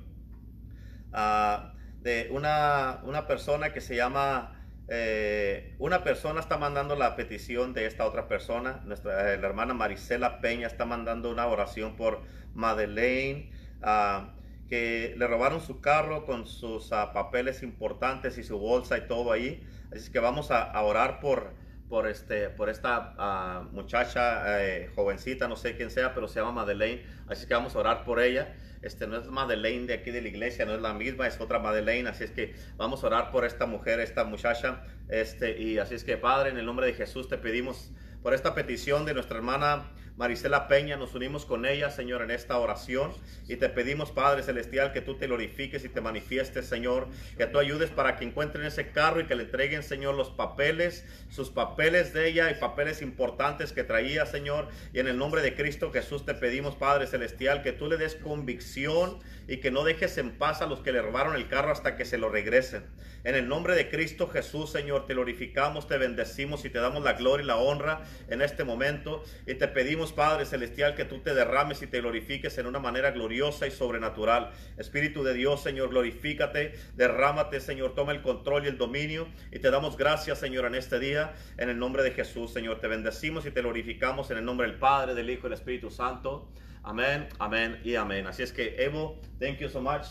ah, 1.13 1.75
de 2.01 2.29
una, 2.33 3.01
una 3.05 3.27
persona 3.27 3.73
que 3.73 3.81
se 3.81 3.95
llama 3.95 4.59
eh, 4.89 5.75
una 5.79 6.03
persona 6.03 6.41
está 6.41 6.57
mandando 6.57 6.97
la 6.97 7.15
petición 7.17 7.75
de 7.75 7.85
esta 7.85 8.07
otra 8.07 8.27
persona. 8.29 8.81
Nuestra 8.87 9.37
la 9.37 9.47
hermana 9.47 9.75
Marisela 9.75 10.41
Peña 10.41 10.67
está 10.67 10.87
mandando 10.87 11.31
una 11.31 11.47
oración 11.47 11.97
por 11.97 12.23
Madeleine, 12.55 13.51
ah, 13.83 14.33
que 14.71 15.15
le 15.19 15.27
robaron 15.27 15.61
su 15.61 15.83
carro 15.83 16.25
con 16.25 16.47
sus 16.47 16.93
ah, 16.93 17.13
papeles 17.13 17.63
importantes 17.63 18.39
y 18.39 18.43
su 18.43 18.59
bolsa 18.59 18.97
y 18.97 19.07
todo 19.07 19.33
ahí. 19.33 19.67
Así 19.95 20.11
que 20.11 20.19
vamos 20.19 20.51
a, 20.51 20.81
orar 20.83 21.21
por, 21.21 21.53
por, 21.89 22.07
este, 22.07 22.51
por 22.51 22.69
esta 22.69 23.15
ah, 23.19 23.67
muchacha 23.73 24.63
eh, 24.63 24.91
jovencita, 24.95 25.49
no 25.49 25.57
sé 25.57 25.77
quién 25.77 25.91
sea, 25.91 26.15
pero 26.15 26.29
se 26.29 26.41
llama 26.41 26.53
Madeleine. 26.53 27.03
Así 27.27 27.47
que 27.47 27.55
vamos 27.55 27.75
a 27.75 27.79
orar 27.79 28.05
por 28.05 28.21
ella. 28.21 28.55
Este 28.83 29.07
no 29.07 29.17
es 29.17 29.27
Madeleine 29.27 29.87
de 29.87 29.95
aquí 29.95 30.11
de 30.11 30.23
la 30.23 30.29
iglesia, 30.29 30.65
no 30.65 30.75
es 30.75 30.81
la 30.81 30.95
misma, 30.95 31.27
es 31.27 31.41
otra 31.41 31.59
Madeleine. 31.59 32.09
Así 32.09 32.25
es 32.25 32.31
que 32.31 32.55
vamos 32.77 33.03
a 33.03 33.09
orar 33.09 33.31
por 33.31 33.45
esta 33.45 33.67
mujer, 33.67 34.01
esta 34.01 34.25
muchacha. 34.25 34.85
Este, 35.09 35.61
y 35.61 35.79
así 35.79 35.95
es 35.95 36.05
que, 36.05 36.17
Padre, 36.17 36.51
en 36.51 36.59
el 36.59 36.67
nombre 36.67 36.87
de 36.87 36.95
Jesús 36.95 37.29
te 37.29 37.39
pedimos 37.39 37.91
por 38.23 38.35
esta 38.35 38.55
petición 38.55 39.05
de 39.05 39.15
nuestra 39.15 39.37
hermana 39.39 39.91
Marisela 40.19 40.67
Peña, 40.67 40.97
nos 40.97 41.15
unimos 41.15 41.47
con 41.47 41.65
ella, 41.65 41.91
Señor, 41.91 42.23
en 42.23 42.33
esta 42.33 42.59
oración 42.59 43.13
y 43.47 43.55
te 43.55 43.69
pedimos, 43.69 44.11
Padre 44.11 44.43
Celestial, 44.43 44.93
que 44.93 45.01
tú 45.01 45.15
te 45.15 45.29
glorifiques 45.29 45.85
y 45.85 45.89
te 45.89 46.01
manifiestes, 46.01 46.67
Señor, 46.67 47.07
que 47.37 47.47
tú 47.47 47.61
ayudes 47.61 47.91
para 47.91 48.17
que 48.17 48.25
encuentren 48.25 48.67
ese 48.67 48.91
carro 48.91 49.21
y 49.21 49.27
que 49.27 49.37
le 49.37 49.45
entreguen, 49.45 49.85
Señor, 49.85 50.17
los 50.17 50.31
papeles, 50.31 51.05
sus 51.31 51.51
papeles 51.51 52.13
de 52.15 52.27
ella 52.27 52.51
y 52.51 52.55
papeles 52.55 53.01
importantes 53.01 53.73
que 53.73 53.85
traía, 53.85 54.27
Señor. 54.27 54.67
Y 54.93 54.99
en 54.99 55.07
el 55.07 55.17
nombre 55.17 55.41
de 55.41 55.55
Cristo 55.55 55.93
Jesús 55.93 56.27
te 56.27 56.35
pedimos, 56.35 56.75
Padre 56.75 57.07
Celestial, 57.07 57.63
que 57.63 57.71
tú 57.71 57.87
le 57.89 57.97
des 57.97 58.17
convicción 58.17 59.21
y 59.47 59.59
que 59.59 59.71
no 59.71 59.85
dejes 59.85 60.19
en 60.19 60.37
paz 60.37 60.63
a 60.63 60.67
los 60.67 60.81
que 60.81 60.91
le 60.91 61.01
robaron 61.01 61.37
el 61.37 61.47
carro 61.47 61.71
hasta 61.71 61.95
que 61.95 62.05
se 62.05 62.19
lo 62.19 62.29
regresen. 62.29 62.83
En 63.25 63.35
el 63.35 63.49
nombre 63.49 63.75
de 63.75 63.91
Cristo 63.91 64.29
Jesús, 64.29 64.71
Señor, 64.71 65.07
te 65.07 65.15
glorificamos, 65.15 65.87
te 65.87 65.99
bendecimos 65.99 66.65
y 66.65 66.71
te 66.71 66.79
damos 66.79 67.03
la 67.03 67.15
gloria 67.15 67.45
y 67.45 67.47
la 67.47 67.57
honra 67.57 68.03
en 68.29 68.43
este 68.43 68.65
momento. 68.65 69.25
Y 69.47 69.55
te 69.55 69.69
pedimos, 69.69 70.13
Padre 70.13 70.47
Celestial, 70.47 70.95
que 70.95 71.05
tú 71.05 71.21
te 71.21 71.35
derrames 71.35 71.83
y 71.83 71.87
te 71.87 72.01
glorifiques 72.01 72.57
en 72.59 72.67
una 72.67 72.79
manera 72.79 73.11
gloriosa 73.11 73.67
y 73.67 73.71
sobrenatural. 73.71 74.53
Espíritu 74.77 75.23
de 75.25 75.35
Dios, 75.35 75.63
Señor, 75.63 75.91
glorifícate, 75.91 76.75
derrámate, 76.95 77.61
Señor, 77.61 77.95
toma 77.95 78.13
el 78.13 78.23
control 78.23 78.65
y 78.65 78.69
el 78.69 78.79
dominio. 78.79 79.29
Y 79.51 79.59
te 79.59 79.71
damos 79.71 79.97
gracias, 79.97 80.39
Señor, 80.39 80.67
en 80.67 80.77
este 80.77 80.99
día. 80.99 81.35
En 81.57 81.69
el 81.69 81.79
nombre 81.79 82.03
de 82.03 82.13
Jesús, 82.13 82.53
Señor, 82.53 82.81
te 82.81 82.87
bendecimos 82.87 83.47
y 83.47 83.51
te 83.51 83.61
glorificamos 83.61 84.31
en 84.31 84.39
el 84.39 84.45
nombre 84.45 84.67
del 84.69 84.79
Padre, 84.79 85.15
del 85.15 85.29
Hijo 85.29 85.47
y 85.47 85.51
del 85.51 85.55
Espíritu 85.55 85.91
Santo. 85.91 86.51
Amén, 86.83 87.29
amén 87.39 87.81
y 87.85 87.97
amén. 87.97 88.27
Así 88.27 88.43
es 88.43 88.53
que, 88.53 88.77
Evo, 88.79 89.21
thank 89.41 89.59
you 89.59 89.69
so 89.69 89.81
much. 89.81 90.07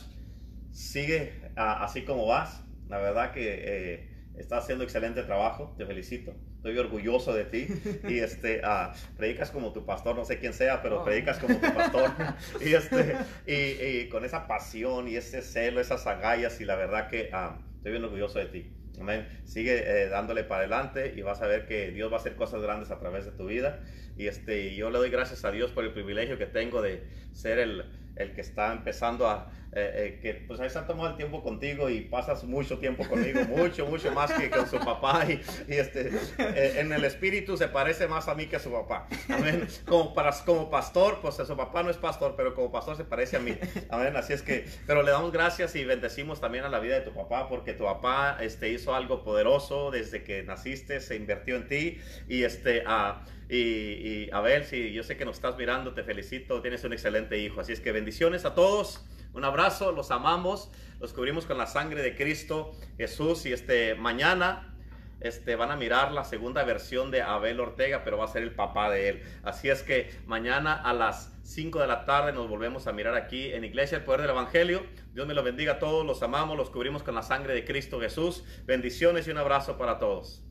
Sigue 0.71 1.41
ah, 1.55 1.83
así 1.83 2.03
como 2.03 2.27
vas. 2.27 2.66
La 2.89 2.97
verdad 2.99 3.31
que 3.31 3.63
eh, 3.63 4.09
estás 4.37 4.63
haciendo 4.63 4.83
excelente 4.83 5.23
trabajo, 5.23 5.73
te 5.77 5.85
felicito. 5.85 6.33
Estoy 6.57 6.77
orgulloso 6.77 7.33
de 7.33 7.45
ti 7.45 7.67
y 8.07 8.19
este, 8.19 8.61
uh, 8.61 8.93
predicas 9.15 9.51
como 9.51 9.73
tu 9.73 9.85
pastor, 9.85 10.15
no 10.15 10.25
sé 10.25 10.39
quién 10.39 10.53
sea, 10.53 10.81
pero 10.81 11.01
oh. 11.01 11.03
predicas 11.03 11.39
como 11.39 11.55
tu 11.55 11.73
pastor 11.73 12.11
y, 12.61 12.73
este, 12.73 13.15
y, 13.45 14.09
con 14.09 14.25
esa 14.25 14.47
pasión 14.47 15.07
y 15.07 15.15
ese 15.15 15.41
celo, 15.41 15.81
esas 15.81 16.05
agallas 16.07 16.59
y 16.61 16.65
la 16.65 16.75
verdad 16.75 17.09
que 17.09 17.29
uh, 17.33 17.59
estoy 17.77 17.91
bien 17.91 18.03
orgulloso 18.03 18.39
de 18.39 18.45
ti. 18.45 18.73
Amén. 18.99 19.27
Sigue 19.45 19.83
eh, 19.85 20.09
dándole 20.09 20.43
para 20.43 20.61
adelante 20.61 21.13
y 21.15 21.21
vas 21.21 21.41
a 21.43 21.47
ver 21.47 21.67
que 21.67 21.91
Dios 21.91 22.11
va 22.11 22.17
a 22.17 22.19
hacer 22.19 22.35
cosas 22.35 22.63
grandes 22.63 22.89
a 22.89 22.99
través 22.99 23.25
de 23.25 23.31
tu 23.31 23.45
vida. 23.45 23.83
Y 24.17 24.25
este, 24.25 24.73
yo 24.75 24.89
le 24.89 24.97
doy 24.97 25.11
gracias 25.11 25.45
a 25.45 25.51
Dios 25.51 25.71
por 25.71 25.83
el 25.83 25.93
privilegio 25.93 26.39
que 26.39 26.47
tengo 26.47 26.81
de 26.81 27.03
ser 27.31 27.59
el, 27.59 27.85
el 28.19 28.33
que 28.33 28.41
está 28.41 28.73
empezando 28.73 29.27
a, 29.27 29.51
eh, 29.73 29.91
eh, 29.95 30.19
que 30.21 30.33
pues 30.33 30.59
ahí 30.59 30.69
se 30.69 30.79
ha 30.79 30.87
tomado 30.87 31.09
el 31.09 31.17
tiempo 31.17 31.43
contigo 31.43 31.89
y 31.89 32.01
pasas 32.01 32.43
mucho 32.45 32.79
tiempo 32.79 33.07
conmigo, 33.07 33.41
mucho, 33.49 33.85
mucho 33.85 34.11
más 34.11 34.31
que 34.31 34.49
con 34.49 34.67
su 34.67 34.79
papá 34.79 35.25
y, 35.27 35.41
y 35.67 35.75
este, 35.75 36.09
eh, 36.39 36.79
en 36.79 36.91
el 36.93 37.03
espíritu 37.03 37.57
se 37.57 37.67
parece 37.67 38.07
más 38.07 38.27
a 38.27 38.33
mí 38.33 38.47
que 38.47 38.55
a 38.55 38.59
su 38.59 38.71
papá. 38.71 39.07
Amén. 39.29 39.67
Como, 39.85 40.13
para, 40.13 40.31
como 40.45 40.69
pastor, 40.69 41.19
pues 41.21 41.35
su 41.35 41.57
papá 41.57 41.83
no 41.83 41.89
es 41.89 41.97
pastor, 41.97 42.35
pero 42.37 42.55
como 42.55 42.71
pastor 42.71 42.95
se 42.95 43.03
parece 43.03 43.37
a 43.37 43.39
mí. 43.39 43.57
Amén. 43.89 44.15
Así 44.15 44.33
es 44.33 44.41
que, 44.41 44.65
pero 44.87 45.03
le 45.03 45.11
damos 45.11 45.31
gracias 45.31 45.75
y 45.75 45.83
bendecimos 45.83 46.39
también 46.39 46.63
a 46.63 46.69
la 46.69 46.79
vida 46.79 46.95
de 46.95 47.01
tu 47.01 47.13
papá 47.13 47.49
porque 47.49 47.73
tu 47.73 47.83
papá 47.83 48.37
este, 48.39 48.69
hizo 48.69 48.95
algo 48.95 49.23
poderoso 49.23 49.91
desde 49.91 50.23
que 50.23 50.43
naciste, 50.43 51.01
se 51.01 51.17
invirtió 51.17 51.55
en 51.57 51.67
ti 51.67 51.99
y 52.27 52.43
este... 52.43 52.83
a 52.87 53.23
y, 53.49 54.29
a 54.31 54.41
ver, 54.41 54.65
si 54.65 54.91
yo 54.91 55.03
sé 55.03 55.15
que 55.17 55.25
nos 55.25 55.37
estás 55.37 55.57
mirando, 55.57 55.93
te 55.93 56.03
felicito, 56.03 56.61
tienes 56.61 56.83
un 56.83 56.93
excelente 56.93 57.37
hijo. 57.39 57.61
Así 57.61 57.73
es 57.73 57.79
que 57.79 57.91
bendiciones 57.91 58.45
a 58.45 58.55
todos, 58.55 59.05
un 59.33 59.45
abrazo, 59.45 59.91
los 59.91 60.11
amamos, 60.11 60.71
los 60.99 61.13
cubrimos 61.13 61.45
con 61.45 61.57
la 61.57 61.67
sangre 61.67 62.01
de 62.01 62.15
Cristo 62.15 62.71
Jesús 62.97 63.45
y 63.45 63.53
este 63.53 63.95
mañana 63.95 64.73
este, 65.19 65.55
van 65.55 65.71
a 65.71 65.75
mirar 65.75 66.11
la 66.11 66.23
segunda 66.23 66.63
versión 66.63 67.09
de 67.11 67.21
Abel 67.21 67.59
Ortega, 67.59 68.03
pero 68.03 68.17
va 68.17 68.25
a 68.25 68.27
ser 68.27 68.43
el 68.43 68.53
papá 68.53 68.89
de 68.89 69.09
él. 69.09 69.23
Así 69.43 69.69
es 69.69 69.81
que 69.81 70.11
mañana 70.25 70.73
a 70.73 70.93
las 70.93 71.33
5 71.43 71.79
de 71.79 71.87
la 71.87 72.05
tarde 72.05 72.33
nos 72.33 72.47
volvemos 72.47 72.87
a 72.87 72.91
mirar 72.91 73.15
aquí 73.15 73.51
en 73.53 73.63
Iglesia 73.63 73.97
El 73.97 74.03
Poder 74.03 74.21
del 74.21 74.31
Evangelio. 74.31 74.85
Dios 75.13 75.27
me 75.27 75.33
lo 75.33 75.43
bendiga 75.43 75.73
a 75.73 75.79
todos, 75.79 76.05
los 76.05 76.21
amamos, 76.21 76.57
los 76.57 76.69
cubrimos 76.69 77.03
con 77.03 77.15
la 77.15 77.23
sangre 77.23 77.53
de 77.53 77.65
Cristo 77.65 77.99
Jesús. 77.99 78.43
Bendiciones 78.65 79.27
y 79.27 79.31
un 79.31 79.37
abrazo 79.37 79.77
para 79.77 79.97
todos. 79.97 80.46